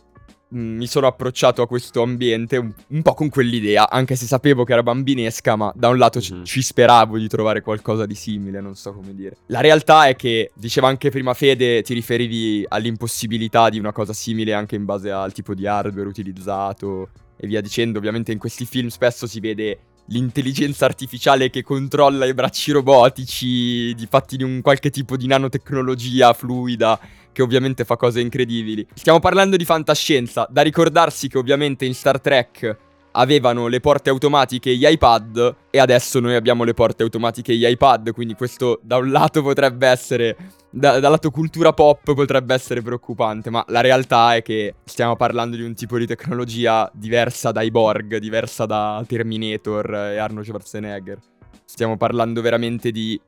mh, 0.49 0.59
mm, 0.59 0.77
mi 0.77 0.87
sono 0.87 1.07
approcciato 1.07 1.61
a 1.61 1.67
questo 1.67 2.01
ambiente 2.01 2.57
un, 2.57 2.71
un, 2.89 3.01
po' 3.01 3.13
con 3.13 3.29
quell'idea, 3.29 3.89
anche 3.89 4.15
se 4.15 4.25
sapevo 4.25 4.63
che 4.63 4.73
era 4.73 4.83
bambinesca, 4.83 5.55
ma 5.55 5.71
da 5.75 5.89
un 5.89 5.97
lato 5.97 6.19
mm-hmm. 6.19 6.43
ci, 6.43 6.51
ci 6.53 6.61
speravo 6.61 7.17
di 7.17 7.27
trovare 7.27 7.61
qualcosa 7.61 8.05
di 8.05 8.15
simile, 8.15 8.61
non 8.61 8.75
so 8.75 8.93
come 8.93 9.15
dire. 9.15 9.37
La 9.47 9.61
realtà 9.61 10.07
è 10.07 10.15
che, 10.15 10.51
diceva 10.53 10.87
anche 10.87 11.09
prima 11.09 11.33
Fede, 11.33 11.81
ti 11.81 11.93
riferivi 11.93 12.65
all'impossibilità 12.67 13.69
di 13.69 13.79
una 13.79 13.91
cosa 13.91 14.13
simile 14.13 14.53
anche 14.53 14.75
in 14.75 14.85
base 14.85 15.11
al 15.11 15.33
tipo 15.33 15.53
di 15.53 15.65
hardware 15.65 16.07
utilizzato 16.07 17.09
e 17.37 17.47
via 17.47 17.61
dicendo. 17.61 17.97
Ovviamente 17.97 18.31
in 18.31 18.37
questi 18.39 18.65
film 18.65 18.87
spesso 18.87 19.27
si 19.27 19.39
vede 19.39 19.79
l'intelligenza 20.07 20.85
artificiale 20.85 21.49
che 21.49 21.63
controlla 21.63 22.25
i 22.25 22.33
bracci 22.33 22.71
robotici, 22.71 23.93
di 23.93 24.07
fatti 24.09 24.37
di 24.37 24.43
un 24.43 24.61
qualche 24.61 24.89
tipo 24.89 25.17
di 25.17 25.27
nanotecnologia 25.27 26.33
fluida 26.33 26.99
che 27.31 27.41
ovviamente 27.41 27.85
fa 27.85 27.97
cose 27.97 28.19
incredibili. 28.19 28.85
Stiamo 28.93 29.19
parlando 29.19 29.57
di 29.57 29.65
fantascienza, 29.65 30.47
da 30.49 30.61
ricordarsi 30.61 31.27
che 31.27 31.37
ovviamente 31.37 31.85
in 31.85 31.93
Star 31.93 32.19
Trek 32.19 32.77
avevano 33.17 33.67
le 33.67 33.79
porte 33.79 34.09
automatiche 34.09 34.71
e 34.71 34.75
gli 34.75 34.85
iPad 34.85 35.55
e 35.71 35.79
adesso 35.79 36.19
noi 36.19 36.35
abbiamo 36.35 36.63
le 36.63 36.73
porte 36.73 37.03
automatiche 37.03 37.51
e 37.51 37.55
gli 37.55 37.65
iPad, 37.65 38.11
quindi 38.13 38.35
questo 38.35 38.79
da 38.83 38.97
un 38.97 39.09
lato 39.09 39.41
potrebbe 39.41 39.87
essere, 39.87 40.37
da, 40.69 40.99
dal 40.99 41.11
lato 41.11 41.31
cultura 41.31 41.73
pop 41.73 42.13
potrebbe 42.13 42.53
essere 42.53 42.81
preoccupante, 42.81 43.49
ma 43.49 43.63
la 43.69 43.81
realtà 43.81 44.35
è 44.35 44.41
che 44.43 44.75
stiamo 44.85 45.15
parlando 45.15 45.55
di 45.55 45.63
un 45.63 45.73
tipo 45.73 45.97
di 45.97 46.05
tecnologia 46.05 46.89
diversa 46.93 47.51
dai 47.51 47.71
Borg, 47.71 48.17
diversa 48.17 48.65
da 48.65 49.03
Terminator 49.07 49.93
e 49.93 50.17
Arnold 50.17 50.45
Schwarzenegger. 50.45 51.19
Stiamo 51.65 51.97
parlando 51.97 52.41
veramente 52.41 52.91
di 52.91 53.19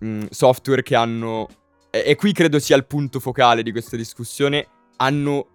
mh, 0.00 0.08
mm, 0.08 0.22
software 0.30 0.82
che 0.82 0.96
hanno, 0.96 1.46
e, 1.90 2.02
e 2.06 2.16
qui 2.16 2.32
credo 2.32 2.58
sia 2.58 2.76
il 2.76 2.86
punto 2.86 3.20
focale 3.20 3.62
di 3.62 3.70
questa 3.70 3.96
discussione, 3.96 4.66
hanno 4.96 5.46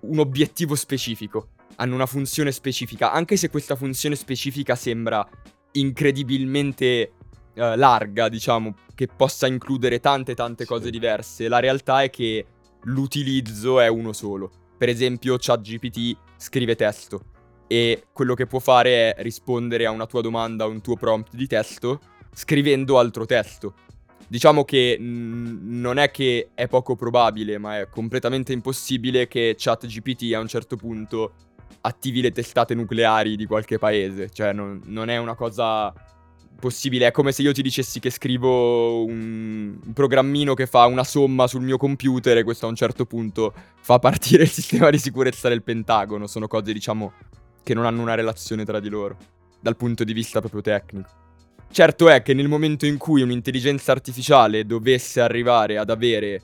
un 0.00 0.18
obiettivo 0.20 0.76
specifico 0.76 1.48
hanno 1.76 1.94
una 1.94 2.06
funzione 2.06 2.52
specifica, 2.52 3.12
anche 3.12 3.36
se 3.36 3.50
questa 3.50 3.76
funzione 3.76 4.14
specifica 4.14 4.74
sembra 4.74 5.26
incredibilmente 5.72 7.12
uh, 7.54 7.74
larga, 7.76 8.28
diciamo, 8.28 8.74
che 8.94 9.08
possa 9.08 9.46
includere 9.46 10.00
tante 10.00 10.34
tante 10.34 10.64
cose 10.64 10.90
diverse, 10.90 11.48
la 11.48 11.58
realtà 11.58 12.02
è 12.02 12.10
che 12.10 12.46
l'utilizzo 12.84 13.80
è 13.80 13.88
uno 13.88 14.12
solo. 14.12 14.50
Per 14.76 14.88
esempio, 14.88 15.36
ChatGPT 15.38 16.16
scrive 16.36 16.74
testo 16.74 17.32
e 17.66 18.06
quello 18.12 18.34
che 18.34 18.46
può 18.46 18.58
fare 18.58 19.14
è 19.14 19.22
rispondere 19.22 19.86
a 19.86 19.90
una 19.90 20.06
tua 20.06 20.20
domanda, 20.20 20.64
a 20.64 20.68
un 20.68 20.80
tuo 20.80 20.96
prompt 20.96 21.34
di 21.34 21.46
testo, 21.46 22.00
scrivendo 22.32 22.98
altro 22.98 23.24
testo. 23.24 23.74
Diciamo 24.26 24.64
che 24.64 24.98
mh, 24.98 25.58
non 25.80 25.98
è 25.98 26.10
che 26.10 26.50
è 26.54 26.66
poco 26.66 26.96
probabile, 26.96 27.58
ma 27.58 27.80
è 27.80 27.88
completamente 27.88 28.52
impossibile 28.52 29.28
che 29.28 29.54
ChatGPT 29.56 30.32
a 30.34 30.40
un 30.40 30.48
certo 30.48 30.76
punto 30.76 31.32
attivi 31.82 32.20
le 32.20 32.32
testate 32.32 32.74
nucleari 32.74 33.36
di 33.36 33.46
qualche 33.46 33.78
paese. 33.78 34.30
Cioè, 34.30 34.52
non, 34.52 34.80
non 34.86 35.08
è 35.08 35.16
una 35.16 35.34
cosa 35.34 35.92
possibile. 36.58 37.06
È 37.06 37.10
come 37.10 37.32
se 37.32 37.42
io 37.42 37.52
ti 37.52 37.62
dicessi 37.62 38.00
che 38.00 38.10
scrivo 38.10 39.04
un, 39.04 39.78
un, 39.84 39.92
programmino 39.92 40.54
che 40.54 40.66
fa 40.66 40.86
una 40.86 41.04
somma 41.04 41.46
sul 41.46 41.62
mio 41.62 41.76
computer 41.76 42.36
e 42.38 42.42
questo 42.42 42.66
a 42.66 42.68
un 42.70 42.74
certo 42.74 43.04
punto 43.04 43.52
fa 43.80 43.98
partire 43.98 44.44
il 44.44 44.48
sistema 44.50 44.90
di 44.90 44.98
sicurezza 44.98 45.48
del 45.48 45.62
Pentagono. 45.62 46.26
Sono 46.26 46.46
cose, 46.46 46.72
diciamo, 46.72 47.12
che 47.62 47.74
non 47.74 47.84
hanno 47.84 48.02
una 48.02 48.14
relazione 48.14 48.64
tra 48.64 48.80
di 48.80 48.88
loro, 48.88 49.16
dal 49.60 49.76
punto 49.76 50.04
di 50.04 50.12
vista 50.12 50.40
proprio 50.40 50.60
tecnico. 50.60 51.22
Certo 51.70 52.08
è 52.08 52.22
che 52.22 52.34
nel 52.34 52.46
momento 52.46 52.86
in 52.86 52.98
cui 52.98 53.22
un'intelligenza 53.22 53.90
artificiale 53.90 54.64
dovesse 54.64 55.20
arrivare 55.20 55.76
ad 55.76 55.90
avere 55.90 56.42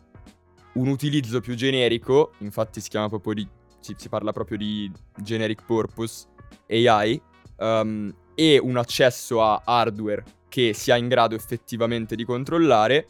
un 0.72 0.88
utilizzo 0.88 1.40
più 1.40 1.54
generico, 1.54 2.32
infatti 2.38 2.80
si 2.80 2.88
chiama 2.88 3.08
proprio 3.08 3.34
di 3.34 3.48
si, 3.80 3.94
si 3.96 4.08
parla 4.08 4.32
proprio 4.32 4.58
di 4.58 4.90
generic 5.16 5.64
purpose 5.64 6.26
AI, 6.68 7.20
um, 7.58 8.14
e 8.34 8.58
un 8.58 8.76
accesso 8.76 9.42
a 9.42 9.62
hardware 9.64 10.24
che 10.48 10.72
sia 10.72 10.96
in 10.96 11.08
grado 11.08 11.34
effettivamente 11.34 12.16
di 12.16 12.24
controllare, 12.24 13.06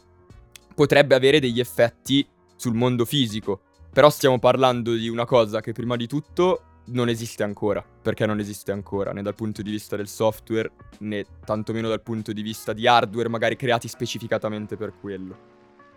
potrebbe 0.75 1.15
avere 1.15 1.39
degli 1.39 1.59
effetti 1.59 2.27
sul 2.55 2.75
mondo 2.75 3.05
fisico. 3.05 3.61
Però 3.91 4.09
stiamo 4.09 4.39
parlando 4.39 4.93
di 4.93 5.09
una 5.09 5.25
cosa 5.25 5.59
che 5.59 5.73
prima 5.73 5.95
di 5.95 6.07
tutto 6.07 6.63
non 6.85 7.09
esiste 7.09 7.43
ancora, 7.43 7.83
perché 7.83 8.25
non 8.25 8.39
esiste 8.39 8.71
ancora, 8.71 9.11
né 9.11 9.21
dal 9.21 9.35
punto 9.35 9.61
di 9.61 9.71
vista 9.71 9.95
del 9.95 10.07
software, 10.07 10.71
né 10.99 11.25
tantomeno 11.45 11.87
dal 11.87 12.01
punto 12.01 12.31
di 12.31 12.41
vista 12.41 12.73
di 12.73 12.87
hardware 12.87 13.29
magari 13.29 13.55
creati 13.55 13.87
specificatamente 13.87 14.75
per 14.75 14.93
quello. 14.99 15.49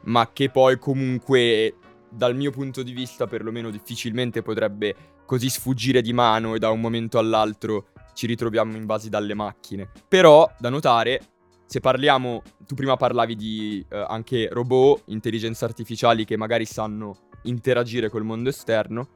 Ma 0.04 0.30
che 0.32 0.50
poi 0.50 0.78
comunque 0.78 1.74
dal 2.14 2.36
mio 2.36 2.50
punto 2.50 2.82
di 2.82 2.92
vista 2.92 3.26
perlomeno 3.26 3.70
difficilmente 3.70 4.42
potrebbe 4.42 4.94
così 5.26 5.48
sfuggire 5.48 6.02
di 6.02 6.12
mano 6.12 6.54
e 6.54 6.58
da 6.58 6.70
un 6.70 6.80
momento 6.80 7.18
all'altro 7.18 7.88
ci 8.14 8.26
ritroviamo 8.26 8.76
invasi 8.76 9.08
dalle 9.08 9.34
macchine. 9.34 9.90
Però, 10.08 10.48
da 10.58 10.68
notare, 10.68 11.20
se 11.66 11.80
parliamo, 11.80 12.42
tu 12.66 12.74
prima 12.74 12.96
parlavi 12.96 13.34
di 13.34 13.84
eh, 13.88 14.04
anche 14.08 14.48
robot, 14.50 15.02
intelligenze 15.06 15.64
artificiali 15.64 16.24
che 16.24 16.36
magari 16.36 16.64
sanno 16.64 17.16
interagire 17.42 18.08
col 18.08 18.24
mondo 18.24 18.48
esterno, 18.48 19.08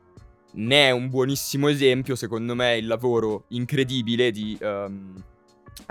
ne 0.54 0.88
è 0.88 0.90
un 0.90 1.08
buonissimo 1.08 1.68
esempio, 1.68 2.16
secondo 2.16 2.54
me, 2.54 2.76
il 2.76 2.86
lavoro 2.86 3.44
incredibile 3.48 4.30
di, 4.30 4.58
um, 4.60 5.14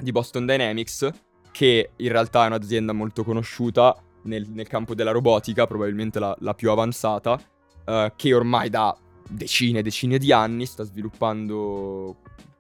di 0.02 0.12
Boston 0.12 0.46
Dynamics, 0.46 1.10
che 1.52 1.92
in 1.96 2.12
realtà 2.12 2.44
è 2.44 2.48
un'azienda 2.48 2.92
molto 2.92 3.24
conosciuta 3.24 3.96
nel, 4.28 4.48
nel 4.50 4.68
campo 4.68 4.94
della 4.94 5.12
robotica, 5.12 5.66
probabilmente 5.66 6.20
la, 6.20 6.36
la 6.42 6.54
più 6.54 6.70
avanzata, 6.70 7.40
uh, 7.86 8.12
che 8.16 8.34
ormai 8.34 8.70
da 8.70 8.96
decine 9.30 9.80
e 9.80 9.84
decine 9.84 10.18
di 10.18 10.32
anni 10.32 10.66
sta 10.66 10.84
sviluppando 10.84 12.18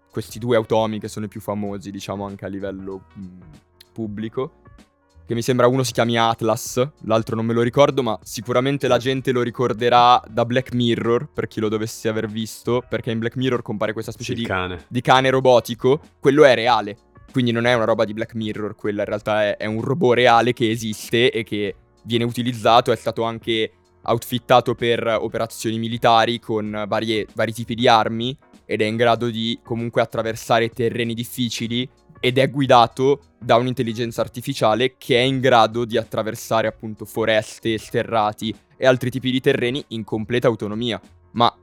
questi 0.09 0.39
due 0.39 0.55
automi 0.55 0.99
che 0.99 1.07
sono 1.07 1.25
i 1.25 1.29
più 1.29 1.39
famosi, 1.39 1.91
diciamo 1.91 2.25
anche 2.25 2.45
a 2.45 2.47
livello 2.47 3.03
mh, 3.13 3.27
pubblico. 3.93 4.61
Che 5.27 5.33
mi 5.33 5.41
sembra 5.41 5.67
uno 5.67 5.83
si 5.83 5.91
chiami 5.91 6.17
Atlas, 6.17 6.81
l'altro 7.01 7.35
non 7.35 7.45
me 7.45 7.53
lo 7.53 7.61
ricordo, 7.61 8.01
ma 8.01 8.17
sicuramente 8.23 8.87
la 8.87 8.97
gente 8.97 9.33
lo 9.33 9.41
ricorderà 9.41 10.21
da 10.25 10.45
Black 10.45 10.73
Mirror, 10.73 11.27
per 11.33 11.47
chi 11.47 11.59
lo 11.59 11.67
dovesse 11.67 12.07
aver 12.07 12.27
visto, 12.27 12.81
perché 12.87 13.11
in 13.11 13.19
Black 13.19 13.35
Mirror 13.35 13.61
compare 13.61 13.91
questa 13.91 14.13
specie 14.13 14.33
di, 14.33 14.45
cane. 14.45 14.85
di 14.87 15.01
cane 15.01 15.29
robotico. 15.29 15.99
Quello 16.17 16.45
è 16.45 16.55
reale, 16.55 16.97
quindi 17.37 17.53
non 17.53 17.67
è 17.67 17.75
una 17.75 17.85
roba 17.85 18.03
di 18.03 18.13
Black 18.13 18.33
Mirror, 18.33 18.73
quella 18.73 19.01
in 19.01 19.07
realtà 19.09 19.43
è, 19.43 19.57
è 19.57 19.65
un 19.67 19.81
robot 19.81 20.15
reale 20.15 20.53
che 20.53 20.71
esiste 20.71 21.29
e 21.29 21.43
che 21.43 21.75
viene 22.05 22.23
utilizzato, 22.23 22.91
è 22.91 22.95
stato 22.95 23.21
anche 23.21 23.73
outfittato 24.05 24.73
per 24.73 25.05
operazioni 25.21 25.77
militari 25.77 26.39
con 26.39 26.85
varie, 26.87 27.27
vari 27.35 27.53
tipi 27.53 27.75
di 27.75 27.87
armi 27.87 28.35
ed 28.65 28.81
è 28.81 28.85
in 28.85 28.95
grado 28.95 29.29
di 29.29 29.59
comunque 29.63 30.01
attraversare 30.01 30.69
terreni 30.69 31.13
difficili 31.13 31.87
ed 32.19 32.39
è 32.39 32.49
guidato 32.49 33.19
da 33.39 33.57
un'intelligenza 33.57 34.21
artificiale 34.21 34.95
che 34.97 35.17
è 35.17 35.21
in 35.21 35.39
grado 35.39 35.85
di 35.85 35.95
attraversare 35.95 36.65
appunto 36.65 37.05
foreste, 37.05 37.77
sterrati 37.77 38.51
e 38.75 38.87
altri 38.87 39.11
tipi 39.11 39.29
di 39.29 39.41
terreni 39.41 39.85
in 39.89 40.03
completa 40.03 40.47
autonomia. 40.47 40.99
Ma 41.33 41.55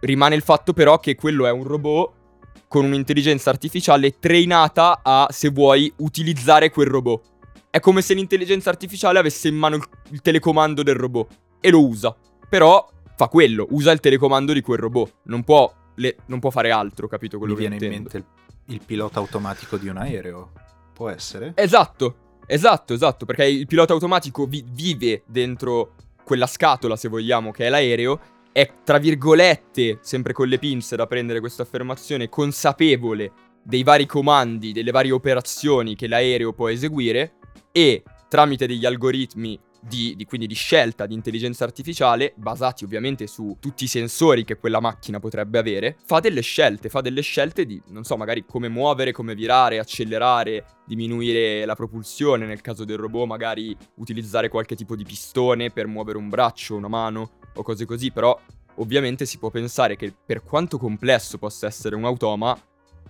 rimane 0.00 0.34
il 0.34 0.42
fatto 0.42 0.72
però 0.72 0.98
che 0.98 1.14
quello 1.14 1.46
è 1.46 1.52
un 1.52 1.62
robot 1.62 2.22
con 2.68 2.84
un'intelligenza 2.84 3.50
artificiale 3.50 4.18
trainata 4.18 5.00
a, 5.02 5.26
se 5.30 5.50
vuoi, 5.50 5.92
utilizzare 5.98 6.70
quel 6.70 6.86
robot. 6.86 7.32
È 7.70 7.80
come 7.80 8.02
se 8.02 8.14
l'intelligenza 8.14 8.70
artificiale 8.70 9.18
avesse 9.18 9.48
in 9.48 9.56
mano 9.56 9.76
il, 10.10 10.20
telecomando 10.20 10.82
del 10.82 10.94
robot 10.94 11.38
e 11.60 11.70
lo 11.70 11.86
usa. 11.86 12.14
Però 12.48 12.88
fa 13.16 13.28
quello, 13.28 13.66
usa 13.70 13.90
il 13.92 14.00
telecomando 14.00 14.52
di 14.52 14.60
quel 14.60 14.78
robot. 14.78 15.14
Non 15.24 15.42
può, 15.44 15.72
le, 15.96 16.16
non 16.26 16.40
può 16.40 16.50
fare 16.50 16.70
altro, 16.70 17.08
capito 17.08 17.38
quello 17.38 17.54
Mi 17.54 17.60
che 17.60 17.68
viene 17.68 17.84
in 17.84 17.92
intendo? 17.92 18.10
mente 18.12 18.28
il, 18.66 18.74
il 18.76 18.80
pilota 18.84 19.18
automatico 19.18 19.76
di 19.76 19.88
un 19.88 19.96
aereo. 19.96 20.52
Può 20.92 21.08
essere? 21.08 21.52
Esatto, 21.56 22.38
esatto, 22.46 22.94
esatto, 22.94 23.24
perché 23.24 23.46
il 23.46 23.66
pilota 23.66 23.92
automatico 23.92 24.46
vi- 24.46 24.64
vive 24.68 25.24
dentro 25.26 25.94
quella 26.22 26.46
scatola, 26.46 26.96
se 26.96 27.08
vogliamo, 27.08 27.50
che 27.50 27.66
è 27.66 27.68
l'aereo, 27.68 28.20
è 28.54 28.70
tra 28.84 28.98
virgolette, 28.98 29.98
sempre 30.00 30.32
con 30.32 30.46
le 30.46 30.60
pinze 30.60 30.94
da 30.94 31.08
prendere 31.08 31.40
questa 31.40 31.62
affermazione, 31.62 32.28
consapevole 32.28 33.32
dei 33.64 33.82
vari 33.82 34.06
comandi, 34.06 34.70
delle 34.70 34.92
varie 34.92 35.10
operazioni 35.10 35.96
che 35.96 36.06
l'aereo 36.06 36.52
può 36.52 36.68
eseguire 36.68 37.32
e 37.72 38.04
tramite 38.28 38.68
degli 38.68 38.86
algoritmi 38.86 39.58
di, 39.80 40.14
di- 40.14 40.24
quindi 40.24 40.46
di 40.46 40.54
scelta 40.54 41.04
di 41.04 41.14
intelligenza 41.14 41.64
artificiale, 41.64 42.32
basati 42.36 42.84
ovviamente 42.84 43.26
su 43.26 43.56
tutti 43.58 43.84
i 43.84 43.88
sensori 43.88 44.44
che 44.44 44.56
quella 44.56 44.78
macchina 44.78 45.18
potrebbe 45.18 45.58
avere, 45.58 45.96
fa 46.04 46.20
delle 46.20 46.40
scelte, 46.40 46.88
fa 46.88 47.00
delle 47.00 47.22
scelte 47.22 47.66
di, 47.66 47.82
non 47.88 48.04
so, 48.04 48.16
magari 48.16 48.44
come 48.46 48.68
muovere, 48.68 49.10
come 49.10 49.34
virare, 49.34 49.80
accelerare, 49.80 50.64
diminuire 50.86 51.64
la 51.64 51.74
propulsione, 51.74 52.46
nel 52.46 52.60
caso 52.60 52.84
del 52.84 52.98
robot 52.98 53.26
magari 53.26 53.76
utilizzare 53.96 54.48
qualche 54.48 54.76
tipo 54.76 54.94
di 54.94 55.02
pistone 55.02 55.70
per 55.70 55.88
muovere 55.88 56.18
un 56.18 56.28
braccio, 56.28 56.76
una 56.76 56.86
mano 56.86 57.42
o 57.54 57.62
cose 57.62 57.84
così, 57.84 58.10
però 58.10 58.38
ovviamente 58.76 59.26
si 59.26 59.38
può 59.38 59.50
pensare 59.50 59.96
che 59.96 60.12
per 60.24 60.42
quanto 60.42 60.78
complesso 60.78 61.38
possa 61.38 61.66
essere 61.66 61.94
un 61.94 62.04
automa, 62.04 62.56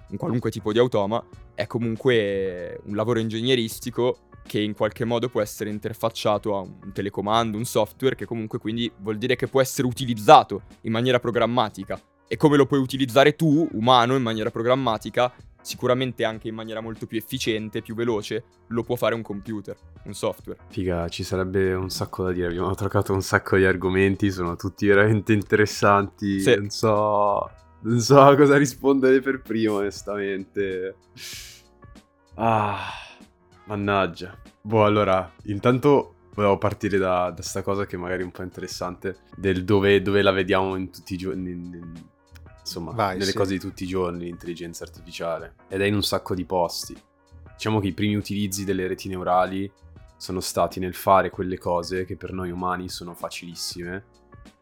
un 0.08 0.16
qualunque 0.16 0.50
tipo 0.50 0.72
di 0.72 0.78
automa, 0.78 1.24
è 1.54 1.66
comunque 1.66 2.80
un 2.84 2.94
lavoro 2.94 3.18
ingegneristico 3.18 4.28
che 4.46 4.60
in 4.60 4.74
qualche 4.74 5.04
modo 5.04 5.28
può 5.28 5.40
essere 5.40 5.70
interfacciato 5.70 6.56
a 6.56 6.60
un 6.60 6.92
telecomando, 6.92 7.56
un 7.56 7.64
software 7.64 8.14
che 8.14 8.26
comunque 8.26 8.58
quindi 8.58 8.90
vuol 8.98 9.16
dire 9.16 9.36
che 9.36 9.48
può 9.48 9.60
essere 9.60 9.86
utilizzato 9.86 10.62
in 10.82 10.92
maniera 10.92 11.18
programmatica. 11.18 11.98
E 12.26 12.36
come 12.36 12.56
lo 12.56 12.66
puoi 12.66 12.80
utilizzare 12.80 13.36
tu, 13.36 13.68
umano, 13.72 14.16
in 14.16 14.22
maniera 14.22 14.50
programmatica, 14.50 15.32
sicuramente 15.60 16.24
anche 16.24 16.48
in 16.48 16.54
maniera 16.54 16.80
molto 16.80 17.06
più 17.06 17.16
efficiente, 17.16 17.80
più 17.80 17.94
veloce, 17.94 18.44
lo 18.68 18.82
può 18.82 18.96
fare 18.96 19.14
un 19.14 19.22
computer, 19.22 19.76
un 20.04 20.14
software. 20.14 20.58
Figa, 20.68 21.08
ci 21.08 21.22
sarebbe 21.22 21.72
un 21.74 21.90
sacco 21.90 22.24
da 22.24 22.32
dire. 22.32 22.48
Abbiamo 22.48 22.74
toccato 22.74 23.12
un 23.12 23.22
sacco 23.22 23.56
di 23.56 23.64
argomenti, 23.64 24.30
sono 24.30 24.56
tutti 24.56 24.86
veramente 24.86 25.32
interessanti. 25.32 26.40
Sì. 26.40 26.54
Non 26.56 26.70
so. 26.70 27.50
Non 27.80 28.00
so 28.00 28.34
cosa 28.36 28.56
rispondere 28.56 29.20
per 29.20 29.42
primo, 29.42 29.74
onestamente. 29.74 30.96
Ah, 32.34 32.78
mannaggia. 33.66 34.36
Boh, 34.62 34.84
allora, 34.84 35.30
intanto 35.44 36.14
volevo 36.34 36.58
partire 36.58 36.98
da, 36.98 37.30
da 37.30 37.42
sta 37.42 37.62
cosa 37.62 37.86
che 37.86 37.96
magari 37.96 38.22
è 38.22 38.24
un 38.24 38.32
po' 38.32 38.42
interessante, 38.42 39.18
del 39.36 39.64
dove, 39.64 40.02
dove 40.02 40.20
la 40.22 40.32
vediamo 40.32 40.74
in 40.76 40.90
tutti 40.90 41.14
i 41.14 41.16
giorni. 41.18 41.50
in- 41.50 41.74
in- 41.74 42.12
insomma, 42.64 42.92
Vai, 42.92 43.18
nelle 43.18 43.30
sì. 43.30 43.36
cose 43.36 43.52
di 43.52 43.60
tutti 43.60 43.84
i 43.84 43.86
giorni, 43.86 44.24
l'intelligenza 44.24 44.84
artificiale. 44.84 45.54
Ed 45.68 45.82
è 45.82 45.84
in 45.84 45.94
un 45.94 46.02
sacco 46.02 46.34
di 46.34 46.44
posti. 46.44 46.96
Diciamo 47.52 47.78
che 47.78 47.88
i 47.88 47.92
primi 47.92 48.16
utilizzi 48.16 48.64
delle 48.64 48.86
reti 48.86 49.08
neurali 49.08 49.70
sono 50.16 50.40
stati 50.40 50.80
nel 50.80 50.94
fare 50.94 51.30
quelle 51.30 51.58
cose 51.58 52.04
che 52.04 52.16
per 52.16 52.32
noi 52.32 52.50
umani 52.50 52.88
sono 52.88 53.14
facilissime, 53.14 54.04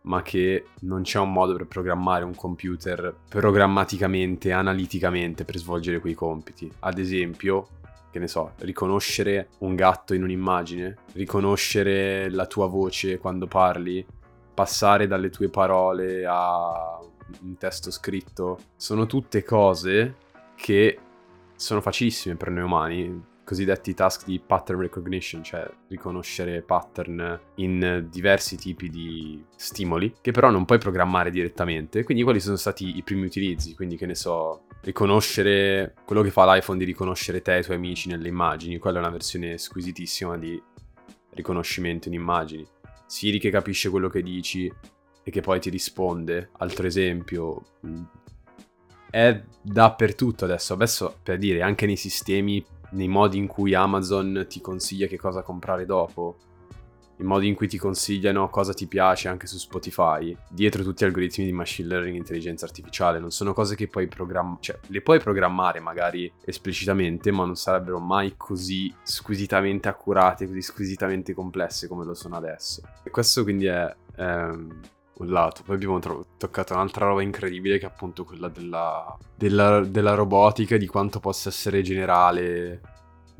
ma 0.03 0.21
che 0.23 0.67
non 0.81 1.03
c'è 1.03 1.21
un 1.21 1.33
modo 1.33 1.55
per 1.55 1.67
programmare 1.67 2.25
un 2.25 2.35
computer 2.35 3.15
programmaticamente, 3.29 4.51
analiticamente 4.51 5.45
per 5.45 5.57
svolgere 5.57 6.01
quei 6.01 6.15
compiti. 6.15 6.71
Ad 6.81 6.99
esempio, 6.99 7.69
che 8.11 8.19
ne 8.19 8.29
so, 8.29 8.53
riconoscere 8.59 9.51
un 9.59 9.75
gatto 9.77 10.15
in 10.15 10.25
un'immagine, 10.25 10.97
riconoscere 11.13 12.29
la 12.31 12.47
tua 12.47 12.67
voce 12.67 13.19
quando 13.19 13.47
parli, 13.47 14.05
passare 14.53 15.07
dalle 15.07 15.31
tue 15.31 15.49
parole 15.49 16.27
a 16.27 17.01
un 17.43 17.57
testo 17.57 17.91
scritto, 17.91 18.59
sono 18.77 19.07
tutte 19.07 19.43
cose 19.43 20.17
che 20.55 20.99
sono 21.57 21.81
facilissime 21.81 22.37
per 22.37 22.51
noi 22.51 22.65
umani, 22.65 23.31
cosiddetti 23.45 23.95
task 23.95 24.25
di 24.25 24.41
pattern 24.45 24.81
recognition, 24.81 25.43
cioè 25.43 25.69
riconoscere 25.89 26.63
pattern 26.63 27.41
in 27.57 28.07
diversi 28.11 28.57
tipi 28.57 28.89
di 28.89 29.45
stimoli, 29.57 30.15
che 30.21 30.31
però 30.31 30.51
non 30.51 30.65
puoi 30.65 30.79
programmare 30.79 31.31
direttamente. 31.31 32.05
Quindi 32.05 32.23
quali 32.23 32.41
sono 32.41 32.57
stati 32.57 32.97
i 32.97 33.03
primi 33.03 33.27
utilizzi? 33.27 33.75
Quindi 33.75 33.97
che 33.97 34.07
ne 34.07 34.15
so, 34.15 34.65
riconoscere 34.83 35.95
quello 36.05 36.23
che 36.23 36.31
fa 36.31 36.53
l'iPhone 36.53 36.79
di 36.79 36.85
riconoscere 36.85 37.43
te 37.43 37.57
e 37.57 37.61
i 37.61 37.63
tuoi 37.63 37.77
amici 37.77 38.09
nelle 38.09 38.29
immagini, 38.29 38.79
quella 38.79 38.99
è 38.99 39.01
una 39.01 39.11
versione 39.11 39.59
squisitissima 39.59 40.37
di 40.37 40.61
riconoscimento 41.31 42.09
in 42.09 42.15
immagini. 42.15 42.67
Siri 43.07 43.39
che 43.39 43.51
capisce 43.51 43.91
quello 43.91 44.09
che 44.09 44.23
dici 44.23 44.73
e 45.23 45.31
che 45.31 45.41
poi 45.41 45.61
ti 45.61 45.71
risponde. 45.71 46.51
Altro 46.59 46.87
esempio, 46.87 47.63
mh, 47.81 48.03
è 49.11 49.43
dappertutto 49.61 50.45
adesso. 50.45 50.75
Adesso 50.75 51.19
per 51.23 51.39
dire, 51.39 51.63
anche 51.63 51.87
nei 51.87 51.97
sistemi, 51.97 52.65
nei 52.91 53.09
modi 53.09 53.39
in 53.39 53.47
cui 53.47 53.75
Amazon 53.75 54.47
ti 54.49 54.61
consiglia 54.61 55.07
che 55.07 55.19
cosa 55.19 55.43
comprare 55.43 55.87
dopo, 55.87 56.37
i 57.23 57.25
modi 57.25 57.47
in 57.47 57.55
cui 57.55 57.69
ti 57.69 57.79
consigliano 57.79 58.49
cosa 58.51 58.75
ti 58.75 58.87
piace 58.87 59.29
anche 59.29 59.47
su 59.47 59.57
Spotify, 59.57 60.37
dietro 60.51 60.83
tutti 60.83 61.05
gli 61.05 61.07
algoritmi 61.07 61.45
di 61.45 61.53
machine 61.53 61.89
learning 61.89 62.17
e 62.17 62.19
intelligenza 62.19 62.67
artificiale, 62.67 63.21
non 63.21 63.31
sono 63.31 63.53
cose 63.53 63.77
che 63.77 63.87
puoi 63.87 64.09
programmare, 64.09 64.59
cioè 64.61 64.79
le 64.89 65.03
puoi 65.03 65.21
programmare 65.21 65.79
magari 65.81 66.31
esplicitamente, 66.45 67.31
ma 67.31 67.45
non 67.45 67.55
sarebbero 67.55 68.01
mai 68.01 68.35
così 68.37 68.93
squisitamente 69.03 69.89
accurate, 69.89 70.47
così 70.47 70.63
squisitamente 70.63 71.33
complesse 71.33 71.87
come 71.87 72.05
lo 72.05 72.15
sono 72.15 72.37
adesso. 72.37 72.83
E 73.05 73.11
questo 73.11 73.45
quindi 73.45 73.67
è 73.67 73.95
ehm, 74.17 74.81
lato. 75.31 75.63
Poi 75.65 75.75
abbiamo 75.75 75.99
tro- 75.99 76.27
toccato 76.37 76.75
un'altra 76.75 77.07
roba 77.07 77.23
incredibile 77.23 77.79
che 77.79 77.87
è 77.87 77.89
appunto 77.89 78.25
quella 78.25 78.49
della, 78.49 79.17
della, 79.37 79.81
della 79.81 80.15
robotica 80.15 80.77
di 80.77 80.87
quanto 80.87 81.21
possa 81.21 81.49
essere 81.49 81.83
generale, 81.83 82.81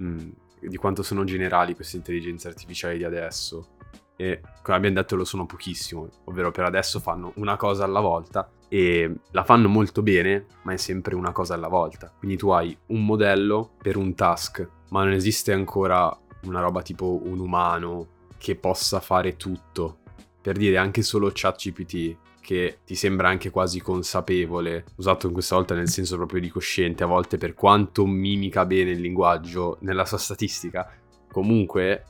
mm, 0.01 0.31
di 0.61 0.77
quanto 0.77 1.03
sono 1.03 1.25
generali 1.25 1.75
queste 1.75 1.97
intelligenze 1.97 2.49
artificiali 2.49 2.99
di 2.99 3.05
adesso. 3.05 3.77
E 4.17 4.41
come 4.63 4.77
abbiamo 4.77 4.97
detto 4.97 5.17
lo 5.17 5.25
sono 5.25 5.47
pochissimo, 5.47 6.09
ovvero 6.25 6.51
per 6.51 6.65
adesso 6.65 7.01
fanno 7.01 7.33
una 7.37 7.57
cosa 7.57 7.85
alla 7.85 8.01
volta 8.01 8.49
e 8.69 9.13
la 9.33 9.45
fanno 9.45 9.69
molto 9.69 10.03
bene, 10.03 10.47
ma 10.63 10.73
è 10.73 10.77
sempre 10.77 11.15
una 11.15 11.33
cosa 11.33 11.55
alla 11.55 11.69
volta. 11.69 12.13
Quindi 12.17 12.37
tu 12.37 12.51
hai 12.51 12.77
un 12.87 13.05
modello 13.05 13.73
per 13.79 13.97
un 13.97 14.15
task, 14.15 14.67
ma 14.91 15.03
non 15.03 15.13
esiste 15.13 15.53
ancora 15.53 16.17
una 16.45 16.61
roba 16.61 16.83
tipo 16.83 17.21
un 17.25 17.39
umano 17.41 18.21
che 18.39 18.57
possa 18.57 19.01
fare 19.01 19.37
tutto 19.37 19.99
per 20.43 20.57
dire 20.57 20.77
anche 20.77 21.03
solo 21.03 21.31
ChatGPT 21.33 22.17
che 22.43 22.79
ti 22.85 22.97
sembra 22.97 23.29
anche 23.29 23.51
quasi 23.51 23.81
consapevole, 23.81 24.85
usato 24.97 25.29
in 25.29 25.33
questa 25.33 25.55
volta 25.55 25.75
nel 25.75 25.89
senso 25.89 26.17
proprio 26.17 26.41
di 26.41 26.49
cosciente, 26.49 27.05
a 27.05 27.07
volte 27.07 27.39
per 27.39 27.55
quanto 27.55 28.05
mimica 28.05 28.67
bene 28.67 28.91
il 28.91 29.01
linguaggio 29.01 29.79
nella 29.83 30.05
sua 30.05 30.19
statistica, 30.19 30.93
comunque 31.31 32.05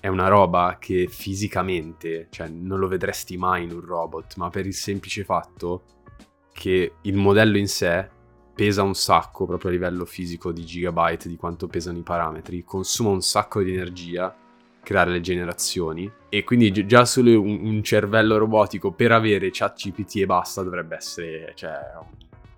è 0.00 0.08
una 0.08 0.28
roba 0.28 0.78
che 0.80 1.06
fisicamente, 1.08 2.28
cioè 2.30 2.48
non 2.48 2.78
lo 2.78 2.88
vedresti 2.88 3.36
mai 3.36 3.64
in 3.64 3.72
un 3.72 3.82
robot, 3.82 4.36
ma 4.36 4.48
per 4.48 4.66
il 4.66 4.74
semplice 4.74 5.24
fatto 5.24 5.82
che 6.52 6.94
il 7.02 7.16
modello 7.16 7.58
in 7.58 7.68
sé 7.68 8.08
pesa 8.54 8.82
un 8.82 8.94
sacco 8.94 9.44
proprio 9.44 9.70
a 9.70 9.74
livello 9.74 10.04
fisico 10.04 10.50
di 10.50 10.64
gigabyte 10.64 11.28
di 11.28 11.36
quanto 11.36 11.66
pesano 11.66 11.98
i 11.98 12.02
parametri, 12.02 12.64
consuma 12.64 13.10
un 13.10 13.20
sacco 13.20 13.62
di 13.62 13.72
energia 13.72 14.34
creare 14.88 15.10
le 15.10 15.20
generazioni. 15.20 16.10
E 16.30 16.44
quindi 16.44 16.72
gi- 16.72 16.86
già 16.86 17.04
solo 17.04 17.42
un, 17.42 17.60
un 17.62 17.82
cervello 17.82 18.38
robotico 18.38 18.90
per 18.90 19.12
avere 19.12 19.50
chat 19.52 19.76
GPT 19.76 20.16
e 20.16 20.26
basta 20.26 20.62
dovrebbe 20.62 20.96
essere 20.96 21.52
cioè, 21.54 21.74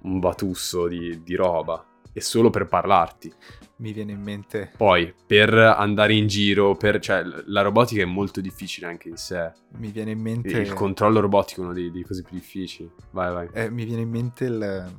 un, 0.03 0.21
batusso 0.21 0.87
di, 0.87 1.25
di 1.25 1.35
roba. 1.35 1.85
E 2.13 2.21
solo 2.21 2.51
per 2.51 2.67
parlarti. 2.67 3.33
Mi 3.77 3.93
viene 3.93 4.13
in 4.13 4.21
mente, 4.21 4.71
poi 4.77 5.13
per 5.27 5.55
andare 5.55 6.15
in 6.15 6.27
giro 6.27 6.75
per, 6.77 7.01
cioè 7.01 7.23
la 7.47 7.63
robotica 7.63 8.03
è 8.03 8.05
molto 8.05 8.41
difficile 8.41 8.87
anche 8.87 9.09
in 9.09 9.17
sé. 9.17 9.51
Mi 9.79 9.91
viene 9.91 10.11
in 10.13 10.21
mente, 10.21 10.59
il 10.59 10.73
controllo 10.75 11.19
robotico 11.21 11.63
è 11.63 11.65
una 11.65 11.73
dei, 11.73 11.91
dei 11.91 12.03
cose 12.03 12.23
più 12.23 12.37
difficili. 12.37 12.91
Vai 13.11 13.33
vai. 13.33 13.49
Eh, 13.53 13.71
mi 13.71 13.85
viene 13.85 14.03
in 14.03 14.11
mente 14.11 14.45
il- 14.45 14.95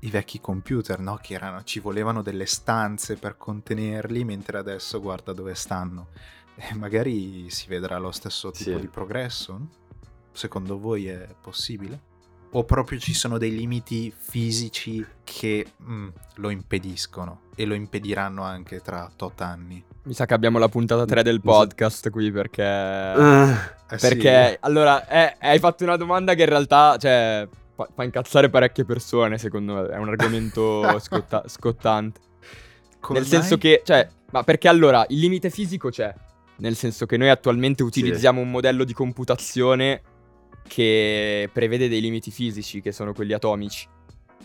i 0.00 0.10
vecchi 0.10 0.40
computer, 0.40 0.98
no? 1.00 1.18
Che 1.22 1.34
erano, 1.34 1.62
ci 1.64 1.80
volevano 1.80 2.22
delle 2.22 2.46
stanze 2.46 3.16
per 3.16 3.36
contenerli, 3.38 4.24
mentre 4.24 4.58
adesso 4.58 5.00
guarda 5.00 5.32
dove 5.32 5.54
stanno. 5.54 6.08
E 6.56 6.74
magari 6.74 7.50
si 7.50 7.66
vedrà 7.66 7.98
lo 7.98 8.10
stesso 8.12 8.50
tipo 8.50 8.70
Sì. 8.76 8.80
di 8.80 8.88
progresso? 8.88 9.60
Secondo 10.32 10.78
voi 10.78 11.06
è 11.08 11.26
possibile? 11.40 12.12
o 12.56 12.62
proprio 12.62 13.00
ci 13.00 13.14
sono 13.14 13.36
dei 13.36 13.50
limiti 13.52 14.14
fisici 14.16 15.04
che 15.24 15.66
mm, 15.82 16.08
lo 16.36 16.50
impediscono 16.50 17.40
e 17.56 17.64
lo 17.64 17.74
impediranno 17.74 18.44
anche 18.44 18.80
tra 18.80 19.10
tot 19.16 19.40
anni. 19.40 19.82
Mi 20.04 20.14
sa 20.14 20.24
che 20.24 20.34
abbiamo 20.34 20.60
la 20.60 20.68
puntata 20.68 21.04
3 21.04 21.24
del 21.24 21.40
podcast 21.40 22.10
qui 22.10 22.30
perché... 22.30 22.62
Eh 22.62 23.98
sì. 23.98 24.06
Perché, 24.08 24.58
allora, 24.60 25.04
eh, 25.08 25.36
hai 25.40 25.58
fatto 25.58 25.82
una 25.82 25.96
domanda 25.96 26.34
che 26.34 26.42
in 26.42 26.48
realtà, 26.48 26.96
cioè, 26.96 27.48
fa, 27.74 27.88
fa 27.92 28.04
incazzare 28.04 28.48
parecchie 28.48 28.84
persone, 28.84 29.36
secondo 29.36 29.74
me. 29.74 29.88
È 29.88 29.96
un 29.96 30.10
argomento 30.10 30.84
scotta- 31.02 31.42
scottante. 31.48 32.20
Come 33.00 33.18
Nel 33.18 33.26
senso 33.26 33.48
mai? 33.54 33.58
che, 33.58 33.82
cioè, 33.84 34.08
ma 34.30 34.44
perché 34.44 34.68
allora 34.68 35.04
il 35.08 35.18
limite 35.18 35.50
fisico 35.50 35.88
c'è? 35.90 36.14
Nel 36.56 36.76
senso 36.76 37.06
che 37.06 37.16
noi 37.16 37.30
attualmente 37.30 37.82
utilizziamo 37.82 38.40
un 38.40 38.50
modello 38.50 38.84
di 38.84 38.92
computazione 38.92 40.02
che 40.66 41.48
prevede 41.52 41.88
dei 41.88 42.00
limiti 42.00 42.30
fisici, 42.30 42.80
che 42.80 42.92
sono 42.92 43.12
quelli 43.12 43.32
atomici. 43.32 43.86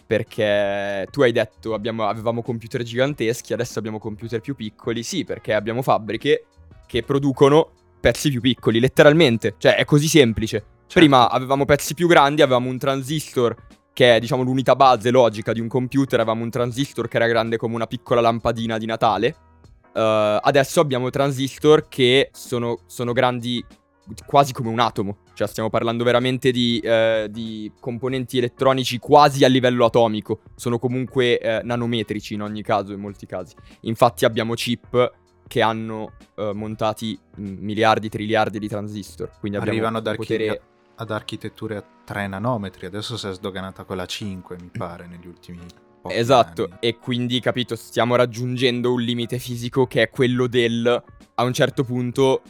Perché 0.05 1.07
tu 1.11 1.21
hai 1.21 1.31
detto 1.31 1.73
abbiamo- 1.73 2.07
avevamo 2.07 2.41
computer 2.41 2.81
giganteschi, 2.81 3.53
adesso 3.53 3.77
abbiamo 3.77 3.99
computer 3.99 4.39
più 4.41 4.55
piccoli. 4.55 5.03
Sì, 5.03 5.23
perché 5.23 5.53
abbiamo 5.53 5.81
fabbriche 5.81 6.45
che 6.87 7.03
producono 7.03 7.71
pezzi 7.99 8.29
più 8.29 8.41
piccoli, 8.41 8.79
letteralmente. 8.79 9.55
Cioè, 9.57 9.75
è 9.75 9.85
così 9.85 10.07
semplice. 10.07 10.57
Certo. 10.57 10.93
Prima 10.93 11.29
avevamo 11.29 11.65
pezzi 11.65 11.93
più 11.93 12.07
grandi, 12.07 12.41
avevamo 12.41 12.69
un 12.69 12.79
transistor 12.79 13.55
che 13.93 14.15
è 14.15 14.19
diciamo 14.19 14.43
l'unità 14.43 14.75
base 14.75 15.11
logica 15.11 15.53
di 15.53 15.59
un 15.59 15.67
computer, 15.67 16.19
avevamo 16.19 16.43
un 16.43 16.49
transistor 16.49 17.07
che 17.07 17.17
era 17.17 17.27
grande 17.27 17.57
come 17.57 17.75
una 17.75 17.85
piccola 17.85 18.21
lampadina 18.21 18.77
di 18.77 18.85
Natale. 18.85 19.35
Eh, 19.93 20.39
adesso 20.41 20.79
abbiamo 20.79 21.09
transistor 21.09 21.87
che 21.87 22.29
sono, 22.33 22.79
sono 22.85 23.13
grandi 23.13 23.63
quasi 24.25 24.53
come 24.53 24.69
un 24.69 24.79
atomo. 24.79 25.17
Cioè 25.33 25.47
stiamo 25.47 25.69
parlando 25.69 26.03
veramente 26.03 26.51
di, 26.51 26.79
eh, 26.79 27.27
di 27.29 27.71
componenti 27.79 28.37
elettronici 28.37 28.97
quasi 28.99 29.43
a 29.45 29.47
livello 29.47 29.85
atomico. 29.85 30.41
Sono 30.55 30.79
comunque 30.79 31.39
eh, 31.39 31.61
nanometrici 31.63 32.33
in 32.33 32.41
ogni 32.41 32.61
caso, 32.61 32.93
in 32.93 32.99
molti 32.99 33.25
casi. 33.25 33.55
Infatti 33.81 34.25
abbiamo 34.25 34.53
chip 34.53 35.13
che 35.47 35.61
hanno 35.63 36.13
montati 36.53 37.19
mm, 37.39 37.57
miliardi, 37.59 38.07
triliardi 38.07 38.59
di 38.59 38.67
transistor. 38.67 39.31
Quindi 39.39 39.57
abbiamo 39.57 39.77
Arrivano 39.77 39.97
ad, 39.97 40.05
un 40.05 40.11
archi- 40.11 40.37
potere... 40.37 40.61
ad 40.95 41.11
architetture 41.11 41.75
a 41.77 41.83
3 42.05 42.27
nanometri, 42.27 42.85
adesso 42.85 43.17
si 43.17 43.27
è 43.27 43.33
sdoganata 43.33 43.83
quella 43.83 44.03
a 44.03 44.05
5, 44.05 44.57
mi 44.61 44.69
pare, 44.71 45.07
negli 45.07 45.27
ultimi 45.27 45.59
pochi 46.01 46.15
Esatto, 46.15 46.63
anni. 46.65 46.77
e 46.79 46.97
quindi, 46.97 47.39
capito, 47.39 47.75
stiamo 47.75 48.15
raggiungendo 48.15 48.93
un 48.93 49.01
limite 49.01 49.39
fisico 49.39 49.85
che 49.87 50.03
è 50.03 50.09
quello 50.09 50.47
del... 50.47 51.03
A 51.35 51.43
un 51.43 51.53
certo 51.53 51.83
punto 51.83 52.41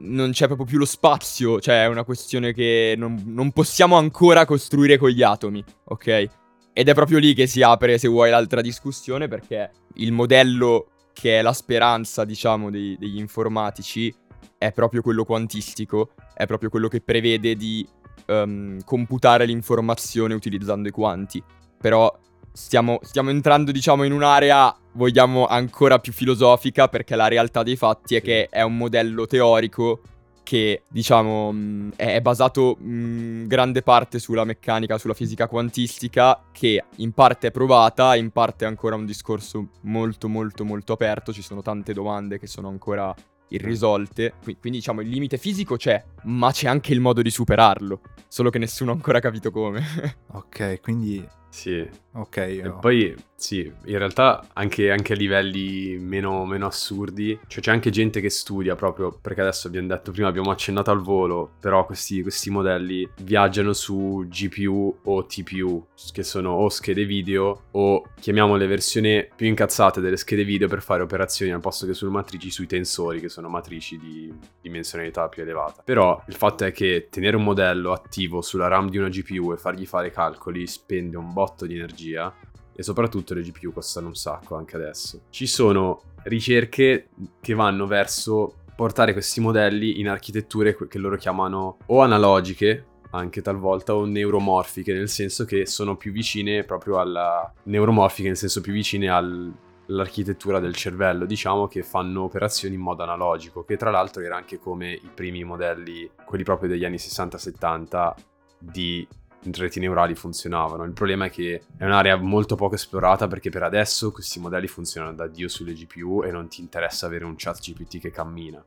non 0.00 0.30
c'è 0.30 0.46
proprio 0.46 0.66
più 0.66 0.78
lo 0.78 0.84
spazio, 0.84 1.60
cioè 1.60 1.84
è 1.84 1.86
una 1.86 2.04
questione 2.04 2.52
che 2.52 2.94
non, 2.96 3.22
non 3.26 3.52
possiamo 3.52 3.96
ancora 3.96 4.44
costruire 4.44 4.96
con 4.98 5.10
gli 5.10 5.22
atomi, 5.22 5.62
ok? 5.84 6.26
Ed 6.72 6.88
è 6.88 6.94
proprio 6.94 7.18
lì 7.18 7.34
che 7.34 7.46
si 7.46 7.62
apre, 7.62 7.98
se 7.98 8.08
vuoi, 8.08 8.30
l'altra 8.30 8.60
discussione, 8.60 9.28
perché 9.28 9.70
il 9.94 10.12
modello 10.12 10.88
che 11.12 11.38
è 11.38 11.42
la 11.42 11.54
speranza, 11.54 12.24
diciamo, 12.24 12.70
dei- 12.70 12.96
degli 12.98 13.18
informatici 13.18 14.14
è 14.58 14.72
proprio 14.72 15.00
quello 15.00 15.24
quantistico, 15.24 16.10
è 16.34 16.46
proprio 16.46 16.68
quello 16.68 16.88
che 16.88 17.00
prevede 17.00 17.54
di 17.56 17.86
ehm, 18.26 18.82
computare 18.84 19.46
l'informazione 19.46 20.34
utilizzando 20.34 20.88
i 20.88 20.92
quanti. 20.92 21.42
Però 21.78 22.14
stiamo, 22.56 22.98
stiamo 23.02 23.30
entrando, 23.30 23.70
diciamo, 23.70 24.02
in 24.04 24.12
un'area, 24.12 24.74
vogliamo, 24.92 25.46
ancora 25.46 25.98
più 25.98 26.12
filosofica, 26.12 26.88
perché 26.88 27.14
la 27.14 27.28
realtà 27.28 27.62
dei 27.62 27.76
fatti 27.76 28.16
è 28.16 28.22
che 28.22 28.48
è 28.48 28.62
un 28.62 28.76
modello 28.76 29.26
teorico 29.26 30.00
che, 30.42 30.82
diciamo, 30.88 31.54
è 31.96 32.20
basato 32.20 32.78
in 32.80 33.44
grande 33.46 33.82
parte 33.82 34.18
sulla 34.18 34.44
meccanica, 34.44 34.96
sulla 34.96 35.12
fisica 35.12 35.48
quantistica, 35.48 36.40
che 36.50 36.82
in 36.96 37.12
parte 37.12 37.48
è 37.48 37.50
provata, 37.50 38.16
in 38.16 38.30
parte 38.30 38.64
è 38.64 38.68
ancora 38.68 38.96
un 38.96 39.04
discorso 39.04 39.68
molto, 39.82 40.28
molto, 40.28 40.64
molto 40.64 40.94
aperto. 40.94 41.32
Ci 41.32 41.42
sono 41.42 41.62
tante 41.62 41.92
domande 41.92 42.38
che 42.38 42.46
sono 42.46 42.68
ancora 42.68 43.14
irrisolte. 43.48 44.34
Qui- 44.42 44.56
Quindi, 44.58 44.78
diciamo, 44.78 45.02
il 45.02 45.08
limite 45.08 45.36
fisico 45.36 45.76
c'è, 45.76 46.02
ma 46.24 46.50
c'è 46.52 46.68
anche 46.68 46.92
il 46.92 47.00
modo 47.00 47.22
di 47.22 47.30
superarlo. 47.30 48.00
Solo 48.28 48.48
che 48.48 48.58
nessuno 48.58 48.92
ha 48.92 48.94
ancora 48.94 49.20
capito 49.20 49.50
come. 49.50 49.84
Ok, 50.36 50.80
quindi... 50.80 51.26
Sì, 51.56 51.88
Ok, 52.18 52.36
E 52.38 52.72
poi 52.80 53.14
sì, 53.34 53.70
in 53.84 53.98
realtà 53.98 54.46
anche, 54.54 54.90
anche 54.90 55.12
a 55.12 55.16
livelli 55.16 55.98
meno, 55.98 56.46
meno 56.46 56.66
assurdi, 56.66 57.38
cioè 57.46 57.62
c'è 57.62 57.70
anche 57.70 57.90
gente 57.90 58.22
che 58.22 58.30
studia 58.30 58.74
proprio, 58.74 59.18
perché 59.20 59.42
adesso 59.42 59.66
abbiamo 59.66 59.88
detto 59.88 60.12
prima, 60.12 60.28
abbiamo 60.28 60.50
accennato 60.50 60.90
al 60.90 61.02
volo, 61.02 61.50
però 61.60 61.84
questi, 61.84 62.22
questi 62.22 62.48
modelli 62.48 63.06
viaggiano 63.20 63.74
su 63.74 64.24
GPU 64.26 65.00
o 65.04 65.26
TPU, 65.26 65.86
che 66.12 66.22
sono 66.22 66.52
o 66.52 66.70
schede 66.70 67.04
video 67.04 67.64
o 67.72 68.08
chiamiamole 68.18 68.66
versioni 68.66 69.28
più 69.36 69.46
incazzate 69.46 70.00
delle 70.00 70.16
schede 70.16 70.44
video 70.44 70.68
per 70.68 70.80
fare 70.80 71.02
operazioni 71.02 71.52
al 71.52 71.60
posto 71.60 71.84
che 71.84 71.92
sulle 71.92 72.10
matrici 72.10 72.50
sui 72.50 72.66
tensori, 72.66 73.20
che 73.20 73.28
sono 73.28 73.48
matrici 73.50 73.98
di 73.98 74.32
dimensionalità 74.62 75.28
più 75.28 75.42
elevata. 75.42 75.82
Però 75.84 76.22
il 76.28 76.34
fatto 76.34 76.64
è 76.64 76.72
che 76.72 77.08
tenere 77.10 77.36
un 77.36 77.44
modello 77.44 77.92
attivo 77.92 78.40
sulla 78.40 78.68
RAM 78.68 78.88
di 78.88 78.96
una 78.96 79.10
GPU 79.10 79.52
e 79.52 79.58
fargli 79.58 79.84
fare 79.84 80.10
calcoli 80.10 80.66
spende 80.66 81.18
un 81.18 81.34
botto 81.34 81.45
di 81.64 81.74
energia 81.74 82.34
e 82.74 82.82
soprattutto 82.82 83.34
le 83.34 83.42
GPU 83.42 83.72
costano 83.72 84.08
un 84.08 84.14
sacco 84.14 84.56
anche 84.56 84.76
adesso. 84.76 85.22
Ci 85.30 85.46
sono 85.46 86.02
ricerche 86.24 87.08
che 87.40 87.54
vanno 87.54 87.86
verso 87.86 88.64
portare 88.74 89.12
questi 89.12 89.40
modelli 89.40 90.00
in 90.00 90.08
architetture 90.08 90.76
che 90.76 90.98
loro 90.98 91.16
chiamano 91.16 91.78
o 91.86 92.02
analogiche, 92.02 92.84
anche 93.10 93.40
talvolta, 93.40 93.94
o 93.94 94.04
neuromorfiche, 94.04 94.92
nel 94.92 95.08
senso 95.08 95.44
che 95.44 95.64
sono 95.64 95.96
più 95.96 96.12
vicine 96.12 96.64
proprio 96.64 96.98
alla 96.98 97.50
neuromorfiche, 97.62 98.28
nel 98.28 98.36
senso 98.36 98.60
più 98.60 98.72
vicine 98.72 99.08
al- 99.08 99.54
all'architettura 99.88 100.58
del 100.58 100.74
cervello, 100.74 101.24
diciamo 101.24 101.66
che 101.66 101.82
fanno 101.82 102.22
operazioni 102.22 102.74
in 102.74 102.80
modo 102.80 103.02
analogico, 103.02 103.64
che 103.64 103.76
tra 103.76 103.90
l'altro 103.90 104.22
era 104.22 104.36
anche 104.36 104.58
come 104.58 104.92
i 104.92 105.10
primi 105.12 105.44
modelli, 105.44 106.10
quelli 106.24 106.44
proprio 106.44 106.68
degli 106.68 106.84
anni 106.84 106.96
60-70 106.96 108.14
di 108.58 109.06
reti 109.52 109.80
neurali 109.80 110.14
funzionavano. 110.14 110.84
Il 110.84 110.92
problema 110.92 111.26
è 111.26 111.30
che 111.30 111.62
è 111.76 111.84
un'area 111.84 112.16
molto 112.16 112.56
poco 112.56 112.74
esplorata 112.74 113.26
perché 113.28 113.50
per 113.50 113.62
adesso 113.62 114.12
questi 114.12 114.40
modelli 114.40 114.66
funzionano 114.66 115.14
da 115.14 115.26
Dio 115.26 115.48
sulle 115.48 115.72
GPU 115.72 116.22
e 116.24 116.30
non 116.30 116.48
ti 116.48 116.60
interessa 116.60 117.06
avere 117.06 117.24
un 117.24 117.34
chat 117.36 117.60
GPT 117.60 117.98
che 117.98 118.10
cammina. 118.10 118.64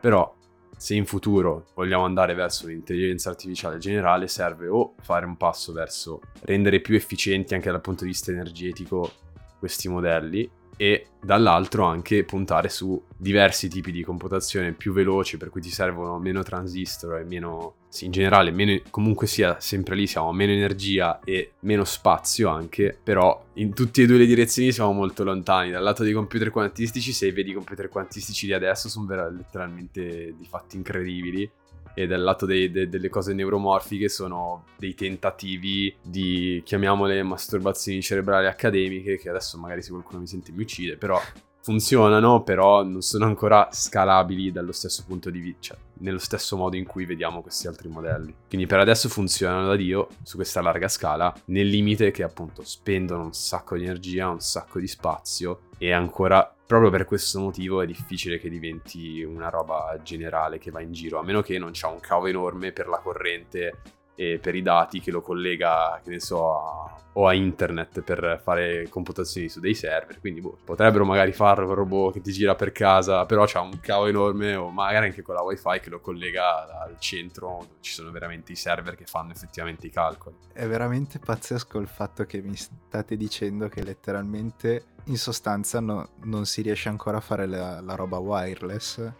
Però 0.00 0.34
se 0.76 0.94
in 0.94 1.06
futuro 1.06 1.66
vogliamo 1.74 2.04
andare 2.04 2.34
verso 2.34 2.66
l'intelligenza 2.66 3.30
artificiale 3.30 3.78
generale 3.78 4.28
serve 4.28 4.68
o 4.68 4.94
fare 5.00 5.24
un 5.24 5.36
passo 5.36 5.72
verso 5.72 6.20
rendere 6.42 6.80
più 6.80 6.94
efficienti 6.94 7.54
anche 7.54 7.70
dal 7.70 7.80
punto 7.80 8.04
di 8.04 8.10
vista 8.10 8.32
energetico 8.32 9.10
questi 9.58 9.88
modelli 9.88 10.50
e 10.76 11.06
dall'altro 11.22 11.84
anche 11.84 12.24
puntare 12.24 12.68
su 12.68 13.00
diversi 13.16 13.68
tipi 13.68 13.92
di 13.92 14.02
computazione 14.02 14.72
più 14.72 14.92
veloci 14.92 15.36
per 15.36 15.50
cui 15.50 15.60
ti 15.60 15.70
servono 15.70 16.18
meno 16.18 16.42
transistor 16.42 17.20
e 17.20 17.24
meno 17.24 17.76
in 18.00 18.10
generale 18.10 18.50
meno, 18.50 18.80
comunque 18.90 19.26
sia 19.26 19.60
sempre 19.60 19.94
lì 19.94 20.06
siamo 20.06 20.32
meno 20.32 20.52
energia 20.52 21.20
e 21.24 21.52
meno 21.60 21.84
spazio 21.84 22.48
anche 22.48 22.98
però 23.02 23.44
in 23.54 23.72
tutte 23.72 24.02
e 24.02 24.06
due 24.06 24.18
le 24.18 24.26
direzioni 24.26 24.72
siamo 24.72 24.92
molto 24.92 25.22
lontani. 25.22 25.70
Dal 25.70 25.82
lato 25.82 26.02
dei 26.02 26.12
computer 26.12 26.50
quantistici 26.50 27.12
se 27.12 27.30
vedi 27.32 27.50
i 27.50 27.54
computer 27.54 27.88
quantistici 27.88 28.46
di 28.46 28.52
adesso 28.52 28.88
sono 28.88 29.06
vera- 29.06 29.28
letteralmente 29.28 30.34
di 30.36 30.46
fatti 30.46 30.76
incredibili. 30.76 31.48
E 31.96 32.08
dal 32.08 32.22
lato 32.22 32.44
dei- 32.44 32.72
de- 32.72 32.88
delle 32.88 33.08
cose 33.08 33.32
neuromorfiche 33.34 34.08
sono 34.08 34.64
dei 34.76 34.94
tentativi 34.94 35.94
di, 36.02 36.60
chiamiamole, 36.64 37.22
masturbazioni 37.22 38.02
cerebrali 38.02 38.48
accademiche, 38.48 39.16
che 39.16 39.28
adesso 39.28 39.58
magari 39.58 39.80
se 39.80 39.90
qualcuno 39.90 40.18
mi 40.18 40.26
sente 40.26 40.50
mi 40.50 40.62
uccide, 40.62 40.96
però 40.96 41.20
funzionano, 41.64 42.42
però 42.42 42.82
non 42.82 43.00
sono 43.00 43.24
ancora 43.24 43.68
scalabili 43.70 44.52
dallo 44.52 44.72
stesso 44.72 45.02
punto 45.06 45.30
di 45.30 45.38
vista, 45.40 45.60
cioè 45.60 45.78
nello 46.00 46.18
stesso 46.18 46.58
modo 46.58 46.76
in 46.76 46.84
cui 46.84 47.06
vediamo 47.06 47.40
questi 47.40 47.66
altri 47.66 47.88
modelli. 47.88 48.34
Quindi 48.46 48.66
per 48.66 48.80
adesso 48.80 49.08
funzionano 49.08 49.68
da 49.68 49.74
Dio 49.74 50.08
su 50.22 50.36
questa 50.36 50.60
larga 50.60 50.88
scala, 50.88 51.34
nel 51.46 51.66
limite 51.66 52.10
che 52.10 52.22
appunto 52.22 52.62
spendono 52.64 53.22
un 53.22 53.32
sacco 53.32 53.78
di 53.78 53.84
energia, 53.84 54.28
un 54.28 54.40
sacco 54.40 54.78
di 54.78 54.86
spazio 54.86 55.60
e 55.78 55.90
ancora 55.90 56.54
proprio 56.66 56.90
per 56.90 57.06
questo 57.06 57.40
motivo 57.40 57.80
è 57.80 57.86
difficile 57.86 58.38
che 58.38 58.50
diventi 58.50 59.22
una 59.22 59.48
roba 59.48 59.98
generale 60.02 60.58
che 60.58 60.70
va 60.70 60.82
in 60.82 60.92
giro, 60.92 61.18
a 61.18 61.22
meno 61.22 61.40
che 61.40 61.58
non 61.58 61.70
c'ha 61.72 61.88
un 61.88 62.00
cavo 62.00 62.26
enorme 62.26 62.72
per 62.72 62.88
la 62.88 62.98
corrente 62.98 63.80
e 64.14 64.38
per 64.40 64.54
i 64.54 64.62
dati 64.62 65.00
che 65.00 65.10
lo 65.10 65.20
collega, 65.20 66.00
che 66.02 66.10
ne 66.10 66.20
so, 66.20 66.52
a- 66.56 66.96
o 67.16 67.28
a 67.28 67.32
internet 67.34 68.00
per 68.02 68.40
fare 68.42 68.88
computazioni 68.88 69.48
su 69.48 69.60
dei 69.60 69.74
server. 69.74 70.18
Quindi 70.18 70.40
boh, 70.40 70.58
potrebbero 70.64 71.04
magari 71.04 71.32
farlo 71.32 71.68
un 71.68 71.74
robot 71.74 72.14
che 72.14 72.20
ti 72.20 72.32
gira 72.32 72.56
per 72.56 72.72
casa, 72.72 73.24
però 73.24 73.44
c'ha 73.46 73.60
un 73.60 73.78
cavo 73.80 74.06
enorme 74.06 74.56
o 74.56 74.68
magari 74.70 75.06
anche 75.06 75.22
con 75.22 75.34
la 75.36 75.42
wifi 75.42 75.78
che 75.80 75.90
lo 75.90 76.00
collega 76.00 76.80
al 76.80 76.98
centro 76.98 77.58
dove 77.60 77.76
ci 77.80 77.92
sono 77.92 78.10
veramente 78.10 78.50
i 78.50 78.56
server 78.56 78.96
che 78.96 79.04
fanno 79.04 79.30
effettivamente 79.30 79.86
i 79.86 79.90
calcoli. 79.90 80.34
È 80.52 80.66
veramente 80.66 81.20
pazzesco 81.20 81.78
il 81.78 81.86
fatto 81.86 82.24
che 82.24 82.40
mi 82.42 82.56
state 82.56 83.16
dicendo 83.16 83.68
che 83.68 83.84
letteralmente 83.84 84.86
in 85.04 85.16
sostanza 85.16 85.78
no- 85.80 86.08
non 86.24 86.46
si 86.46 86.62
riesce 86.62 86.88
ancora 86.88 87.18
a 87.18 87.20
fare 87.20 87.46
la, 87.46 87.80
la 87.80 87.94
roba 87.94 88.18
wireless 88.18 89.12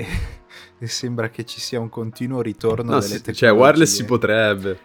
e, 0.00 0.06
e 0.78 0.86
sembra 0.86 1.28
che 1.30 1.44
ci 1.44 1.60
sia 1.60 1.80
un 1.80 1.88
continuo 1.88 2.40
ritorno 2.42 2.92
No, 2.92 2.98
delle 2.98 3.02
sì, 3.16 3.22
tecnologie. 3.22 3.46
cioè 3.46 3.52
wireless 3.52 3.94
si 3.94 4.04
potrebbe. 4.04 4.78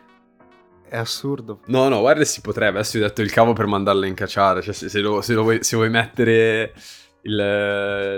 è 0.88 0.97
assurdo. 0.97 1.59
No, 1.68 1.88
no, 1.89 1.99
wireless 1.99 2.32
si 2.34 2.41
potrebbe. 2.41 2.80
Adesso 2.80 2.91
ti 2.91 2.97
ho 2.97 3.07
detto 3.07 3.22
il 3.22 3.32
cavo 3.32 3.53
per 3.53 3.66
mandarla 3.66 4.05
in 4.05 4.13
cacciare. 4.13 4.61
Cioè, 4.61 4.74
se, 4.74 4.89
se 4.89 4.99
lo, 4.99 5.22
se 5.22 5.34
lo 5.34 5.41
vuoi, 5.43 5.63
se 5.63 5.76
vuoi 5.76 5.89
mettere 5.89 6.74
il, 7.26 7.36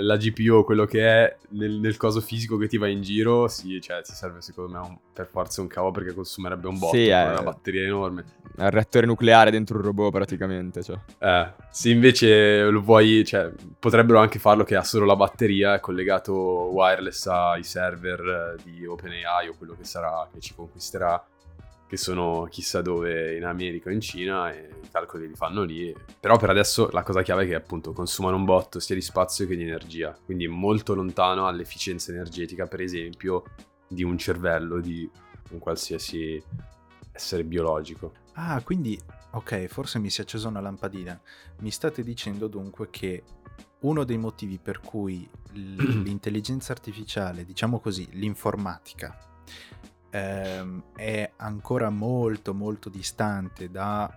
la 0.01 0.17
GPU 0.17 0.55
o 0.55 0.63
quello 0.63 0.85
che 0.85 1.01
è 1.01 1.37
nel, 1.49 1.79
nel, 1.79 1.97
coso 1.97 2.19
fisico 2.19 2.57
che 2.57 2.67
ti 2.67 2.77
va 2.77 2.87
in 2.87 3.01
giro, 3.01 3.47
sì, 3.47 3.79
cioè 3.81 4.01
ti 4.01 4.11
serve 4.13 4.41
secondo 4.41 4.71
me 4.71 4.85
un, 4.85 4.97
per 5.13 5.27
forza 5.27 5.61
un 5.61 5.67
cavo 5.67 5.91
perché 5.91 6.13
consumerebbe 6.13 6.67
un 6.67 6.77
botto, 6.77 6.95
sì, 6.95 7.07
è 7.07 7.29
una 7.29 7.41
batteria 7.41 7.83
enorme. 7.83 8.25
È 8.55 8.63
un 8.63 8.69
reattore 8.69 9.05
nucleare 9.05 9.51
dentro 9.51 9.77
un 9.77 9.83
robot 9.83 10.11
praticamente, 10.11 10.83
cioè. 10.83 10.97
Eh, 11.19 11.53
se 11.69 11.89
invece 11.89 12.63
lo 12.69 12.81
vuoi, 12.81 13.23
cioè, 13.23 13.51
potrebbero 13.79 14.19
anche 14.19 14.39
farlo 14.39 14.63
che 14.63 14.75
ha 14.75 14.83
solo 14.83 15.05
la 15.05 15.15
batteria, 15.15 15.75
è 15.75 15.79
collegato 15.79 16.33
wireless 16.33 17.27
ai 17.27 17.63
server 17.63 18.55
di 18.63 18.85
OpenAI 18.85 19.47
o 19.47 19.55
quello 19.57 19.75
che 19.77 19.85
sarà, 19.85 20.27
che 20.33 20.39
ci 20.41 20.53
conquisterà 20.53 21.23
che 21.87 21.97
sono 21.97 22.47
chissà 22.49 22.81
dove 22.81 23.35
in 23.37 23.45
America 23.45 23.89
o 23.89 23.93
in 23.93 24.01
Cina 24.01 24.51
e 24.51 24.69
i 24.83 24.89
calcoli 24.91 25.27
li 25.27 25.35
fanno 25.35 25.63
lì. 25.63 25.95
Però 26.19 26.37
per 26.37 26.49
adesso 26.49 26.89
la 26.91 27.01
cosa 27.01 27.21
chiave 27.21 27.43
è 27.43 27.47
che 27.47 27.55
appunto 27.55 27.93
consumano 27.93 28.35
un 28.35 28.45
botto 28.45 28.79
sia 28.79 28.93
di 28.93 29.01
spazio 29.01 29.47
che 29.47 29.55
di 29.55 29.63
energia, 29.63 30.15
quindi 30.25 30.47
molto 30.47 30.93
lontano 30.93 31.47
all'efficienza 31.47 32.11
energetica, 32.11 32.65
per 32.67 32.81
esempio, 32.81 33.43
di 33.87 34.03
un 34.03 34.17
cervello, 34.17 34.81
di 34.81 35.09
un 35.51 35.59
qualsiasi 35.59 36.41
essere 37.13 37.43
biologico. 37.43 38.13
Ah, 38.33 38.61
quindi 38.61 38.99
ok, 39.31 39.65
forse 39.67 39.97
mi 39.99 40.09
si 40.09 40.19
è 40.19 40.23
accesa 40.23 40.49
una 40.49 40.59
lampadina. 40.59 41.19
Mi 41.59 41.71
state 41.71 42.03
dicendo 42.03 42.47
dunque 42.47 42.89
che 42.89 43.23
uno 43.79 44.03
dei 44.03 44.17
motivi 44.17 44.59
per 44.59 44.79
cui 44.81 45.27
l'intelligenza 45.53 46.73
artificiale, 46.73 47.45
diciamo 47.45 47.79
così, 47.79 48.07
l'informatica, 48.11 49.17
ehm, 50.17 50.83
è 50.95 51.31
ancora 51.37 51.89
molto 51.89 52.53
molto 52.53 52.89
distante 52.89 53.69
da 53.69 54.11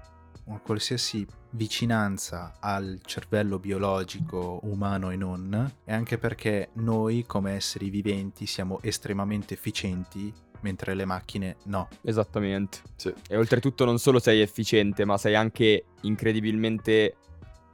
una 0.45 0.59
qualsiasi 0.59 1.27
vicinanza 1.51 2.57
al 2.61 3.01
cervello 3.05 3.59
biologico 3.59 4.61
umano 4.63 5.11
e 5.11 5.17
non, 5.17 5.73
e 5.85 5.93
anche 5.93 6.19
perché 6.19 6.71
noi 6.75 7.25
come 7.27 7.53
esseri 7.53 7.91
viventi 7.91 8.47
siamo 8.47 8.79
estremamente 8.83 9.55
efficienti 9.55 10.33
mentre 10.61 10.95
le 10.95 11.05
macchine 11.05 11.57
no. 11.65 11.89
Esattamente. 12.03 12.81
Sì. 12.97 13.13
E 13.29 13.37
oltretutto 13.37 13.85
non 13.85 13.99
solo 13.99 14.19
sei 14.19 14.41
efficiente, 14.41 15.05
ma 15.05 15.17
sei 15.19 15.35
anche 15.35 15.85
incredibilmente 16.03 17.17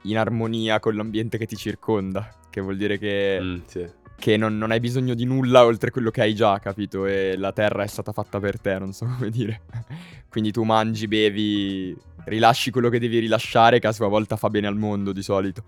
in 0.03 0.17
armonia 0.17 0.79
con 0.79 0.95
l'ambiente 0.95 1.37
che 1.37 1.45
ti 1.45 1.55
circonda, 1.55 2.29
che 2.49 2.61
vuol 2.61 2.77
dire 2.77 2.97
che 2.97 3.39
mm, 3.41 3.59
sì 3.65 3.96
che 4.19 4.35
non, 4.35 4.57
non, 4.57 4.71
hai 4.71 4.79
bisogno 4.79 5.13
di 5.13 5.25
nulla 5.25 5.63
oltre 5.63 5.91
quello 5.91 6.09
che 6.09 6.21
hai 6.21 6.33
già, 6.33 6.59
capito? 6.59 7.05
E 7.05 7.35
la 7.37 7.51
terra 7.51 7.83
è 7.83 7.87
stata 7.87 8.11
fatta 8.11 8.39
per 8.39 8.59
te, 8.59 8.77
non 8.79 8.91
so 8.91 9.05
come 9.17 9.29
dire. 9.29 9.61
Quindi 10.29 10.51
tu 10.51 10.63
mangi, 10.63 11.07
bevi, 11.07 11.95
rilasci 12.25 12.71
quello 12.71 12.89
che 12.89 12.99
devi 12.99 13.19
rilasciare, 13.19 13.79
che 13.79 13.87
a 13.87 13.91
sua 13.91 14.07
volta 14.07 14.35
fa 14.35 14.49
bene 14.49 14.67
al 14.67 14.75
mondo 14.75 15.11
di 15.11 15.21
solito. 15.21 15.63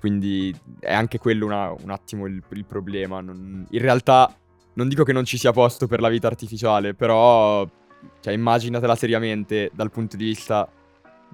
Quindi 0.00 0.54
è 0.80 0.92
anche 0.92 1.18
quello 1.18 1.46
una, 1.46 1.70
un 1.70 1.90
attimo 1.90 2.26
il, 2.26 2.42
il 2.50 2.64
problema. 2.64 3.20
Non, 3.20 3.66
in 3.70 3.80
realtà 3.80 4.34
non 4.74 4.88
dico 4.88 5.04
che 5.04 5.12
non 5.12 5.24
ci 5.24 5.38
sia 5.38 5.52
posto 5.52 5.86
per 5.86 6.00
la 6.00 6.08
vita 6.08 6.26
artificiale, 6.26 6.94
però 6.94 7.66
cioè, 8.20 8.32
immaginatela 8.32 8.96
seriamente 8.96 9.70
dal 9.72 9.90
punto 9.90 10.16
di 10.16 10.24
vista 10.24 10.68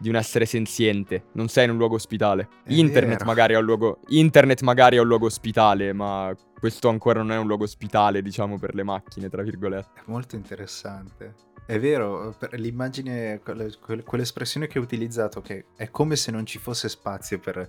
di 0.00 0.08
un 0.08 0.14
essere 0.14 0.46
senziente, 0.46 1.24
non 1.32 1.48
sei 1.48 1.64
in 1.64 1.70
un 1.70 1.76
luogo 1.76 1.96
ospitale. 1.96 2.48
Internet 2.66 3.24
magari, 3.24 3.54
un 3.54 3.64
luogo, 3.64 3.98
internet 4.08 4.62
magari 4.62 4.96
è 4.96 5.00
un 5.00 5.06
luogo 5.06 5.26
ospitale, 5.26 5.92
ma 5.92 6.32
questo 6.58 6.88
ancora 6.88 7.20
non 7.20 7.32
è 7.32 7.38
un 7.38 7.46
luogo 7.46 7.64
ospitale, 7.64 8.22
diciamo, 8.22 8.58
per 8.58 8.74
le 8.74 8.82
macchine, 8.82 9.28
tra 9.28 9.42
virgolette. 9.42 10.00
È 10.00 10.02
molto 10.06 10.36
interessante. 10.36 11.34
È 11.66 11.78
vero, 11.78 12.36
l'immagine, 12.52 13.40
quell'espressione 13.40 14.66
che 14.66 14.78
ho 14.78 14.82
utilizzato, 14.82 15.40
che 15.40 15.66
è 15.76 15.90
come 15.90 16.16
se 16.16 16.30
non 16.30 16.46
ci 16.46 16.58
fosse 16.58 16.88
spazio 16.88 17.38
per, 17.38 17.68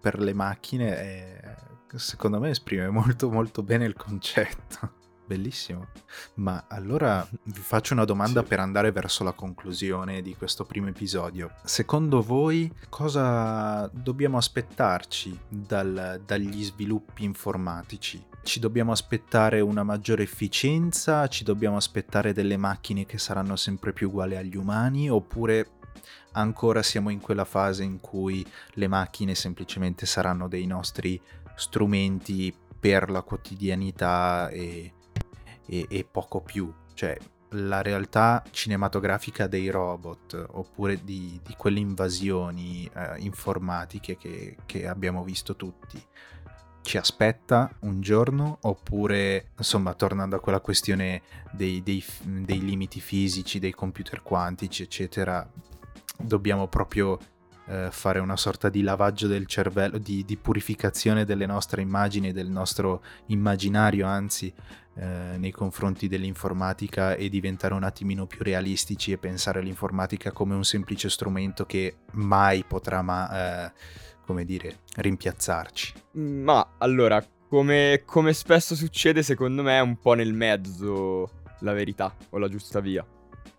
per 0.00 0.18
le 0.18 0.32
macchine, 0.32 0.96
è, 0.96 1.54
secondo 1.94 2.40
me 2.40 2.50
esprime 2.50 2.88
molto 2.88 3.30
molto 3.30 3.62
bene 3.62 3.84
il 3.84 3.94
concetto. 3.94 5.02
Bellissimo. 5.26 5.86
Ma 6.34 6.66
allora 6.68 7.26
vi 7.44 7.60
faccio 7.60 7.94
una 7.94 8.04
domanda 8.04 8.42
sì. 8.42 8.48
per 8.48 8.60
andare 8.60 8.92
verso 8.92 9.24
la 9.24 9.32
conclusione 9.32 10.20
di 10.20 10.36
questo 10.36 10.64
primo 10.64 10.88
episodio. 10.88 11.54
Secondo 11.64 12.20
voi 12.20 12.70
cosa 12.90 13.88
dobbiamo 13.92 14.36
aspettarci 14.36 15.38
dal, 15.48 16.20
dagli 16.24 16.62
sviluppi 16.62 17.24
informatici? 17.24 18.22
Ci 18.42 18.60
dobbiamo 18.60 18.92
aspettare 18.92 19.60
una 19.60 19.82
maggiore 19.82 20.24
efficienza? 20.24 21.26
Ci 21.28 21.44
dobbiamo 21.44 21.76
aspettare 21.76 22.34
delle 22.34 22.58
macchine 22.58 23.06
che 23.06 23.16
saranno 23.16 23.56
sempre 23.56 23.94
più 23.94 24.08
uguali 24.08 24.36
agli 24.36 24.56
umani? 24.56 25.08
Oppure 25.08 25.70
ancora 26.32 26.82
siamo 26.82 27.08
in 27.08 27.20
quella 27.20 27.46
fase 27.46 27.82
in 27.82 28.00
cui 28.00 28.44
le 28.74 28.88
macchine 28.88 29.34
semplicemente 29.34 30.04
saranno 30.04 30.48
dei 30.48 30.66
nostri 30.66 31.18
strumenti 31.54 32.54
per 32.78 33.08
la 33.08 33.22
quotidianità 33.22 34.50
e 34.50 34.92
e, 35.66 35.86
e 35.88 36.04
poco 36.04 36.40
più. 36.40 36.72
Cioè, 36.94 37.16
la 37.54 37.82
realtà 37.82 38.42
cinematografica 38.50 39.46
dei 39.46 39.68
robot 39.68 40.46
oppure 40.52 41.02
di, 41.04 41.40
di 41.44 41.54
quelle 41.56 41.78
invasioni 41.78 42.90
eh, 42.92 43.14
informatiche 43.18 44.16
che, 44.16 44.56
che, 44.66 44.88
abbiamo 44.88 45.22
visto 45.22 45.54
tutti 45.54 46.02
ci 46.82 46.98
aspetta 46.98 47.72
un 47.80 48.00
giorno 48.00 48.58
oppure 48.62 49.52
insomma 49.56 49.94
tornando 49.94 50.36
a 50.36 50.40
quella 50.40 50.60
questione 50.60 51.22
dei, 51.52 51.82
dei, 51.82 52.04
dei 52.22 52.60
limiti 52.60 53.00
fisici 53.00 53.58
dei 53.58 53.72
computer 53.72 54.22
quantici 54.22 54.82
eccetera 54.82 55.48
dobbiamo 56.18 56.66
proprio 56.68 57.18
eh, 57.66 57.88
fare 57.90 58.18
una 58.18 58.36
sorta 58.36 58.68
di 58.68 58.82
lavaggio 58.82 59.26
del 59.26 59.46
cervello 59.46 59.96
di, 59.96 60.24
di 60.26 60.36
purificazione 60.36 61.24
delle 61.24 61.46
nostre 61.46 61.80
immagini 61.80 62.32
del 62.32 62.50
nostro 62.50 63.02
immaginario 63.26 64.06
anzi 64.06 64.52
eh, 64.96 65.36
nei 65.38 65.50
confronti 65.50 66.06
dell'informatica 66.06 67.14
e 67.14 67.28
diventare 67.28 67.74
un 67.74 67.82
attimino 67.82 68.26
più 68.26 68.42
realistici 68.42 69.10
e 69.10 69.18
pensare 69.18 69.58
all'informatica 69.58 70.30
come 70.30 70.54
un 70.54 70.64
semplice 70.64 71.10
strumento 71.10 71.66
che 71.66 71.96
mai 72.12 72.64
potrà 72.64 73.02
ma, 73.02 73.66
eh, 73.66 73.72
come 74.24 74.44
dire, 74.44 74.80
rimpiazzarci. 74.96 75.94
Ma 76.12 76.74
allora, 76.78 77.24
come, 77.48 78.02
come 78.04 78.32
spesso 78.32 78.74
succede, 78.74 79.22
secondo 79.22 79.62
me 79.62 79.78
è 79.78 79.80
un 79.80 79.98
po' 79.98 80.14
nel 80.14 80.32
mezzo 80.32 81.42
la 81.60 81.72
verità 81.72 82.14
o 82.30 82.38
la 82.38 82.48
giusta 82.48 82.80
via. 82.80 83.04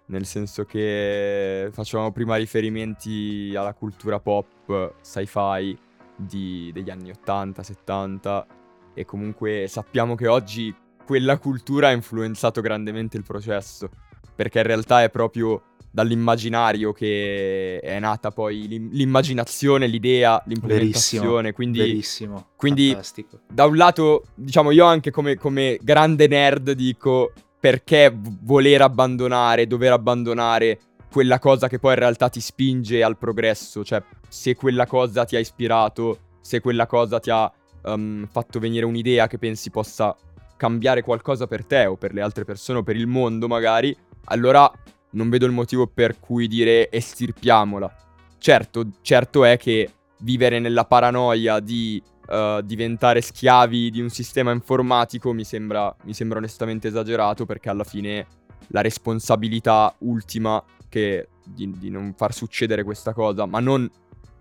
Nel 0.08 0.26
senso 0.26 0.66
che 0.66 1.70
facevamo 1.72 2.12
prima 2.12 2.36
riferimenti 2.36 3.54
alla 3.58 3.74
cultura 3.74 4.20
pop, 4.20 4.96
sci-fi 5.02 5.78
di, 6.16 6.72
degli 6.74 6.90
anni 6.90 7.10
80, 7.10 7.64
70 7.64 8.48
e 8.94 9.04
comunque 9.04 9.68
sappiamo 9.68 10.16
che 10.16 10.28
oggi 10.28 10.74
quella 11.06 11.38
cultura 11.38 11.88
ha 11.88 11.92
influenzato 11.92 12.60
grandemente 12.62 13.16
il 13.16 13.24
processo, 13.24 13.90
perché 14.36 14.60
in 14.60 14.66
realtà 14.66 15.04
è 15.04 15.10
proprio 15.10 15.62
dall'immaginario 15.96 16.92
che 16.92 17.80
è 17.80 17.98
nata 18.00 18.32
poi 18.32 18.68
l'immaginazione, 18.68 19.88
l'idea, 19.88 20.44
l'implementazione. 20.46 21.52
Verissimo, 21.52 21.54
quindi, 21.54 21.78
verissimo, 21.80 22.48
quindi 22.58 22.88
fantastico. 22.90 23.40
da 23.50 23.66
un 23.66 23.78
lato, 23.78 24.24
diciamo, 24.36 24.72
io 24.72 24.84
anche 24.84 25.10
come, 25.12 25.38
come 25.38 25.80
grande 25.82 26.28
nerd 26.28 26.72
dico 26.72 27.32
perché 27.58 28.14
voler 28.14 28.82
abbandonare, 28.82 29.68
dover 29.68 29.94
abbandonare 29.94 30.80
quella 31.10 31.40
cosa 31.40 31.70
che 31.70 31.80
poi 31.80 31.94
in 31.94 32.00
realtà 32.00 32.28
ti 32.28 32.42
spinge 32.42 33.02
al 33.02 33.18
progresso, 33.18 33.86
cioè 33.86 34.04
se 34.28 34.54
quella 34.54 34.86
cosa 34.86 35.24
ti 35.24 35.38
ha 35.38 35.40
ispirato, 35.40 36.20
se 36.42 36.60
quella 36.60 36.88
cosa 36.88 37.22
ti 37.22 37.30
ha 37.30 37.50
um, 37.84 38.28
fatto 38.30 38.60
venire 38.60 38.86
un'idea 38.86 39.28
che 39.28 39.38
pensi 39.38 39.70
possa 39.70 40.14
cambiare 40.58 41.02
qualcosa 41.02 41.48
per 41.48 41.66
te 41.66 41.86
o 41.86 41.96
per 41.96 42.14
le 42.14 42.22
altre 42.22 42.46
persone 42.46 42.80
o 42.80 42.84
per 42.84 42.96
il 42.96 43.08
mondo 43.08 43.48
magari, 43.48 43.96
allora 44.26 44.72
non 45.12 45.30
vedo 45.30 45.46
il 45.46 45.52
motivo 45.52 45.88
per 45.88 46.20
cui 46.20 46.48
dire 46.48 46.92
estirpiamola. 46.92 47.94
Certo, 48.38 48.86
certo 49.02 49.44
è 49.44 49.58
che 49.58 49.92
vivere 50.20 50.60
nella 50.60 50.86
paranoia 50.86 51.60
di 51.60 52.02
uh, 52.28 52.62
diventare 52.62 53.22
schiavi 53.22 53.90
di 53.92 54.02
un 54.02 54.10
sistema 54.10 54.52
informatico 54.52 55.34
mi 55.34 55.44
sembra, 55.44 55.94
mi 56.04 56.14
sembra 56.14 56.38
onestamente 56.38 56.88
esagerato 56.88 57.46
perché 57.46 57.70
alla 57.70 57.84
fine 57.84 58.28
la 58.68 58.82
responsabilità 58.82 59.94
ultima 60.00 60.64
che 60.90 61.30
di, 61.44 61.72
di 61.78 61.90
non 61.90 62.14
far 62.16 62.34
succedere 62.34 62.84
questa 62.84 63.14
cosa, 63.14 63.46
ma 63.46 63.60
non 63.60 63.90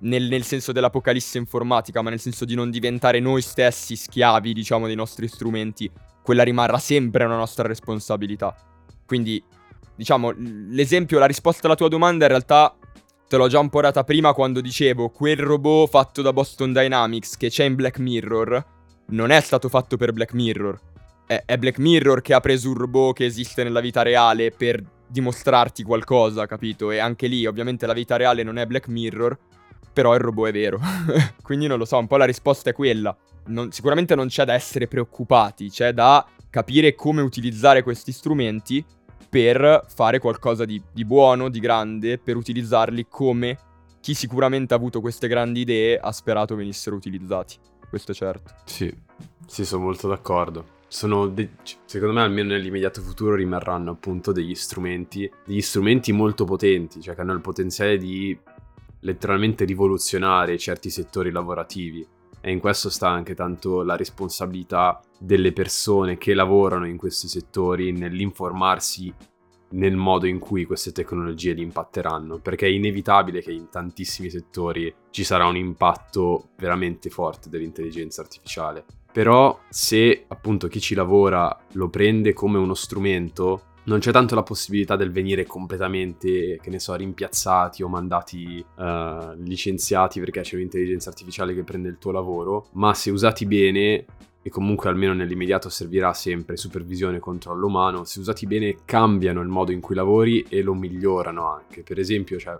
nel, 0.01 0.28
nel, 0.28 0.45
senso 0.45 0.72
dell'apocalisse 0.72 1.38
informatica, 1.38 2.03
ma 2.03 2.11
nel 2.11 2.20
senso 2.20 2.45
di 2.45 2.55
non 2.55 2.70
diventare 2.70 3.20
noi 3.20 3.42
stessi 3.42 3.97
schiavi, 3.97 4.53
diciamo, 4.53 4.86
dei 4.86 4.97
nostri 4.97 5.28
strumenti, 5.28 5.90
quella 6.22 6.42
rimarrà 6.42 6.78
sempre 6.78 7.24
una 7.24 7.36
nostra 7.36 7.66
responsabilità. 7.66 8.55
Quindi, 9.07 9.42
diciamo, 9.95 10.32
l'esempio, 10.36 11.18
la 11.18 11.26
risposta 11.26 11.66
alla 11.66 11.76
tua 11.76 11.88
domanda 11.88 12.24
in 12.24 12.30
realtà 12.30 12.76
te 13.26 13.36
l'ho 13.36 13.49
già 13.49 13.59
un 13.59 13.70
po' 13.70 13.80
data 13.80 14.05
prima 14.05 14.32
quando 14.34 14.61
dicevo 14.61 15.09
quel 15.09 15.38
robot 15.38 15.88
fatto 15.88 16.22
da 16.22 16.32
Boston 16.32 16.72
Dynamics 16.72 17.36
che 17.36 17.49
c'è 17.49 17.64
in 17.64 17.74
Black 17.74 17.99
Mirror 17.99 18.72
non 19.07 19.30
è 19.30 19.40
stato 19.40 19.68
fatto 19.68 19.97
per 19.97 20.12
Black 20.12 20.32
Mirror. 20.32 20.78
È, 21.26 21.42
è 21.45 21.59
Black 21.59 21.78
Mirror 21.78 22.20
che 22.20 22.34
ha 22.34 22.40
preso 22.40 22.68
un 22.68 22.76
robot 22.76 23.16
che 23.16 23.24
esiste 23.24 23.64
nella 23.64 23.80
vita 23.80 24.03
reale 24.03 24.51
per 24.51 24.82
dimostrarti 25.07 25.82
qualcosa, 25.82 26.47
capito? 26.47 26.90
E 26.90 26.99
anche 26.99 27.26
lì, 27.26 27.47
ovviamente, 27.47 27.86
la 27.86 27.92
vita 27.92 28.16
reale 28.16 28.42
non 28.42 28.59
è 28.59 28.66
Black 28.66 28.88
Mirror, 28.88 29.36
però 29.95 30.12
il 30.14 30.20
robot 30.20 30.49
è 30.49 30.53
vero. 30.53 30.78
Quindi 31.40 31.66
non 31.66 31.78
lo 31.78 31.86
so, 31.86 31.97
un 31.97 32.07
po' 32.07 32.18
la 32.18 32.26
risposta 32.26 32.70
è 32.70 32.72
quella. 32.74 33.16
Non, 33.47 33.72
sicuramente 33.72 34.14
non 34.14 34.26
c'è 34.26 34.45
da 34.45 34.53
essere 34.53 34.88
preoccupati, 34.88 35.70
c'è 35.70 35.92
da 35.92 36.26
capire 36.51 36.95
come 36.95 37.22
utilizzare 37.22 37.82
questi 37.82 38.12
strumenti 38.12 38.84
per 39.28 39.84
fare 39.92 40.18
qualcosa 40.18 40.64
di, 40.64 40.80
di 40.92 41.05
buono, 41.05 41.49
di 41.49 41.61
grande, 41.61 42.18
per 42.18 42.36
utilizzarli 42.36 43.07
come 43.09 43.59
chi 44.01 44.14
sicuramente 44.14 44.74
ha 44.74 44.76
avuto 44.76 45.01
queste 45.01 45.28
grandi 45.28 45.61
idee 45.61 45.99
ha 45.99 46.12
sperato 46.12 46.55
venissero 46.55 46.95
utilizzati. 46.95 47.57
Questo 47.88 48.12
è 48.12 48.14
certo. 48.14 48.55
Sì, 48.64 48.92
sì, 49.47 49.64
sono 49.64 49.84
molto 49.84 50.09
d'accordo. 50.09 50.72
Sono 50.88 51.26
de- 51.26 51.51
secondo 51.86 52.14
me 52.14 52.20
almeno 52.20 52.51
nell'immediato 52.51 53.01
futuro 53.01 53.34
rimarranno 53.34 53.90
appunto 53.90 54.30
degli 54.30 54.55
strumenti, 54.55 55.28
degli 55.45 55.62
strumenti 55.62 56.12
molto 56.12 56.45
potenti, 56.45 57.01
cioè 57.01 57.14
che 57.14 57.20
hanno 57.20 57.32
il 57.32 57.40
potenziale 57.40 57.97
di 57.97 58.38
letteralmente 59.05 59.64
rivoluzionare 59.64 60.59
certi 60.59 60.90
settori 60.90 61.30
lavorativi. 61.30 62.07
E 62.40 62.50
in 62.50 62.59
questo 62.59 62.90
sta 62.90 63.09
anche 63.09 63.34
tanto 63.34 63.82
la 63.82 63.96
responsabilità 63.96 65.00
delle 65.18 65.52
persone 65.52 66.18
che 66.18 66.34
lavorano 66.34 66.86
in 66.86 66.98
questi 66.98 67.26
settori 67.26 67.92
nell'informarsi 67.92 69.14
nel 69.70 69.96
modo 69.96 70.26
in 70.26 70.38
cui 70.38 70.66
queste 70.66 70.92
tecnologie 70.92 71.52
li 71.52 71.62
impatteranno, 71.62 72.38
perché 72.38 72.66
è 72.66 72.70
inevitabile 72.70 73.40
che 73.40 73.50
in 73.50 73.68
tantissimi 73.70 74.30
settori 74.30 74.94
ci 75.11 75.24
sarà 75.24 75.46
un 75.46 75.57
impatto 75.57 76.50
veramente 76.59 77.09
forte 77.11 77.48
dell'intelligenza 77.48 78.20
artificiale. 78.20 78.84
Però 79.11 79.59
se 79.68 80.24
appunto 80.28 80.68
chi 80.68 80.80
ci 80.80 80.94
lavora 80.94 81.57
lo 81.72 81.88
prende 81.88 82.32
come 82.32 82.59
uno 82.59 82.74
strumento, 82.74 83.74
non 83.85 83.99
c'è 83.99 84.12
tanto 84.12 84.35
la 84.35 84.43
possibilità 84.43 84.97
del 84.97 85.11
venire 85.11 85.45
completamente, 85.45 86.59
che 86.61 86.70
ne 86.70 86.78
so, 86.78 86.95
rimpiazzati 86.95 87.82
o 87.82 87.89
mandati 87.89 88.64
uh, 88.76 89.35
licenziati 89.37 90.20
perché 90.20 90.41
c'è 90.41 90.57
un'intelligenza 90.57 91.11
artificiale 91.11 91.55
che 91.55 91.64
prende 91.64 91.89
il 91.89 91.99
tuo 91.99 92.11
lavoro, 92.11 92.68
ma 92.72 92.95
se 92.95 93.11
usati 93.11 93.45
bene 93.47 94.05
e 94.47 94.51
comunque 94.51 94.91
almeno 94.91 95.14
nell'immediato 95.14 95.70
servirà 95.70 96.12
sempre 96.12 96.57
supervisione 96.57 97.16
e 97.16 97.20
controllo 97.20 97.66
umano, 97.66 98.05
se 98.05 98.20
usati 98.20 98.47
bene 98.47 98.76
cambiano 98.85 99.41
il 99.41 99.49
modo 99.49 99.72
in 99.72 99.80
cui 99.80 99.95
lavori 99.95 100.45
e 100.49 100.62
lo 100.62 100.74
migliorano 100.74 101.51
anche. 101.51 101.82
Per 101.82 101.99
esempio, 101.99 102.39
cioè, 102.39 102.59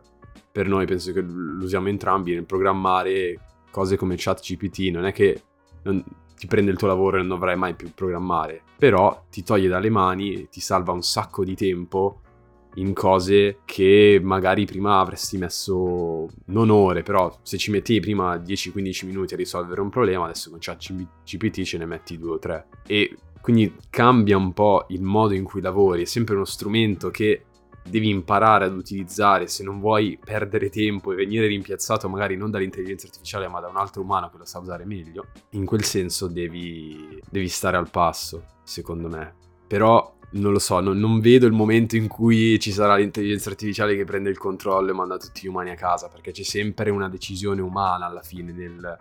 per 0.51 0.67
noi 0.67 0.87
penso 0.87 1.13
che 1.13 1.21
lo 1.21 1.63
usiamo 1.65 1.89
entrambi 1.89 2.33
nel 2.33 2.45
programmare 2.45 3.39
cose 3.71 3.97
come 3.97 4.15
ChatGPT, 4.17 4.91
non 4.91 5.05
è 5.05 5.13
che 5.13 5.43
non, 5.83 6.03
ti 6.37 6.47
prende 6.47 6.71
il 6.71 6.77
tuo 6.77 6.89
lavoro 6.89 7.17
e 7.17 7.21
non 7.21 7.29
dovrai 7.29 7.57
mai 7.57 7.75
più 7.75 7.93
programmare, 7.95 8.63
però 8.79 9.25
ti 9.31 9.43
toglie 9.43 9.69
dalle 9.69 9.91
mani, 9.91 10.49
ti 10.49 10.61
salva 10.61 10.93
un 10.93 11.03
sacco 11.03 11.45
di 11.45 11.55
tempo 11.55 12.21
in 12.77 12.93
cose 12.93 13.59
che 13.65 14.21
magari 14.23 14.65
prima 14.65 14.99
avresti 14.99 15.39
messo 15.39 16.29
non 16.47 16.71
ore, 16.71 17.03
però 17.03 17.39
se 17.43 17.57
ci 17.57 17.71
mettevi 17.71 18.01
prima 18.01 18.37
10-15 18.37 19.07
minuti 19.07 19.35
a 19.35 19.37
risolvere 19.37 19.81
un 19.81 19.91
problema, 19.91 20.25
adesso 20.25 20.51
con 20.51 20.59
ChatGPT 20.61 21.63
ce 21.63 21.79
ne 21.79 21.87
metti 21.87 22.19
due 22.19 22.33
o 22.33 22.39
tre. 22.39 22.67
E 22.87 23.17
quindi 23.41 23.77
cambia 23.91 24.37
un 24.37 24.53
po' 24.53 24.87
il 24.89 25.03
modo 25.03 25.35
in 25.35 25.45
cui 25.45 25.61
lavori, 25.61 26.03
è 26.03 26.07
sempre 26.07 26.35
uno 26.35 26.45
strumento 26.45 27.11
che 27.11 27.45
devi 27.87 28.09
imparare 28.09 28.65
ad 28.65 28.75
utilizzare 28.75 29.47
se 29.47 29.63
non 29.63 29.79
vuoi 29.79 30.19
perdere 30.23 30.71
tempo 30.71 31.13
e 31.13 31.17
venire 31.17 31.47
rimpiazzato 31.47 32.09
magari 32.09 32.37
non 32.37 32.51
dall'intelligenza 32.51 33.07
artificiale 33.07 33.49
ma 33.49 33.61
da 33.61 33.69
un 33.69 33.77
altro 33.77 34.03
umano 34.03 34.31
che 34.31 34.39
lo 34.39 34.45
sa 34.45 34.59
usare 34.59 34.85
meglio, 34.85 35.27
in 35.51 35.65
quel 35.65 35.85
senso 35.85 36.27
devi, 36.27 37.21
devi 37.31 37.49
stare 37.49 37.77
al 37.77 37.91
passo, 37.91 38.45
secondo 38.63 39.09
me. 39.09 39.35
Però 39.67 40.17
non 40.33 40.53
lo 40.53 40.59
so, 40.59 40.81
non, 40.81 40.99
non, 40.99 41.21
vedo 41.21 41.47
il 41.47 41.53
momento 41.53 41.97
in 41.97 42.09
cui 42.09 42.59
ci 42.59 42.73
sarà 42.73 42.97
l'intelligenza 42.97 43.51
artificiale 43.51 43.95
che 43.97 44.05
prende 44.05 44.31
il 44.31 44.39
controllo 44.39 44.91
e 44.91 44.95
manda 44.95 45.17
tutti 45.17 45.43
gli 45.43 45.49
umani 45.49 45.71
a 45.71 45.75
casa, 45.75 46.09
perché 46.09 46.33
c'è 46.33 46.43
sempre 46.43 46.91
una 46.91 47.09
decisione 47.09 47.61
umana 47.61 48.07
alla 48.07 48.23
fine 48.23 48.53
nel 48.53 48.99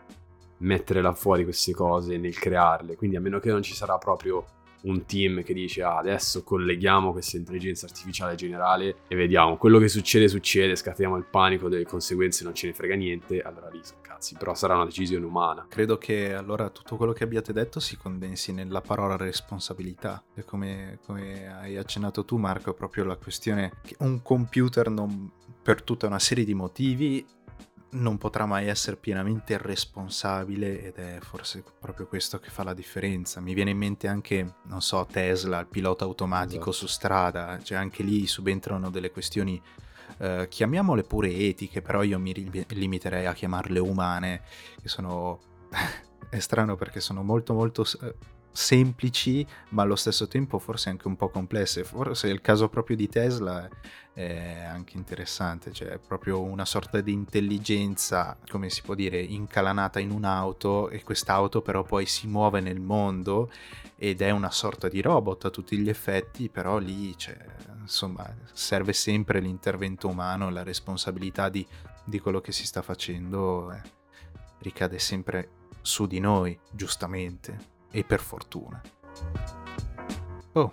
mettere 0.60 1.02
là 1.02 1.14
fuori 1.14 1.44
queste 1.44 1.74
cose, 1.74 2.18
nel 2.18 2.38
crearle. 2.38 2.96
Quindi 2.96 3.16
a 3.16 3.22
meno 3.22 3.40
che 3.40 3.50
non 3.50 3.64
ci 3.64 3.74
sarà 3.74 3.98
proprio 3.98 4.46
un 4.84 5.06
team 5.06 5.44
che 5.44 5.54
dice 5.54 5.84
ah, 5.84 5.98
adesso 5.98 6.44
colleghiamo 6.44 7.12
questa 7.12 7.38
intelligenza 7.38 7.86
artificiale 7.86 8.36
generale 8.36 8.96
e 9.08 9.16
vediamo 9.16 9.58
quello 9.58 9.80
che 9.80 9.88
succede 9.88 10.28
succede, 10.28 10.76
scateniamo 10.76 11.18
il 11.18 11.26
panico 11.30 11.70
delle 11.70 11.86
conseguenze, 11.86 12.44
non 12.44 12.54
ce 12.54 12.68
ne 12.68 12.74
frega 12.74 12.96
niente, 12.96 13.42
allora 13.42 13.70
lì 13.70 13.82
cazzi, 14.24 14.36
però 14.38 14.56
sarà 14.56 14.76
una 14.76 14.86
decisione 14.86 15.26
umana. 15.26 15.66
Credo 15.68 15.98
che 15.98 16.34
allora 16.34 16.70
tutto 16.70 16.96
quello 16.96 17.12
che 17.12 17.24
abbiate 17.24 17.52
detto 17.52 17.80
si 17.80 17.98
condensi 17.98 18.54
nella 18.54 18.82
parola 18.82 19.18
responsabilità 19.18 20.24
e 20.34 20.46
come, 20.46 21.00
come 21.06 21.52
hai 21.54 21.78
accennato 21.78 22.24
tu 22.24 22.38
Marco 22.38 22.74
proprio 22.74 23.04
la 23.04 23.18
questione 23.18 23.74
che 23.82 23.96
un 24.00 24.22
computer 24.22 24.90
non, 24.90 25.30
per 25.62 25.82
tutta 25.82 26.08
una 26.08 26.20
serie 26.20 26.46
di 26.46 26.54
motivi 26.54 27.26
non 27.94 28.18
potrà 28.18 28.46
mai 28.46 28.68
essere 28.68 28.96
pienamente 28.98 29.58
responsabile 29.58 30.84
ed 30.84 30.96
è 30.96 31.18
forse 31.22 31.64
proprio 31.80 32.08
questo 32.08 32.40
che 32.40 32.50
fa 32.50 32.64
la 32.64 32.74
differenza. 32.74 33.40
Mi 33.40 33.54
viene 33.54 33.72
in 33.72 33.78
mente 33.78 34.08
anche, 34.08 34.56
non 34.66 34.82
so, 34.82 35.06
Tesla, 35.10 35.60
il 35.60 35.68
pilota 35.68 36.04
automatico 36.04 36.70
esatto. 36.70 36.86
su 36.86 36.88
strada, 36.88 37.60
cioè 37.62 37.78
anche 37.78 38.04
lì 38.04 38.28
subentrano 38.28 38.90
delle 38.90 39.12
questioni, 39.12 39.62
eh, 40.18 40.48
chiamiamole 40.50 41.04
pure 41.04 41.34
etiche, 41.34 41.82
però 41.82 42.04
io 42.04 42.20
mi 42.20 42.34
limiterei 42.68 43.26
a 43.26 43.34
chiamarle 43.34 43.80
umane, 43.80 44.42
che 44.82 44.88
sono... 44.88 45.40
è 46.30 46.40
strano 46.40 46.76
perché 46.76 47.00
sono 47.00 47.22
molto 47.22 47.54
molto 47.54 47.86
semplici, 48.54 49.46
ma 49.70 49.82
allo 49.82 49.96
stesso 49.96 50.28
tempo 50.28 50.60
forse 50.60 50.90
anche 50.90 51.08
un 51.08 51.16
po' 51.16 51.30
complesse. 51.30 51.84
Forse 51.84 52.28
il 52.28 52.40
caso 52.40 52.70
proprio 52.70 52.96
di 52.96 53.10
Tesla 53.10 53.68
è 54.14 54.64
anche 54.64 54.96
interessante, 54.96 55.72
cioè 55.74 55.90
è 55.90 55.98
proprio 55.98 56.40
una 56.42 56.66
sorta 56.66 57.02
di 57.02 57.12
intelligenza, 57.12 58.38
come 58.48 58.70
si 58.70 58.84
può 58.84 58.94
dire, 58.94 59.20
incalanata 59.20 60.00
in 60.00 60.12
un'auto 60.12 60.90
e 60.90 61.04
quest'auto 61.04 61.62
però 61.62 61.84
poi 61.84 62.06
si 62.06 62.28
muove 62.28 62.60
nel 62.62 62.80
mondo 62.80 63.52
ed 63.98 64.22
è 64.22 64.30
una 64.30 64.52
sorta 64.52 64.88
di 64.88 65.02
robot 65.02 65.46
a 65.46 65.50
tutti 65.50 65.78
gli 65.78 65.90
effetti, 65.90 66.50
però 66.50 66.78
lì 66.78 67.18
cioè, 67.18 67.36
insomma 67.82 68.32
serve 68.54 68.94
sempre 68.94 69.40
l'intervento 69.40 70.08
umano, 70.08 70.52
la 70.52 70.64
responsabilità 70.64 71.50
di, 71.50 71.66
di 72.06 72.20
quello 72.20 72.40
che 72.40 72.52
si 72.52 72.68
sta 72.68 72.84
facendo 72.84 73.72
eh, 73.72 73.82
ricade 74.60 75.00
sempre 75.00 75.50
su 75.82 76.06
di 76.06 76.20
noi, 76.20 76.58
giustamente 76.72 77.73
e 77.94 78.04
per 78.04 78.20
fortuna. 78.20 78.82
Oh, 80.54 80.72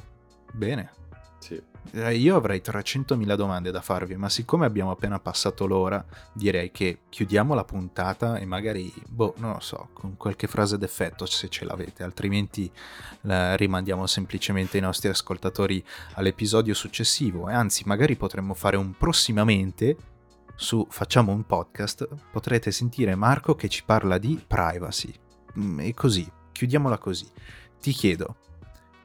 bene. 0.52 0.90
Sì. 1.38 1.62
Eh, 1.92 2.14
io 2.14 2.36
avrei 2.36 2.60
300.000 2.64 3.34
domande 3.34 3.70
da 3.70 3.80
farvi, 3.80 4.16
ma 4.16 4.28
siccome 4.28 4.66
abbiamo 4.66 4.90
appena 4.90 5.18
passato 5.18 5.66
l'ora, 5.66 6.04
direi 6.32 6.70
che 6.70 7.00
chiudiamo 7.08 7.54
la 7.54 7.64
puntata 7.64 8.36
e 8.36 8.44
magari, 8.44 8.92
boh, 9.08 9.34
non 9.38 9.52
lo 9.52 9.60
so, 9.60 9.88
con 9.92 10.16
qualche 10.16 10.46
frase 10.46 10.78
d'effetto 10.78 11.26
se 11.26 11.48
ce 11.48 11.64
l'avete, 11.64 12.02
altrimenti 12.02 12.70
la 13.22 13.56
rimandiamo 13.56 14.06
semplicemente 14.06 14.78
i 14.78 14.82
nostri 14.82 15.08
ascoltatori 15.08 15.82
all'episodio 16.14 16.74
successivo 16.74 17.48
e 17.48 17.54
anzi 17.54 17.82
magari 17.86 18.16
potremmo 18.16 18.54
fare 18.54 18.76
un 18.76 18.92
prossimamente 18.96 19.96
su 20.54 20.86
Facciamo 20.90 21.32
un 21.32 21.46
podcast, 21.46 22.06
potrete 22.30 22.70
sentire 22.70 23.14
Marco 23.14 23.54
che 23.54 23.70
ci 23.70 23.82
parla 23.82 24.18
di 24.18 24.38
privacy. 24.46 25.10
Mm, 25.58 25.80
e 25.80 25.94
così, 25.94 26.30
chiudiamola 26.60 26.98
così. 26.98 27.26
Ti 27.80 27.92
chiedo, 27.92 28.36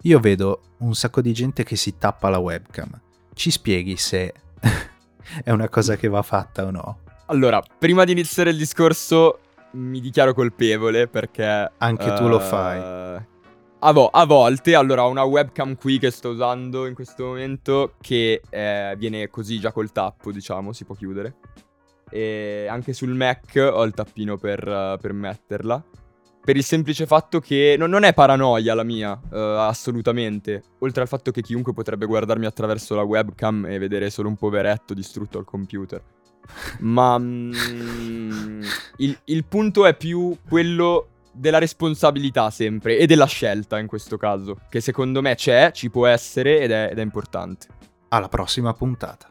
io 0.01 0.19
vedo 0.19 0.61
un 0.79 0.93
sacco 0.93 1.21
di 1.21 1.31
gente 1.31 1.63
che 1.63 1.77
si 1.77 1.97
tappa 1.97 2.27
la 2.27 2.37
webcam. 2.37 2.89
Ci 3.33 3.49
spieghi 3.49 3.95
se 3.95 4.33
è 5.43 5.51
una 5.51 5.69
cosa 5.69 5.95
che 5.95 6.09
va 6.09 6.21
fatta 6.21 6.65
o 6.65 6.71
no? 6.71 6.99
Allora, 7.27 7.61
prima 7.61 8.03
di 8.03 8.11
iniziare 8.11 8.49
il 8.49 8.57
discorso 8.57 9.39
mi 9.71 10.01
dichiaro 10.01 10.33
colpevole 10.33 11.07
perché... 11.07 11.71
Anche 11.77 12.09
uh, 12.09 12.15
tu 12.15 12.27
lo 12.27 12.39
fai. 12.41 12.77
Eh, 12.77 13.25
a, 13.79 13.91
vo- 13.93 14.09
a, 14.09 14.25
volte, 14.25 14.75
allora 14.75 15.05
ho 15.05 15.09
una 15.09 15.23
webcam 15.23 15.77
qui 15.77 15.97
che 15.97 16.11
sto 16.11 16.29
usando 16.29 16.87
in 16.87 16.93
questo 16.93 17.23
momento 17.23 17.93
che 18.01 18.41
eh, 18.49 18.95
viene 18.97 19.29
così 19.29 19.59
già 19.59 19.71
col 19.71 19.93
tappo, 19.93 20.33
diciamo, 20.33 20.73
si 20.73 20.83
può 20.83 20.93
chiudere. 20.93 21.35
E 22.09 22.67
anche 22.69 22.91
sul 22.91 23.13
Mac 23.13 23.55
ho 23.55 23.83
il 23.83 23.93
tappino 23.93 24.37
per, 24.37 24.67
uh, 24.67 24.99
per 24.99 25.13
metterla. 25.13 25.83
Per 26.45 26.55
il 26.55 26.63
semplice 26.63 27.07
fatto 27.07 27.39
che 27.39 27.75
non, 27.75 27.89
non 27.89 28.03
è 28.03 28.13
paranoia 28.13 28.75
la 28.75 28.83
mia, 28.83 29.19
uh, 29.31 29.35
assolutamente. 29.35 30.61
Oltre 30.79 31.01
al 31.01 31.07
fatto 31.07 31.31
che 31.31 31.41
chiunque 31.41 31.73
potrebbe 31.73 32.05
guardarmi 32.05 32.45
attraverso 32.45 32.93
la 32.93 33.01
webcam 33.01 33.65
e 33.65 33.79
vedere 33.79 34.11
solo 34.11 34.29
un 34.29 34.35
poveretto 34.35 34.93
distrutto 34.93 35.39
al 35.39 35.43
computer. 35.43 36.03
Ma 36.81 37.17
mm, 37.17 38.61
il, 38.97 39.17
il 39.23 39.45
punto 39.45 39.87
è 39.87 39.95
più 39.95 40.37
quello 40.47 41.07
della 41.31 41.57
responsabilità 41.57 42.51
sempre 42.51 42.99
e 42.99 43.07
della 43.07 43.25
scelta 43.25 43.79
in 43.79 43.87
questo 43.87 44.15
caso, 44.17 44.59
che 44.69 44.81
secondo 44.81 45.23
me 45.23 45.33
c'è, 45.33 45.71
ci 45.73 45.89
può 45.89 46.05
essere 46.05 46.59
ed 46.59 46.69
è, 46.69 46.89
ed 46.91 46.99
è 46.99 47.01
importante. 47.01 47.67
Alla 48.09 48.29
prossima 48.29 48.71
puntata. 48.73 49.29